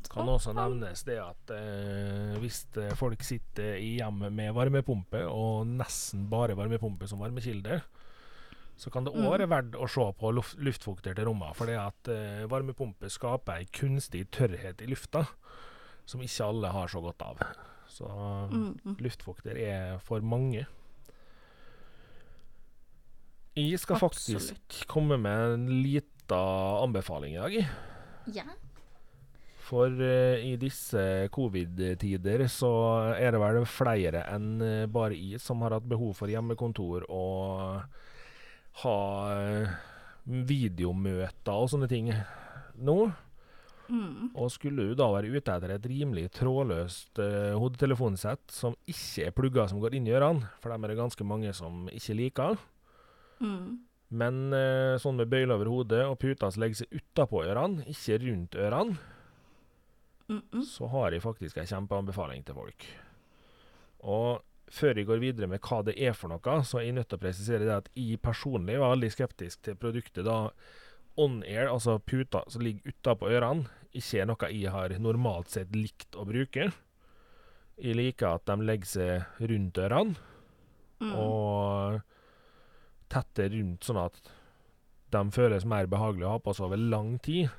Kan 0.09 0.25
også 0.27 0.53
nevnes 0.57 1.03
det 1.05 1.19
at 1.21 1.51
eh, 1.53 2.37
hvis 2.41 2.63
eh, 2.81 2.95
folk 2.97 3.21
sitter 3.23 3.75
i 3.77 3.91
hjemmet 3.99 4.33
med 4.33 4.53
varmepumpe, 4.57 5.21
og 5.29 5.67
nesten 5.69 6.23
bare 6.31 6.55
varmepumpe 6.57 7.05
som 7.07 7.19
varmekilde, 7.21 7.81
så 8.79 8.89
kan 8.89 9.03
det 9.05 9.13
òg 9.13 9.19
Mm. 9.21 9.31
være 9.35 9.49
verdt 9.51 9.75
å 9.75 9.87
se 9.91 10.05
på 10.17 10.31
luft, 10.33 10.55
luftfukter 10.57 11.13
til 11.13 11.25
rommene. 11.27 11.53
For 11.53 11.65
det 11.69 11.77
at 11.77 12.07
eh, 12.09 12.45
varmepumpe 12.49 13.09
skaper 13.11 13.59
ei 13.59 13.65
kunstig 13.75 14.25
tørrhet 14.31 14.81
i 14.81 14.87
lufta 14.89 15.25
som 16.09 16.21
ikke 16.25 16.45
alle 16.47 16.71
har 16.73 16.87
så 16.87 17.01
godt 17.05 17.21
av. 17.21 17.43
Så 17.89 18.07
Mm, 18.49 18.97
luftfukter 19.03 19.57
er 19.61 19.99
for 19.99 20.21
mange. 20.21 20.65
Jeg 23.59 23.79
skal 23.81 23.99
faktisk 23.99 24.85
komme 24.87 25.17
med 25.19 25.53
en 25.53 25.67
lita 25.83 26.39
anbefaling 26.83 27.35
i 27.35 27.41
dag. 27.41 27.57
Ja. 28.33 28.45
For 29.69 30.01
eh, 30.01 30.41
i 30.49 30.55
disse 30.57 31.29
covid-tider 31.33 32.47
så 32.49 32.71
er 33.13 33.35
det 33.35 33.41
vel 33.41 33.61
flere 33.69 34.23
enn 34.33 34.63
eh, 34.65 34.85
bare 34.89 35.17
jeg 35.17 35.41
som 35.43 35.61
har 35.61 35.75
hatt 35.77 35.85
behov 35.89 36.15
for 36.17 36.31
hjemmekontor 36.31 37.05
og 37.13 37.83
ha 38.81 38.99
eh, 39.35 39.73
videomøter 40.25 41.53
og 41.53 41.69
sånne 41.69 41.89
ting 41.91 42.09
nå. 42.81 42.99
Mm. 43.89 44.31
Og 44.37 44.49
skulle 44.53 44.89
du 44.89 44.97
da 44.97 45.07
være 45.09 45.31
ute 45.33 45.53
etter 45.53 45.73
et 45.73 45.85
rimelig 45.89 46.27
trådløst 46.37 47.17
uh, 47.23 47.55
hodetelefonsett 47.57 48.53
som 48.53 48.75
ikke 48.85 49.25
er 49.25 49.33
plugger 49.33 49.71
som 49.71 49.79
går 49.81 49.95
inn 49.97 50.05
i 50.05 50.13
ørene, 50.13 50.45
for 50.61 50.69
dem 50.69 50.85
er 50.85 50.93
det 50.93 50.99
ganske 50.99 51.25
mange 51.25 51.53
som 51.57 51.87
ikke 51.93 52.17
liker, 52.19 52.59
Mm. 53.39 53.77
men 54.19 54.39
uh, 54.51 54.99
sånn 54.99 55.15
med 55.15 55.29
bøyle 55.31 55.55
over 55.55 55.69
hodet 55.71 56.01
og 56.03 56.17
puta 56.19 56.49
som 56.51 56.59
legger 56.59 56.81
seg 56.81 56.97
utapå 56.99 57.39
ørene, 57.47 57.85
ikke 57.87 58.17
rundt 58.25 58.57
ørene, 58.59 58.97
Mm 60.29 60.41
-mm. 60.51 60.61
så 60.63 60.87
har 60.87 61.11
jeg 61.11 61.21
faktisk 61.21 61.57
en 61.57 61.65
kjempeanbefaling 61.65 62.45
til 62.45 62.55
folk. 62.55 62.85
Og 63.99 64.41
før 64.71 64.95
jeg 64.95 65.05
går 65.05 65.19
videre 65.19 65.47
med 65.47 65.59
hva 65.59 65.81
det 65.85 65.95
er 65.97 66.13
for 66.13 66.27
noe, 66.29 66.63
så 66.63 66.77
er 66.77 66.81
jeg 66.83 66.93
nødt 66.93 67.09
til 67.09 67.17
å 67.17 67.21
presisere 67.21 67.65
det 67.65 67.75
at 67.75 67.89
jeg 67.95 68.21
personlig 68.21 68.79
var 68.79 68.95
veldig 68.95 69.11
skeptisk 69.11 69.61
til 69.61 69.75
produktet 69.75 70.25
da 70.25 70.49
on-air, 71.17 71.67
altså 71.67 71.97
puta 71.99 72.43
som 72.47 72.61
ligger 72.61 72.91
utapå 72.91 73.27
ørene, 73.27 73.65
ikke 73.93 74.21
er 74.21 74.25
noe 74.25 74.51
jeg 74.51 74.71
har 74.71 74.89
normalt 74.99 75.49
sett 75.49 75.75
likt 75.75 76.15
å 76.15 76.25
bruke. 76.25 76.71
Jeg 77.81 77.95
liker 77.95 78.35
at 78.35 78.45
de 78.45 78.55
legger 78.63 78.85
seg 78.85 79.25
rundt 79.49 79.77
ørene, 79.77 80.15
Mm. 80.99 81.15
og 81.15 82.01
tette 83.09 83.49
rundt, 83.49 83.85
sånn 83.87 84.05
at 84.05 84.17
de 85.11 85.31
føles 85.31 85.65
mer 85.65 85.87
behagelige 85.87 86.27
å 86.27 86.31
ha 86.35 86.39
på 86.39 86.53
seg 86.53 86.65
over 86.65 86.77
lang 86.77 87.13
tid. 87.23 87.49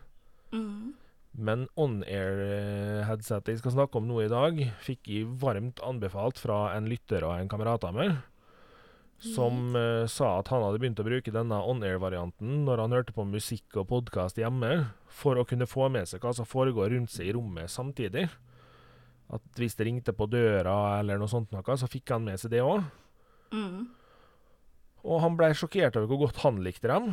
Mm. 0.53 0.93
Men 1.31 1.69
on-air-headsetet 1.79 3.53
jeg 3.53 3.61
skal 3.63 3.77
snakke 3.77 4.01
om 4.01 4.09
nå 4.09 4.19
i 4.25 4.31
dag, 4.31 4.59
fikk 4.83 5.11
jeg 5.13 5.29
varmt 5.41 5.79
anbefalt 5.87 6.41
fra 6.43 6.73
en 6.75 6.89
lytter 6.91 7.25
og 7.27 7.37
en 7.37 7.51
kamerat 7.51 7.87
av 7.87 7.95
meg, 7.97 8.17
som 9.21 9.77
uh, 9.77 10.09
sa 10.11 10.39
at 10.41 10.49
han 10.51 10.65
hadde 10.65 10.81
begynt 10.81 11.01
å 11.03 11.07
bruke 11.07 11.33
denne 11.35 11.59
on-air-varianten 11.71 12.63
når 12.65 12.83
han 12.83 12.95
hørte 12.97 13.15
på 13.15 13.27
musikk 13.29 13.77
og 13.79 13.91
podkast 13.93 14.41
hjemme, 14.41 14.89
for 15.07 15.39
å 15.39 15.47
kunne 15.47 15.69
få 15.71 15.91
med 15.93 16.09
seg 16.09 16.25
hva 16.25 16.33
som 16.35 16.49
foregår 16.49 16.95
rundt 16.97 17.13
seg 17.15 17.29
i 17.31 17.35
rommet 17.37 17.71
samtidig. 17.71 18.27
At 19.31 19.61
hvis 19.61 19.77
det 19.79 19.87
ringte 19.87 20.17
på 20.17 20.27
døra 20.27 20.99
eller 20.99 21.21
noe 21.21 21.31
sånt, 21.31 21.53
noe, 21.55 21.77
så 21.79 21.89
fikk 21.91 22.11
han 22.17 22.25
med 22.27 22.41
seg 22.43 22.57
det 22.57 22.65
òg. 22.65 22.83
Mm. 23.55 23.85
Og 25.07 25.23
han 25.23 25.37
blei 25.39 25.53
sjokkert 25.57 25.97
over 26.01 26.11
hvor 26.11 26.27
godt 26.27 26.43
han 26.43 26.59
likte 26.65 26.91
dem. 26.91 27.13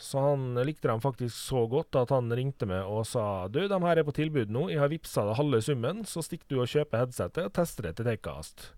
Så 0.00 0.20
han 0.22 0.54
likte 0.66 0.88
dem 0.90 1.00
faktisk 1.02 1.34
så 1.36 1.64
godt 1.70 1.96
at 2.00 2.12
han 2.14 2.32
ringte 2.32 2.68
meg 2.68 2.86
og 2.88 3.04
sa 3.08 3.48
Du, 3.52 3.60
de 3.68 3.80
her 3.84 4.00
er 4.00 4.06
på 4.06 4.14
tilbud 4.16 4.52
nå. 4.52 4.68
Jeg 4.72 4.80
har 4.82 4.92
vippsa 4.92 5.24
deg 5.28 5.38
halve 5.38 5.60
summen, 5.64 6.04
så 6.08 6.24
stikker 6.24 6.48
du 6.50 6.62
og 6.62 6.70
kjøper 6.70 7.04
headsetet 7.04 7.48
og 7.48 7.52
tester 7.56 7.88
det 7.88 7.96
til 7.98 8.08
Techcast. 8.08 8.70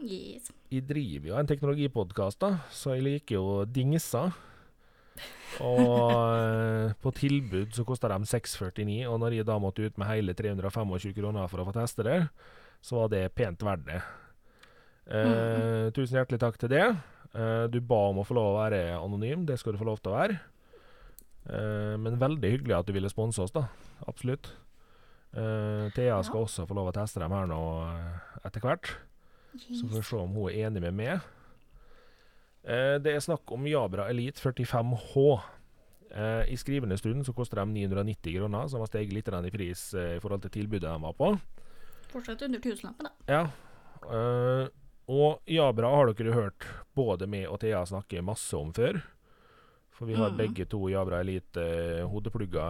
Yes. 0.00 0.48
Jeg 0.72 0.86
driver 0.88 1.32
jo 1.32 1.40
en 1.40 1.50
teknologipodkast, 1.50 2.40
da, 2.40 2.54
så 2.72 2.94
jeg 2.96 3.04
liker 3.04 3.36
jo 3.36 3.58
dingser. 3.68 4.32
Og 5.60 6.14
eh, 6.38 6.94
på 7.02 7.12
tilbud 7.16 7.74
så 7.76 7.84
kosta 7.84 8.08
de 8.12 8.24
649, 8.30 9.02
og 9.10 9.18
når 9.20 9.40
jeg 9.40 9.48
da 9.48 9.58
måtte 9.60 9.84
ut 9.84 9.98
med 10.00 10.08
hele 10.08 10.34
325 10.38 11.12
kroner 11.18 11.50
for 11.50 11.60
å 11.60 11.66
få 11.68 11.74
teste 11.76 12.06
det, 12.06 12.20
så 12.80 13.02
var 13.02 13.12
det 13.12 13.26
pent 13.36 13.64
verdt 13.66 13.88
det. 13.90 14.00
Eh, 15.10 15.90
Tusen 15.96 16.20
hjertelig 16.20 16.40
takk 16.40 16.56
til 16.60 16.72
det. 16.72 16.86
Eh, 17.34 17.66
du 17.70 17.78
ba 17.80 18.00
om 18.10 18.20
å 18.20 18.26
få 18.26 18.34
lov 18.34 18.54
å 18.54 18.58
være 18.58 18.80
anonym, 18.98 19.44
det 19.46 19.58
skal 19.60 19.74
du 19.74 19.80
få 19.80 19.86
lov 19.86 20.00
til 20.02 20.12
å 20.12 20.16
være. 20.16 20.40
Eh, 21.50 21.94
men 22.02 22.18
veldig 22.20 22.50
hyggelig 22.56 22.78
at 22.78 22.88
du 22.88 22.94
ville 22.96 23.12
sponse 23.12 23.42
oss, 23.42 23.54
da. 23.54 23.68
Absolutt. 24.10 24.50
Eh, 25.30 25.86
Thea 25.94 26.18
skal 26.26 26.46
også 26.46 26.66
få 26.66 26.74
lov 26.78 26.90
å 26.90 26.96
teste 26.96 27.22
dem 27.22 27.34
her 27.34 27.46
nå 27.50 27.60
etter 28.42 28.64
hvert. 28.64 28.90
Så 29.56 29.86
får 29.86 29.96
vi 29.96 30.02
se 30.06 30.18
om 30.18 30.34
hun 30.34 30.50
er 30.50 30.66
enig 30.68 30.82
med 30.82 30.94
meg. 30.94 31.30
Det 32.62 33.08
er 33.08 33.22
snakk 33.24 33.50
om 33.54 33.64
Jabra 33.66 34.04
Elite 34.12 34.38
45H. 34.38 35.40
Eh, 36.10 36.52
I 36.52 36.58
skrivende 36.58 36.98
stund 36.98 37.24
så 37.26 37.32
koster 37.34 37.62
de 37.62 37.72
990 37.72 38.34
kroner, 38.36 38.68
som 38.68 38.82
har 38.82 38.90
steget 38.90 39.14
litt 39.14 39.28
i 39.28 39.50
pris 39.54 39.94
i 39.94 40.18
forhold 40.20 40.42
til 40.42 40.50
tilbudet 40.50 40.90
de 40.90 41.02
var 41.02 41.14
på. 41.14 41.32
Fortsatt 42.10 42.42
under 42.42 42.58
tusenlappen, 42.58 43.06
da. 43.06 43.12
Ja. 43.30 44.68
Og 45.10 45.40
Jabra 45.50 45.90
har 45.90 46.12
dere 46.14 46.36
hørt 46.36 46.66
både 46.94 47.26
meg 47.30 47.48
og 47.50 47.58
Thea 47.64 47.82
snakke 47.88 48.22
masse 48.22 48.54
om 48.54 48.70
før. 48.76 49.00
For 49.90 50.08
vi 50.08 50.14
har 50.16 50.30
mm. 50.32 50.38
begge 50.38 50.66
to 50.70 50.84
Jabra 50.88 51.20
Elite 51.20 51.60
eh, 51.60 52.04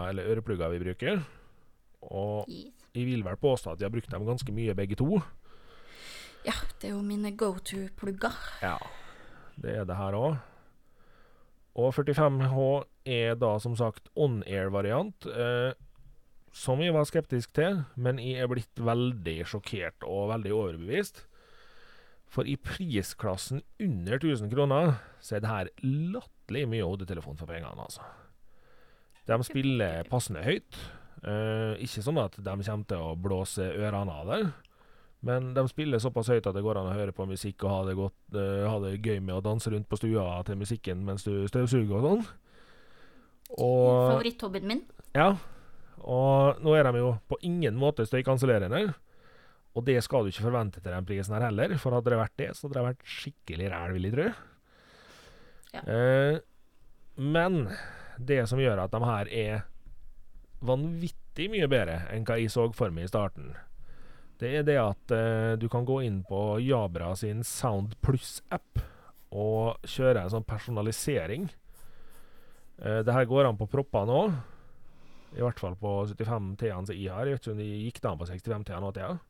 eller 0.09 0.31
øreplugger 0.33 0.73
vi 0.73 0.79
bruker. 0.79 1.21
Og 2.01 2.49
Yes. 2.49 2.73
jeg 2.95 3.05
vil 3.05 3.23
vel 3.23 3.37
påstå 3.37 3.71
at 3.71 3.79
vi 3.79 3.85
har 3.85 3.93
brukt 3.93 4.11
dem 4.11 4.25
ganske 4.25 4.51
mye 4.51 4.75
begge 4.75 4.97
to. 4.97 5.21
Ja, 6.43 6.57
det 6.81 6.89
er 6.89 6.95
jo 6.95 7.01
mine 7.05 7.31
go 7.37 7.53
to-plugger. 7.61 8.33
Ja, 8.61 8.77
det 9.61 9.77
er 9.77 9.85
det 9.85 9.95
her 9.95 10.17
òg. 10.17 10.39
Og 11.77 11.93
45H 11.93 12.83
er 13.05 13.35
da 13.39 13.57
som 13.59 13.77
sagt 13.77 14.09
on-air-variant, 14.15 15.25
eh, 15.29 15.73
som 16.51 16.81
jeg 16.81 16.91
var 16.91 17.05
skeptisk 17.07 17.53
til, 17.53 17.85
men 17.95 18.19
jeg 18.19 18.41
er 18.41 18.49
blitt 18.51 18.75
veldig 18.75 19.45
sjokkert 19.47 20.03
og 20.03 20.33
veldig 20.33 20.51
overbevist. 20.51 21.27
For 22.31 22.47
i 22.47 22.55
prisklassen 22.55 23.61
under 23.81 24.15
1000 24.15 24.51
kroner, 24.53 24.95
så 25.19 25.35
er 25.35 25.43
det 25.43 25.51
her 25.51 25.71
latterlig 25.83 26.63
mye 26.71 26.87
hodetelefon 26.87 27.39
for 27.39 27.49
pengene, 27.49 27.75
altså. 27.75 28.05
De 29.27 29.37
spiller 29.43 30.07
passende 30.09 30.43
høyt. 30.45 30.79
Eh, 31.27 31.75
ikke 31.83 32.03
sånn 32.05 32.19
at 32.21 32.39
de 32.39 32.53
kommer 32.63 32.87
til 32.87 33.03
å 33.03 33.17
blåse 33.19 33.67
ørene 33.75 34.15
av 34.23 34.31
deg. 34.31 34.47
Men 35.27 35.51
de 35.53 35.65
spiller 35.69 36.01
såpass 36.01 36.31
høyt 36.33 36.47
at 36.49 36.55
det 36.57 36.63
går 36.65 36.79
an 36.79 36.89
å 36.89 36.95
høre 36.97 37.13
på 37.13 37.27
musikk 37.29 37.67
og 37.67 37.73
ha 37.75 37.81
det, 37.85 37.97
godt, 37.99 38.17
eh, 38.33 38.63
ha 38.65 38.79
det 38.81 38.95
gøy 38.97 39.19
med 39.19 39.35
å 39.35 39.43
danse 39.45 39.69
rundt 39.69 39.89
på 39.91 39.99
stua 39.99 40.39
til 40.47 40.57
musikken 40.57 41.03
mens 41.05 41.27
du 41.27 41.45
støvsuger 41.51 41.99
og 41.99 42.07
sånn. 42.07 42.25
Favoritthobbyen 43.51 44.67
min. 44.71 44.85
ja. 45.13 45.35
Og 46.01 46.57
nå 46.65 46.73
er 46.73 46.87
de 46.87 46.97
jo 46.97 47.11
på 47.29 47.37
ingen 47.45 47.75
måte 47.77 48.07
støykansellerende. 48.09 48.95
Og 49.71 49.85
det 49.87 49.97
skal 50.03 50.25
du 50.25 50.31
ikke 50.31 50.49
forvente 50.49 50.81
til 50.81 50.91
den 50.91 51.07
prisen 51.07 51.35
her 51.37 51.47
heller, 51.47 51.77
for 51.79 51.95
hadde 51.95 52.11
det 52.11 52.19
vært 52.19 52.39
det, 52.41 52.49
så 52.57 52.67
hadde 52.67 52.77
det 52.77 52.87
vært 52.89 53.11
skikkelig 53.17 53.71
ræl, 53.71 53.95
vil 53.95 54.07
jeg 54.07 54.15
tro. 54.17 54.29
Ja. 55.71 55.83
Eh, 55.87 56.37
men 57.21 57.61
det 58.19 58.43
som 58.51 58.59
gjør 58.59 58.83
at 58.83 58.91
de 58.91 59.01
her 59.07 59.31
er 59.31 59.65
vanvittig 60.61 61.47
mye 61.53 61.69
bedre 61.71 62.01
enn 62.11 62.25
hva 62.27 62.37
jeg 62.37 62.51
så 62.51 62.67
for 62.75 62.93
meg 62.93 63.07
i 63.07 63.11
starten, 63.11 63.53
det 64.41 64.51
er 64.57 64.65
det 64.65 64.77
at 64.81 65.13
eh, 65.13 65.53
du 65.61 65.67
kan 65.69 65.85
gå 65.85 65.99
inn 66.03 66.21
på 66.27 66.59
Jabra 66.65 67.13
sin 67.15 67.43
Sound 67.45 67.93
Plus-app 68.01 68.81
og 69.31 69.85
kjøre 69.87 70.25
en 70.25 70.33
sånn 70.33 70.47
personalisering. 70.47 71.45
Eh, 72.81 73.01
det 73.05 73.15
her 73.15 73.29
går 73.29 73.47
an 73.47 73.59
på 73.59 73.69
propper 73.69 74.09
nå. 74.09 74.23
I 75.37 75.43
hvert 75.45 75.61
fall 75.61 75.77
på 75.79 75.93
75 76.09 76.55
T-ene 76.59 76.89
som 76.89 76.97
jeg 76.97 77.13
har. 77.13 77.29
Jeg 77.29 77.37
vet 77.37 77.45
ikke 77.45 77.53
om 77.53 77.61
de 77.61 77.69
gikk 77.85 78.01
det 78.01 78.09
an 78.09 78.19
på 78.19 78.27
65 78.27 78.65
T-ene? 78.67 78.89
Mm, 78.91 79.21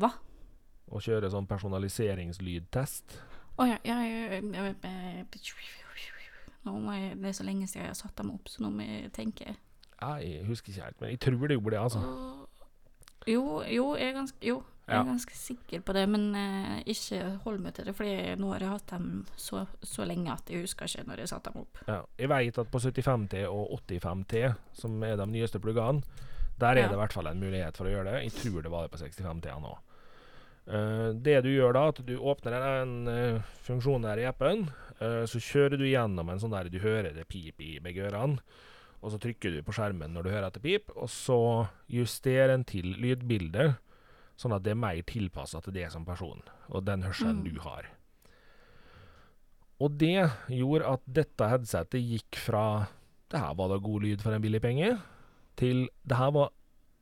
Hva? 0.00 0.12
Å 0.88 1.00
kjøre 1.04 1.30
sånn 1.32 1.48
personaliseringslydtest. 1.48 3.18
Å 3.58 3.66
ja, 3.66 3.78
ja, 3.84 3.98
ja, 4.04 4.38
ja, 4.38 4.72
Nå 6.66 6.74
må 6.82 6.94
jeg, 6.94 7.16
Det 7.22 7.30
er 7.30 7.36
så 7.38 7.46
lenge 7.46 7.66
siden 7.68 7.86
jeg 7.86 7.92
har 7.94 7.98
satt 7.98 8.18
dem 8.18 8.32
opp, 8.34 8.48
så 8.50 8.62
nå 8.64 8.70
må 8.74 8.84
jeg 8.84 9.12
tenke. 9.16 9.54
Jeg 9.98 10.42
husker 10.46 10.72
ikke 10.72 10.84
helt, 10.84 11.00
men 11.00 11.12
jeg 11.14 11.20
tror 11.24 11.46
det 11.48 11.56
gjorde 11.56 11.74
det, 11.74 11.80
altså. 11.82 12.02
Jo, 13.28 13.44
jo, 13.66 13.86
jeg 13.98 14.08
er 14.08 14.14
ganske, 14.16 14.38
jo, 14.46 14.60
jeg 14.88 14.96
er 14.96 15.08
ganske 15.08 15.34
sikker 15.36 15.82
på 15.84 15.94
det, 15.96 16.04
men 16.08 16.28
eh, 16.38 16.76
ikke 16.94 17.18
hold 17.44 17.58
meg 17.60 17.74
til 17.76 17.88
det, 17.88 17.94
for 17.98 18.38
nå 18.40 18.52
har 18.54 18.64
jeg 18.64 18.72
hatt 18.72 18.94
dem 18.94 19.08
så, 19.36 19.64
så 19.84 20.06
lenge 20.08 20.32
at 20.32 20.48
jeg 20.48 20.64
husker 20.64 20.88
ikke 20.88 21.04
når 21.10 21.24
jeg 21.24 21.32
satte 21.34 21.52
dem 21.52 21.64
opp. 21.64 21.82
Ja, 21.90 21.98
jeg 22.20 22.30
vet 22.32 22.60
at 22.62 22.70
på 22.72 22.80
75T 22.84 23.42
og 23.50 23.74
85T, 23.90 24.44
som 24.80 25.02
er 25.04 25.18
de 25.20 25.28
nyeste 25.28 25.60
pluggene, 25.60 26.24
der 26.58 26.76
er 26.76 26.80
Ja. 26.82 26.88
det 26.88 26.94
i 26.98 27.02
hvert 27.02 27.12
fall 27.14 27.26
en 27.30 27.40
mulighet 27.40 27.76
for 27.76 27.86
å 27.86 27.92
gjøre 27.92 28.10
det. 28.12 28.22
Jeg 28.28 28.32
tror 28.42 28.62
det 28.62 28.70
var 28.70 28.82
det 28.86 28.90
på 28.92 28.98
65-tida 29.02 29.60
nå. 29.62 29.74
Uh, 30.68 31.12
det 31.16 31.42
du 31.44 31.48
gjør 31.48 31.72
da, 31.72 31.82
at 31.88 32.00
du 32.04 32.16
åpner 32.18 32.52
en 32.82 33.08
uh, 33.08 33.40
funksjon 33.64 34.02
der 34.04 34.18
i 34.20 34.26
appen, 34.28 34.66
uh, 35.00 35.24
så 35.24 35.40
kjører 35.40 35.78
du 35.80 35.86
gjennom 35.88 36.28
en 36.28 36.38
sånn 36.42 36.52
der 36.52 36.68
du 36.68 36.78
hører 36.82 37.14
det 37.16 37.24
pip 37.30 37.60
i 37.64 37.78
begge 37.80 38.04
ørene, 38.10 38.38
og 39.00 39.12
så 39.14 39.18
trykker 39.22 39.54
du 39.54 39.62
på 39.62 39.72
skjermen 39.72 40.12
når 40.12 40.26
du 40.26 40.30
hører 40.34 40.50
det 40.52 40.60
pip, 40.60 40.90
og 40.96 41.08
så 41.08 41.38
justerer 41.88 42.52
en 42.52 42.64
til 42.68 42.84
lydbildet, 43.00 43.78
sånn 44.36 44.52
at 44.52 44.62
det 44.66 44.74
er 44.74 44.82
mer 44.82 45.00
tilpassa 45.08 45.62
til 45.64 45.72
det 45.72 45.88
som 45.94 46.04
person, 46.04 46.42
og 46.68 46.84
den 46.84 47.02
hørselen 47.06 47.40
Mm. 47.42 47.54
du 47.54 47.60
har. 47.60 47.86
Og 49.80 49.94
det 49.96 50.30
gjorde 50.50 50.84
at 50.90 51.00
dette 51.06 51.48
headsetet 51.48 52.02
gikk 52.02 52.36
fra 52.36 52.88
det 53.30 53.38
her 53.40 53.54
var 53.54 53.68
da 53.70 53.78
god 53.78 54.02
lyd 54.02 54.20
for 54.24 54.32
en 54.34 54.42
billig 54.42 54.60
penge, 54.64 54.98
til 55.58 55.88
det 56.08 56.16
her 56.18 56.30
var 56.34 56.48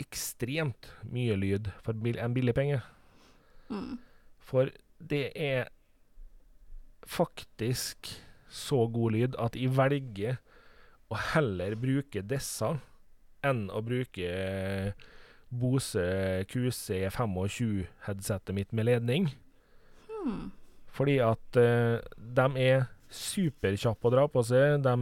ekstremt 0.00 0.88
mye 1.08 1.36
lyd 1.38 1.68
for 1.84 1.92
en 1.92 2.34
billig 2.34 2.54
penge. 2.56 2.80
Mm. 3.68 3.98
For 4.40 4.68
det 4.98 5.32
er 5.34 5.64
faktisk 7.06 8.22
så 8.48 8.86
god 8.90 9.10
lyd 9.14 9.34
at 9.42 9.56
jeg 9.58 9.76
velger 9.76 10.36
å 11.12 11.14
heller 11.34 11.74
bruke 11.78 12.22
disse 12.26 12.78
enn 13.46 13.70
å 13.70 13.80
bruke 13.84 14.28
Bose 15.46 16.06
QC25-headsetet 16.50 18.54
mitt 18.56 18.72
med 18.74 18.84
ledning. 18.88 19.28
Hmm. 20.08 20.50
Fordi 20.90 21.18
at 21.22 21.56
uh, 21.60 22.00
de 22.16 22.46
er 22.58 22.86
superkjappe 23.12 24.08
å 24.08 24.10
dra 24.10 24.26
på 24.30 24.42
seg. 24.46 24.82
De 24.82 24.94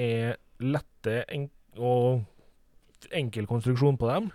er 0.00 0.36
lette 0.64 1.24
å 1.28 1.48
og 1.80 2.20
enkel 3.10 3.48
konstruksjon 3.50 3.98
på 4.00 4.08
dem. 4.10 4.30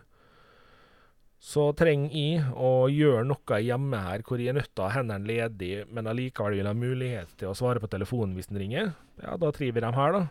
Så 1.45 1.67
trenger 1.77 2.13
jeg 2.15 2.45
å 2.57 2.87
gjøre 2.89 3.25
noe 3.27 3.59
hjemme 3.61 3.99
her 4.01 4.23
hvor 4.25 4.41
jeg 4.41 4.49
er 4.49 4.57
nødt 4.57 4.71
til 4.71 4.81
å 4.81 4.87
ha 4.87 4.95
hendene 4.97 5.29
ledig, 5.29 5.83
men 5.93 6.09
allikevel 6.09 6.57
vil 6.57 6.69
ha 6.69 6.73
mulighet 6.73 7.35
til 7.37 7.51
å 7.51 7.57
svare 7.57 7.81
på 7.83 7.89
telefonen 7.91 8.33
hvis 8.37 8.49
den 8.49 8.61
ringer. 8.63 8.93
Ja, 9.21 9.35
da 9.37 9.51
triver 9.53 9.85
de 9.85 9.91
her, 9.93 10.15
da. 10.15 10.23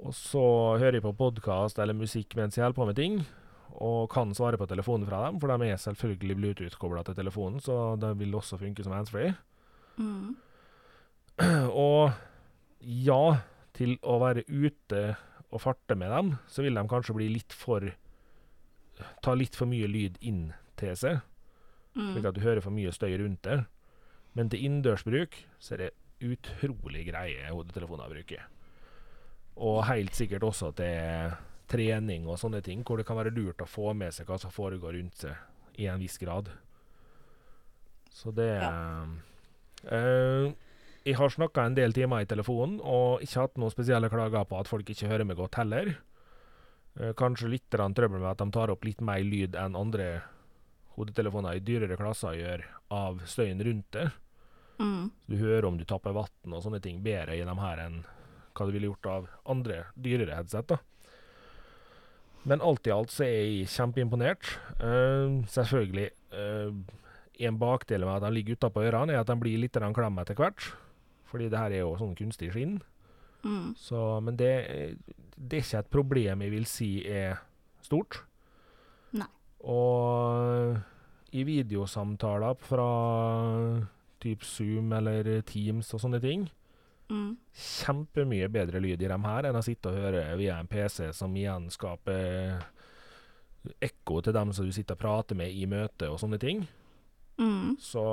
Og 0.00 0.16
så 0.16 0.42
hører 0.80 0.98
jeg 0.98 1.04
på 1.04 1.16
podkast 1.16 1.80
eller 1.80 1.96
musikk 1.96 2.36
mens 2.38 2.56
jeg 2.56 2.64
holder 2.64 2.78
på 2.78 2.88
med 2.88 2.98
ting, 3.00 3.20
og 3.80 4.10
kan 4.12 4.32
svare 4.36 4.58
på 4.60 4.68
telefonen 4.68 5.06
fra 5.08 5.22
dem, 5.26 5.40
for 5.40 5.52
de 5.52 5.70
er 5.70 5.80
selvfølgelig 5.80 6.36
Bluetooth-kobla 6.36 7.04
til 7.06 7.16
telefonen, 7.16 7.60
så 7.64 7.94
det 8.00 8.14
vil 8.20 8.34
også 8.36 8.58
funke 8.60 8.84
som 8.84 8.96
handsfree. 8.96 9.32
Mm. 10.00 10.36
Og 11.88 12.10
ja, 12.80 13.24
til 13.76 13.96
å 14.02 14.18
være 14.20 14.44
ute 14.48 15.14
og 15.50 15.60
farte 15.60 15.96
med 15.98 16.10
dem, 16.14 16.32
så 16.48 16.62
vil 16.62 16.74
de 16.78 16.84
kanskje 16.88 17.14
bli 17.16 17.28
litt 17.34 17.52
for 17.56 17.90
Ta 19.24 19.32
litt 19.32 19.54
for 19.56 19.64
mye 19.64 19.86
lyd 19.88 20.18
inn 20.20 20.50
til 20.76 20.92
seg, 20.96 21.22
Mm. 21.96 22.12
slik 22.12 22.24
at 22.28 22.34
du 22.36 22.40
hører 22.44 22.60
for 22.62 22.70
mye 22.70 22.92
støy 22.92 23.16
rundt 23.18 23.42
det. 23.42 23.64
Men 24.34 24.48
til 24.52 24.60
innendørsbruk 24.66 25.34
så 25.58 25.72
er 25.72 25.76
det 25.78 25.90
utrolig 26.20 27.06
greie 27.08 27.48
hodetelefoner 27.48 28.04
å 28.04 28.12
bruke. 28.12 28.38
Og 29.56 29.84
helt 29.88 30.12
sikkert 30.14 30.42
også 30.46 30.74
til 30.76 31.32
trening 31.66 32.28
og 32.28 32.38
sånne 32.38 32.60
ting, 32.62 32.84
hvor 32.84 32.96
det 33.00 33.06
kan 33.06 33.16
være 33.16 33.32
lurt 33.34 33.58
å 33.64 33.66
få 33.66 33.94
med 33.96 34.12
seg 34.12 34.26
hva 34.28 34.38
som 34.38 34.50
foregår 34.52 34.92
rundt 35.00 35.16
seg 35.24 35.34
i 35.80 35.86
en 35.88 35.98
viss 35.98 36.18
grad. 36.18 36.50
Så 38.12 38.30
det 38.36 38.52
eh, 39.90 40.52
Jeg 41.06 41.16
har 41.16 41.32
snakka 41.32 41.64
en 41.64 41.76
del 41.78 41.94
timer 41.96 42.24
i 42.24 42.28
telefonen, 42.28 42.76
og 42.84 43.22
ikke 43.24 43.46
hatt 43.46 43.58
noen 43.60 43.72
spesielle 43.72 44.10
klager 44.12 44.44
på 44.48 44.58
at 44.60 44.68
folk 44.68 44.90
ikke 44.92 45.08
hører 45.08 45.24
meg 45.28 45.38
godt 45.40 45.56
heller. 45.56 45.94
Eh, 46.98 47.14
kanskje 47.16 47.48
litt 47.54 47.70
trøbbel 47.72 48.20
med 48.20 48.28
at 48.32 48.42
de 48.42 48.50
tar 48.52 48.72
opp 48.72 48.84
litt 48.84 49.00
mer 49.00 49.22
lyd 49.24 49.56
enn 49.56 49.78
andre 49.78 50.10
hodetelefoner 50.98 51.56
i 51.56 51.64
dyrere 51.64 51.96
klasser 51.96 52.36
gjør 52.36 52.66
av 52.92 53.22
støyen 53.30 53.62
rundt 53.64 53.88
det. 53.96 54.10
Mm. 54.80 55.10
Du 55.28 55.36
hører 55.40 55.68
om 55.68 55.78
du 55.78 55.86
tapper 55.88 56.16
vann 56.16 56.54
og 56.56 56.64
sånne 56.64 56.80
ting 56.84 57.00
bedre 57.04 57.36
i 57.36 57.44
dem 57.46 57.60
her 57.62 57.80
enn 57.80 58.02
hva 58.56 58.66
du 58.66 58.74
ville 58.74 58.90
gjort 58.90 59.08
av 59.08 59.28
andre 59.48 59.84
dyrere 59.94 60.36
headset. 60.36 60.68
da. 60.68 60.80
Men 62.44 62.60
alt 62.64 62.88
i 62.88 62.92
alt 62.92 63.12
så 63.12 63.24
er 63.24 63.36
jeg 63.36 63.72
kjempeimponert. 63.72 64.56
Uh, 64.80 65.44
selvfølgelig 65.48 66.10
Uh, 66.30 66.70
En 67.40 67.56
bakdel 67.58 68.04
med 68.04 68.18
at 68.18 68.26
de 68.26 68.36
ligger 68.36 68.58
utapå 68.58 68.82
ørene, 68.84 69.14
er 69.14 69.22
at 69.22 69.30
de 69.30 69.34
blir 69.40 69.56
litt 69.62 69.72
klem 69.72 70.18
etter 70.20 70.36
hvert. 70.36 70.66
Fordi 71.30 71.48
det 71.50 71.58
her 71.60 71.70
er 71.76 71.84
jo 71.84 71.96
sånn 72.00 72.16
kunstig 72.18 72.50
skinn. 72.54 72.80
Mm. 73.46 73.72
Så, 73.78 73.98
men 74.24 74.36
det, 74.36 74.50
det 75.36 75.60
er 75.60 75.64
ikke 75.64 75.82
et 75.84 75.92
problem 75.94 76.42
jeg 76.44 76.52
vil 76.52 76.66
si 76.68 76.90
er 77.08 77.38
stort. 77.86 78.20
Nei. 79.16 79.28
Og 79.70 80.76
i 81.30 81.44
videosamtaler 81.46 82.58
fra 82.66 82.88
typ 84.20 84.42
Zoom 84.44 84.90
eller 84.98 85.30
Teams 85.48 85.94
og 85.94 86.02
sånne 86.06 86.22
ting, 86.22 86.48
Mm. 87.10 87.32
kjempemye 87.58 88.46
bedre 88.54 88.78
lyd 88.78 89.00
i 89.02 89.08
dem 89.10 89.24
her 89.26 89.48
enn 89.48 89.56
å 89.58 89.64
sitte 89.66 89.90
og 89.90 89.96
høre 89.98 90.20
via 90.38 90.60
en 90.60 90.68
PC 90.70 91.08
som 91.10 91.32
igjen 91.34 91.64
skaper 91.74 92.60
ekko 93.82 94.20
til 94.22 94.36
dem 94.36 94.52
som 94.54 94.68
du 94.68 94.70
sitter 94.70 94.94
og 94.94 95.00
prater 95.02 95.34
med 95.34 95.50
i 95.50 95.66
møte 95.66 96.06
og 96.06 96.20
sånne 96.22 96.38
ting. 96.38 96.62
Mm. 97.40 97.74
Så 97.82 98.04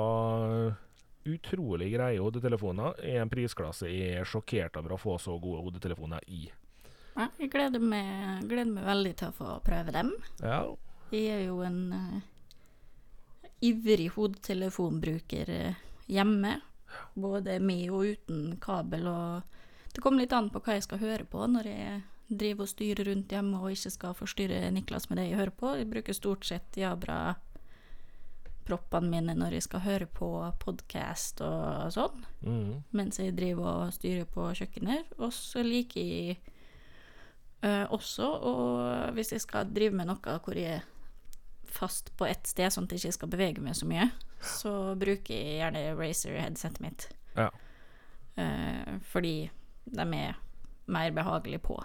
utrolig 1.34 1.90
greie 1.94 2.20
hodetelefoner 2.22 2.98
i 3.04 3.16
en 3.20 3.30
prisklasse 3.32 3.90
jeg 3.90 4.20
er 4.20 4.28
sjokkert 4.28 4.78
over 4.80 4.94
å 4.94 5.00
få 5.00 5.18
så 5.22 5.36
gode 5.40 5.62
hodetelefoner 5.66 6.24
i. 6.26 6.46
Ja, 7.18 7.28
jeg 7.40 7.50
gleder 7.50 7.82
meg, 7.82 8.44
gleder 8.46 8.70
meg 8.70 8.86
veldig 8.86 9.14
til 9.18 9.32
å 9.32 9.36
få 9.36 9.54
prøve 9.66 9.94
dem. 9.94 10.12
Ja, 10.42 10.62
Jeg 11.10 11.30
er 11.32 11.40
jo 11.48 11.62
en 11.64 11.80
uh, 11.92 12.18
ivrig 13.64 14.10
hodetelefonbruker 14.14 15.50
eh, 15.50 15.80
hjemme. 16.06 16.60
Både 17.14 17.58
med 17.60 17.90
og 17.90 18.12
uten 18.12 18.58
kabel. 18.60 19.08
Og 19.08 19.94
det 19.94 20.04
kommer 20.04 20.22
litt 20.22 20.36
an 20.36 20.50
på 20.52 20.62
hva 20.62 20.76
jeg 20.76 20.86
skal 20.86 21.02
høre 21.02 21.26
på 21.28 21.46
når 21.48 21.68
jeg 21.68 21.98
driver 22.28 22.66
og 22.66 22.70
styrer 22.70 23.08
rundt 23.08 23.32
hjemme 23.32 23.58
og 23.58 23.72
ikke 23.72 23.92
skal 23.92 24.16
forstyrre 24.16 24.68
Niklas 24.72 25.08
med 25.08 25.18
det 25.18 25.30
jeg 25.30 25.40
hører 25.40 25.56
på. 25.56 25.74
Jeg 25.80 25.90
bruker 25.90 26.16
stort 26.16 26.46
sett 26.46 26.76
Jabra 26.76 27.38
proppene 28.68 29.10
mine 29.10 29.34
når 29.38 29.56
jeg 29.56 29.66
skal 29.68 29.84
høre 29.84 30.08
på 30.12 30.28
podkast 30.62 31.40
og 31.44 31.88
sånn, 31.94 32.22
mm, 32.44 32.70
mens 32.96 33.20
jeg 33.20 33.36
driver 33.36 33.86
og 33.86 33.96
styrer 33.96 34.28
på 34.28 34.50
kjøkkenet. 34.60 35.16
Og 35.18 35.32
så 35.34 35.64
liker 35.64 36.04
jeg 36.04 36.38
uh, 37.64 37.86
også, 37.94 38.28
og 38.28 39.16
hvis 39.16 39.32
jeg 39.34 39.44
skal 39.44 39.72
drive 39.72 39.96
med 39.96 40.10
noe 40.10 40.38
hvor 40.44 40.58
jeg 40.58 40.78
er 40.78 40.86
fast 41.68 42.10
på 42.16 42.26
ett 42.28 42.48
sted, 42.48 42.72
sånn 42.72 42.88
at 42.88 42.96
jeg 42.96 43.06
ikke 43.06 43.18
skal 43.18 43.32
bevege 43.32 43.64
meg 43.64 43.76
så 43.76 43.88
mye, 43.88 44.08
så 44.44 44.72
bruker 44.98 45.34
jeg 45.34 45.58
gjerne 45.60 45.84
Razer-headsetet 45.98 46.82
mitt. 46.84 47.08
Ja. 47.36 47.50
Uh, 48.38 48.98
fordi 49.10 49.36
de 49.88 50.04
er 50.04 50.36
mer 50.88 51.14
behagelige 51.16 51.64
på 51.64 51.78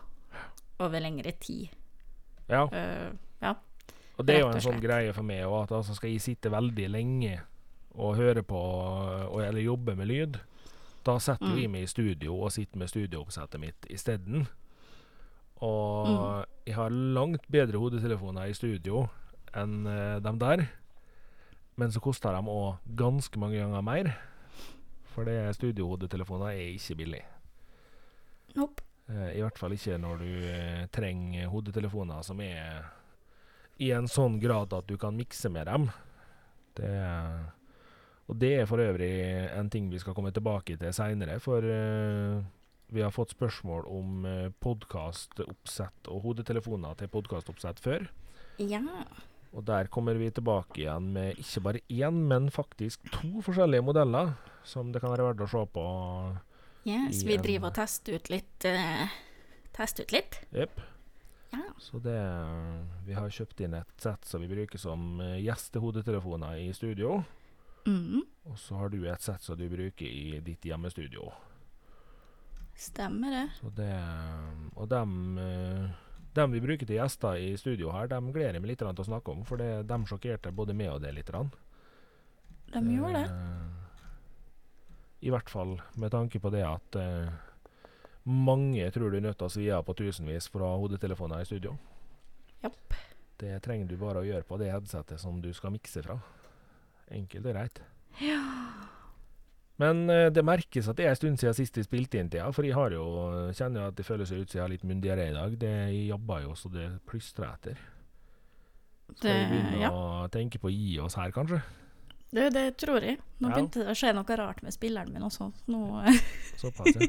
over 0.83 1.03
lengre 1.03 1.31
tid. 1.39 1.69
ja. 2.51 2.65
Uh, 2.67 3.13
ja. 3.43 3.57
Og 4.17 4.25
det 4.25 4.35
er 4.35 4.39
jo 4.43 4.49
en 4.53 4.61
sånn 4.61 4.81
greie 4.81 5.13
for 5.13 5.23
meg 5.25 5.41
òg, 5.47 5.63
at 5.63 5.71
altså 5.79 5.95
skal 5.97 6.09
jeg 6.13 6.21
sitte 6.21 6.51
veldig 6.53 6.89
lenge 6.93 7.39
og 7.95 8.15
høre 8.17 8.43
på 8.45 8.57
og, 8.57 9.39
eller 9.41 9.61
jobbe 9.61 9.95
med 9.97 10.07
lyd, 10.07 10.37
da 11.05 11.17
setter 11.19 11.45
Mm. 11.49 11.57
jeg 11.61 11.69
meg 11.69 11.83
i 11.83 11.87
studio 11.91 12.35
og 12.45 12.51
sitter 12.51 12.77
med 12.79 12.87
studiooppsettet 12.89 13.59
mitt 13.59 13.85
isteden. 13.89 14.47
Og 15.61 16.07
Mm. 16.07 16.45
jeg 16.65 16.75
har 16.75 16.89
langt 16.89 17.45
bedre 17.51 17.77
hodetelefoner 17.79 18.45
i 18.49 18.53
studio 18.53 19.07
enn 19.55 19.85
uh, 19.87 20.19
dem 20.19 20.39
der. 20.39 20.67
Men 21.75 21.89
så 21.91 21.99
koster 21.99 22.31
de 22.31 22.41
òg 22.49 22.77
ganske 22.95 23.39
mange 23.39 23.57
ganger 23.57 23.81
mer. 23.81 24.13
For 25.13 25.23
det 25.25 25.55
studiohodetelefoner 25.55 26.47
er 26.53 26.73
ikke 26.77 26.95
billig. 26.97 27.21
Nope. 28.55 28.81
Uh, 29.09 29.29
I 29.35 29.41
hvert 29.41 29.57
fall 29.59 29.71
ikke 29.75 29.97
når 29.97 30.17
du 30.17 30.29
uh, 30.47 30.85
trenger 30.91 31.47
hodetelefoner 31.49 32.21
som 32.23 32.39
er 32.41 32.83
i 33.81 33.89
en 33.95 34.07
sånn 34.09 34.39
grad 34.41 34.73
at 34.75 34.87
du 34.89 34.97
kan 35.01 35.15
mikse 35.17 35.49
med 35.53 35.67
dem. 35.69 35.89
Det, 36.77 36.93
og 38.29 38.37
det 38.41 38.53
er 38.61 38.69
for 38.69 38.81
øvrig 38.81 39.13
en 39.53 39.69
ting 39.73 39.89
vi 39.91 40.01
skal 40.01 40.15
komme 40.17 40.33
tilbake 40.33 40.77
til 40.81 40.95
seinere, 40.95 41.39
for 41.43 41.65
uh, 41.65 42.41
vi 42.93 43.03
har 43.03 43.13
fått 43.13 43.35
spørsmål 43.35 43.87
om 43.89 44.25
uh, 44.27 44.49
podkastoppsett 44.63 46.09
og 46.13 46.27
hodetelefoner 46.27 46.97
til 46.99 47.11
podkastoppsett 47.13 47.81
før. 47.83 48.07
Ja. 48.61 48.83
Og 49.53 49.65
der 49.67 49.89
kommer 49.93 50.17
vi 50.17 50.31
tilbake 50.33 50.81
igjen 50.81 51.11
med 51.13 51.41
ikke 51.41 51.65
bare 51.67 51.83
én, 51.89 52.23
men 52.29 52.49
faktisk 52.53 53.05
to 53.13 53.43
forskjellige 53.45 53.85
modeller 53.85 54.33
som 54.65 54.89
det 54.93 55.01
kan 55.03 55.13
være 55.13 55.29
verdt 55.29 55.45
å 55.45 55.51
se 55.51 55.67
på. 55.75 55.85
Yes, 56.83 57.21
så 57.21 57.27
vi 57.29 57.37
driver 57.39 57.69
og 57.69 57.77
tester 57.77 58.17
ut 58.17 58.33
litt. 58.33 58.65
Uh, 58.65 59.13
tester 59.77 60.07
ut 60.07 60.15
litt. 60.15 60.41
Jepp. 60.55 60.81
Ja. 61.53 61.63
Så 61.77 61.99
det 62.01 62.17
Vi 63.05 63.13
har 63.13 63.29
kjøpt 63.29 63.61
inn 63.61 63.75
et 63.77 64.01
sett 64.01 64.25
som 64.25 64.41
vi 64.41 64.49
bruker 64.49 64.81
som 64.81 65.19
eh, 65.21 65.37
gjestehodetelefoner 65.45 66.57
i 66.63 66.71
studio. 66.73 67.19
Mm, 67.85 68.21
Og 68.47 68.57
så 68.59 68.77
har 68.79 68.89
du 68.89 69.01
et 69.05 69.21
sett 69.21 69.43
som 69.43 69.57
du 69.59 69.65
bruker 69.69 70.05
i 70.07 70.39
ditt 70.39 70.63
hjemmestudio. 70.65 71.31
stemmer 72.75 73.31
det. 73.31 73.49
Så 73.59 73.69
det 73.75 73.93
Og 74.75 74.87
dem, 74.89 75.37
eh, 75.37 75.89
dem 76.33 76.51
vi 76.51 76.61
bruker 76.61 76.85
til 76.87 76.95
gjester 76.97 77.37
i 77.37 77.55
studio 77.57 77.91
her, 77.91 78.07
dem 78.07 78.31
gleder 78.31 78.53
jeg 78.53 78.61
meg 78.61 78.69
litt 78.71 78.79
til 78.79 78.87
å 78.87 79.05
snakke 79.05 79.31
om, 79.31 79.43
for 79.45 79.57
det, 79.57 79.85
dem 79.87 80.05
sjokkerte 80.05 80.51
både 80.51 80.73
meg 80.73 80.89
og 80.89 81.01
det 81.01 81.13
litt. 81.13 81.27
De 82.73 82.79
gjorde 82.95 83.13
det. 83.13 83.29
Eh, 83.29 83.69
I 85.21 85.29
hvert 85.29 85.49
fall 85.49 85.81
med 85.95 86.11
tanke 86.11 86.39
på 86.39 86.49
det 86.49 86.63
at 86.65 86.95
eh, 86.95 87.29
mange 88.23 88.91
tror 88.95 89.11
du 89.11 89.17
er 89.19 89.25
nødt 89.25 89.37
til 89.39 89.49
å 89.49 89.51
svi 89.51 89.67
av 89.75 89.83
på 89.87 89.95
tusenvis 89.99 90.47
fra 90.53 90.69
hodetelefoner 90.79 91.43
i 91.43 91.47
studio. 91.47 91.75
Japp. 92.63 92.95
Det 93.43 93.57
trenger 93.65 93.89
du 93.89 93.97
bare 93.99 94.21
å 94.21 94.27
gjøre 94.27 94.47
på 94.47 94.59
det 94.61 94.71
headsetet 94.71 95.19
som 95.19 95.41
du 95.43 95.49
skal 95.55 95.73
mikse 95.75 96.03
fra. 96.05 96.19
Enkelt 97.11 97.45
og 97.49 97.55
greit. 97.55 97.81
Men 99.81 100.05
eh, 100.09 100.29
det 100.31 100.45
merkes 100.45 100.87
at 100.87 100.99
det 100.99 101.07
er 101.07 101.15
en 101.15 101.19
stund 101.19 101.41
siden 101.41 101.57
sist 101.57 101.77
vi 101.79 101.83
spilte 101.83 102.19
inn 102.21 102.29
tida, 102.31 102.51
for 102.53 102.63
jeg 102.63 102.77
har 102.77 102.93
jo, 102.95 103.03
kjenner 103.57 103.83
jo 103.83 103.91
at 103.91 103.97
det 103.97 104.05
føles 104.07 104.31
ut 104.31 104.45
som 104.45 104.59
jeg 104.59 104.63
har 104.63 104.71
litt 104.71 104.85
myndigere 104.87 105.27
i 105.31 105.35
dag. 105.35 105.57
Det, 105.59 105.73
jeg 105.91 106.09
jobber 106.13 106.45
jo 106.45 106.55
så 106.59 106.71
det 106.71 106.87
plystrer 107.09 107.49
etter. 107.49 107.81
Skal 109.17 109.33
vi 109.33 109.47
begynne 109.51 109.81
ja. 109.81 109.89
å 109.91 110.27
tenke 110.31 110.61
på 110.61 110.69
å 110.69 110.73
gi 110.73 110.93
oss 111.03 111.17
her, 111.19 111.33
kanskje? 111.35 111.59
Det, 112.33 112.47
det 112.55 112.63
tror 112.81 113.03
jeg. 113.05 113.19
Nå 113.37 113.49
Ja. 113.49 113.55
begynte 113.55 113.83
det 113.83 113.91
å 113.93 113.97
skje 113.97 114.13
noe 114.17 114.37
rart 114.39 114.63
med 114.65 114.73
spilleren 114.73 115.13
min 115.13 115.25
også. 115.27 115.51
Nå, 115.69 115.81
Såpass, 116.61 116.95
ja. 116.95 117.07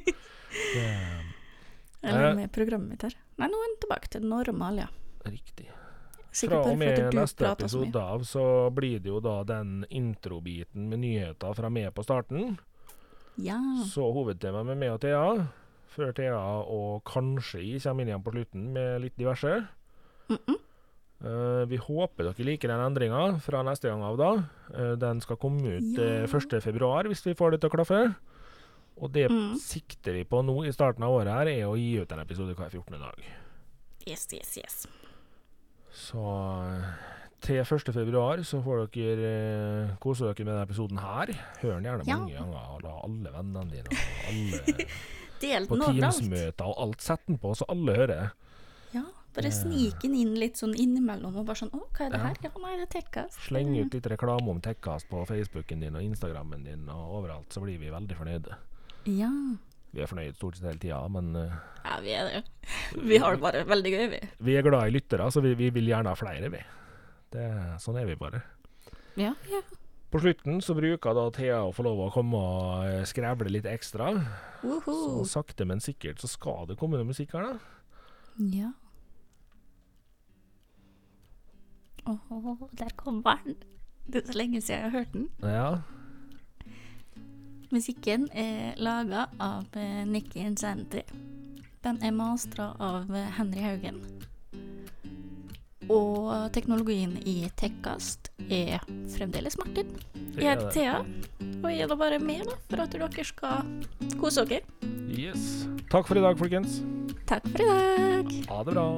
Det, 0.75 0.85
eller 2.03 2.29
Eh. 2.31 2.35
med 2.37 2.53
programmet 2.53 2.89
mitt 2.91 3.03
her. 3.07 3.15
Nei, 3.41 3.49
nå 3.49 3.57
er 3.63 3.71
den 3.73 3.81
tilbake 3.87 4.11
til 4.13 4.27
normal, 4.29 4.83
ja. 4.85 4.89
riktig. 5.25 5.71
Sikkert 6.35 6.65
Fra 6.65 6.73
og 6.73 6.79
med 6.79 6.99
du 6.99 7.17
neste 7.17 7.47
episode 7.47 8.01
av 8.03 8.25
så 8.27 8.45
blir 8.75 8.99
det 8.99 9.09
jo 9.09 9.21
da 9.23 9.37
den 9.47 9.85
introbiten 9.89 10.89
med 10.91 10.99
nyheter 11.05 11.55
fra 11.55 11.71
meg 11.71 11.93
på 11.95 12.03
starten. 12.03 12.59
Ja. 13.39 13.61
Så 13.87 14.09
hovedtemaet 14.13 14.67
med 14.67 14.81
meg 14.83 14.91
og 14.97 15.01
Thea, 15.01 15.47
før 15.95 16.13
Thea 16.13 16.41
og 16.75 17.05
kanskje 17.07 17.63
jeg 17.63 17.83
kommer 17.87 18.03
inn 18.03 18.11
igjen 18.11 18.25
på 18.27 18.35
slutten 18.35 18.67
med 18.75 19.01
litt 19.07 19.17
diverse. 19.17 19.65
Mm 20.29 20.39
-mm. 20.47 20.59
Eh, 21.23 21.65
vi 21.71 21.77
håper 21.81 22.25
dere 22.27 22.45
liker 22.45 22.69
den 22.69 22.81
endringa 22.85 23.39
fra 23.41 23.63
neste 23.65 23.89
gang 23.89 24.03
av, 24.03 24.17
da. 24.19 24.31
Uh, 24.75 24.95
den 25.01 25.21
skal 25.25 25.37
komme 25.41 25.79
ut 25.79 25.97
Ja. 25.97 26.25
uh, 26.25 26.29
1.2, 26.29 27.07
hvis 27.09 27.23
vi 27.25 27.35
får 27.39 27.53
det 27.55 27.61
til 27.63 27.71
å 27.71 27.77
klaffe. 27.77 28.15
Og 29.01 29.11
det 29.13 29.29
Mm. 29.31 29.55
sikter 29.59 30.13
vi 30.13 30.25
på 30.25 30.43
nå 30.45 30.65
i 30.67 30.73
starten 30.73 31.03
av 31.03 31.11
året 31.11 31.33
her, 31.33 31.47
er 31.49 31.65
å 31.67 31.77
gi 31.77 31.97
ut 32.01 32.13
en 32.13 32.21
episode 32.21 32.55
hver 32.55 32.71
14. 32.71 32.99
dag. 32.99 33.25
Yes, 34.07 34.27
yes, 34.33 34.57
yes. 34.59 34.87
Så 35.95 36.19
eh, 36.19 36.85
til 37.41 37.63
1.2 37.65 38.45
så 38.45 38.61
får 38.63 38.87
dere 38.93 39.89
uh, 39.91 39.97
kose 40.03 40.21
dere 40.27 40.45
med 40.45 40.53
denne 40.55 40.67
episoden 40.67 40.99
her. 40.99 41.27
Hør 41.63 41.75
den 41.81 41.85
gjerne 41.85 42.07
Ja. 42.07 42.17
mange 42.19 42.37
ganger, 42.37 42.75
og 42.75 42.83
la 42.83 43.01
alle 43.05 43.33
vennene 43.33 43.71
dine 43.71 43.89
og 43.89 44.29
alle 44.29 44.87
Del 45.41 45.67
på 45.67 45.75
den 45.77 45.83
overalt. 45.83 46.19
Teams-møter 46.21 46.65
og 46.69 46.79
alt. 46.79 47.01
Sett 47.03 47.21
den 47.27 47.39
på, 47.39 47.55
så 47.57 47.65
alle 47.69 47.95
hører 47.97 48.31
bare 49.35 49.51
Eh. 49.51 49.57
snik 49.57 50.01
den 50.03 50.15
inn 50.15 50.35
litt 50.39 50.57
sånn 50.61 50.75
innimellom, 50.79 51.37
og 51.37 51.47
bare 51.47 51.57
sånn 51.61 51.73
Å, 51.75 51.81
hva 51.93 52.07
er 52.07 52.11
det 52.15 52.21
her? 52.21 52.37
Ja, 52.45 52.51
nei, 52.63 52.77
det 52.79 52.87
er 52.89 52.93
Tekkast. 53.01 53.39
Sleng 53.49 53.75
ut 53.79 53.93
litt 53.95 54.07
reklame 54.07 54.49
om 54.51 54.61
Tekkast 54.61 55.09
på 55.11 55.25
Facebooken 55.27 55.81
din 55.81 55.97
og 55.97 56.03
Instagrammen 56.03 56.65
din 56.65 56.89
og 56.89 57.21
overalt, 57.21 57.49
så 57.51 57.61
blir 57.63 57.79
vi 57.79 57.91
veldig 57.91 58.17
fornøyde. 58.17 58.57
Ja. 59.07 59.31
Vi 59.95 60.01
er 60.03 60.07
fornøyd 60.11 60.35
stort 60.35 60.57
sett 60.59 60.67
hele 60.67 60.79
tida, 60.83 61.03
men 61.09 61.35
eh, 61.37 61.53
Ja, 61.85 62.01
vi 62.01 62.11
er 62.17 62.25
det. 62.31 62.43
Vi 63.05 63.19
har 63.19 63.37
det 63.37 63.41
bare 63.43 63.65
veldig 63.65 63.93
gøy, 63.93 64.09
vi. 64.11 64.21
vi 64.41 64.57
er 64.57 64.63
glad 64.67 64.89
i 64.89 64.95
lyttere, 64.97 65.31
så 65.31 65.43
vi, 65.43 65.55
vi 65.55 65.71
vil 65.71 65.87
gjerne 65.93 66.09
ha 66.11 66.15
flere, 66.19 66.51
vi. 66.51 66.63
Det, 67.31 67.45
sånn 67.83 67.99
er 68.01 68.07
vi 68.07 68.15
bare. 68.19 68.43
Ja, 69.17 69.35
ja. 69.51 69.61
På 70.11 70.21
slutten 70.23 70.61
så 70.63 70.75
bruker 70.79 71.15
da 71.15 71.25
Thea 71.35 71.57
å 71.67 71.73
få 71.75 71.83
lov 71.83 71.99
å 72.05 72.13
komme 72.15 72.39
og 72.39 72.85
eh, 72.87 73.05
skrevle 73.05 73.51
litt 73.51 73.67
ekstra. 73.67 74.13
Så 74.63 75.25
sakte, 75.27 75.67
men 75.67 75.81
sikkert 75.83 76.21
så 76.23 76.31
skal 76.31 76.67
det 76.71 76.77
komme 76.79 76.99
noe 77.01 77.09
musikk 77.09 77.35
her, 77.35 77.55
da. 77.55 77.59
Ja. 78.39 78.71
Åh, 82.07 82.69
der 82.79 82.93
kommer 82.97 83.39
den. 83.45 83.57
Det 84.07 84.23
er 84.23 84.33
så 84.33 84.39
lenge 84.39 84.61
siden 84.61 84.81
jeg 84.81 84.91
har 84.91 84.99
hørt 84.99 85.13
den. 85.13 85.29
Ja. 85.43 85.77
Musikken 87.73 88.29
er 88.33 88.77
laga 88.77 89.27
av 89.41 89.65
eh, 89.77 90.05
Nikki 90.07 90.45
Insanity. 90.45 91.03
Den 91.85 91.99
er 92.05 92.13
mastra 92.15 92.75
av 92.79 93.11
eh, 93.15 93.31
Henry 93.39 93.65
Haugen. 93.65 94.03
Og 95.93 96.53
teknologien 96.55 97.17
i 97.29 97.49
Tekkast 97.61 98.31
er 98.49 98.85
fremdeles 99.17 99.59
Martin. 99.61 99.91
Jeg 100.39 100.47
er 100.47 100.63
heter. 100.63 100.71
Thea, 100.73 101.03
og 101.61 101.69
jeg 101.73 101.85
er 101.85 101.93
da 101.93 101.99
bare 102.01 102.21
med 102.23 102.47
da, 102.49 102.57
for 102.71 102.85
at 102.87 102.95
dere 102.95 103.27
skal 103.29 103.75
kose 104.21 104.47
dere. 104.49 104.65
Yes. 105.13 105.65
Takk 105.93 106.09
for 106.09 106.19
i 106.19 106.25
dag, 106.25 106.39
folkens. 106.41 106.81
Takk 107.29 107.49
for 107.51 107.65
i 107.65 107.69
dag. 107.69 108.37
Ha 108.49 108.63
det 108.65 108.77
bra. 108.77 108.89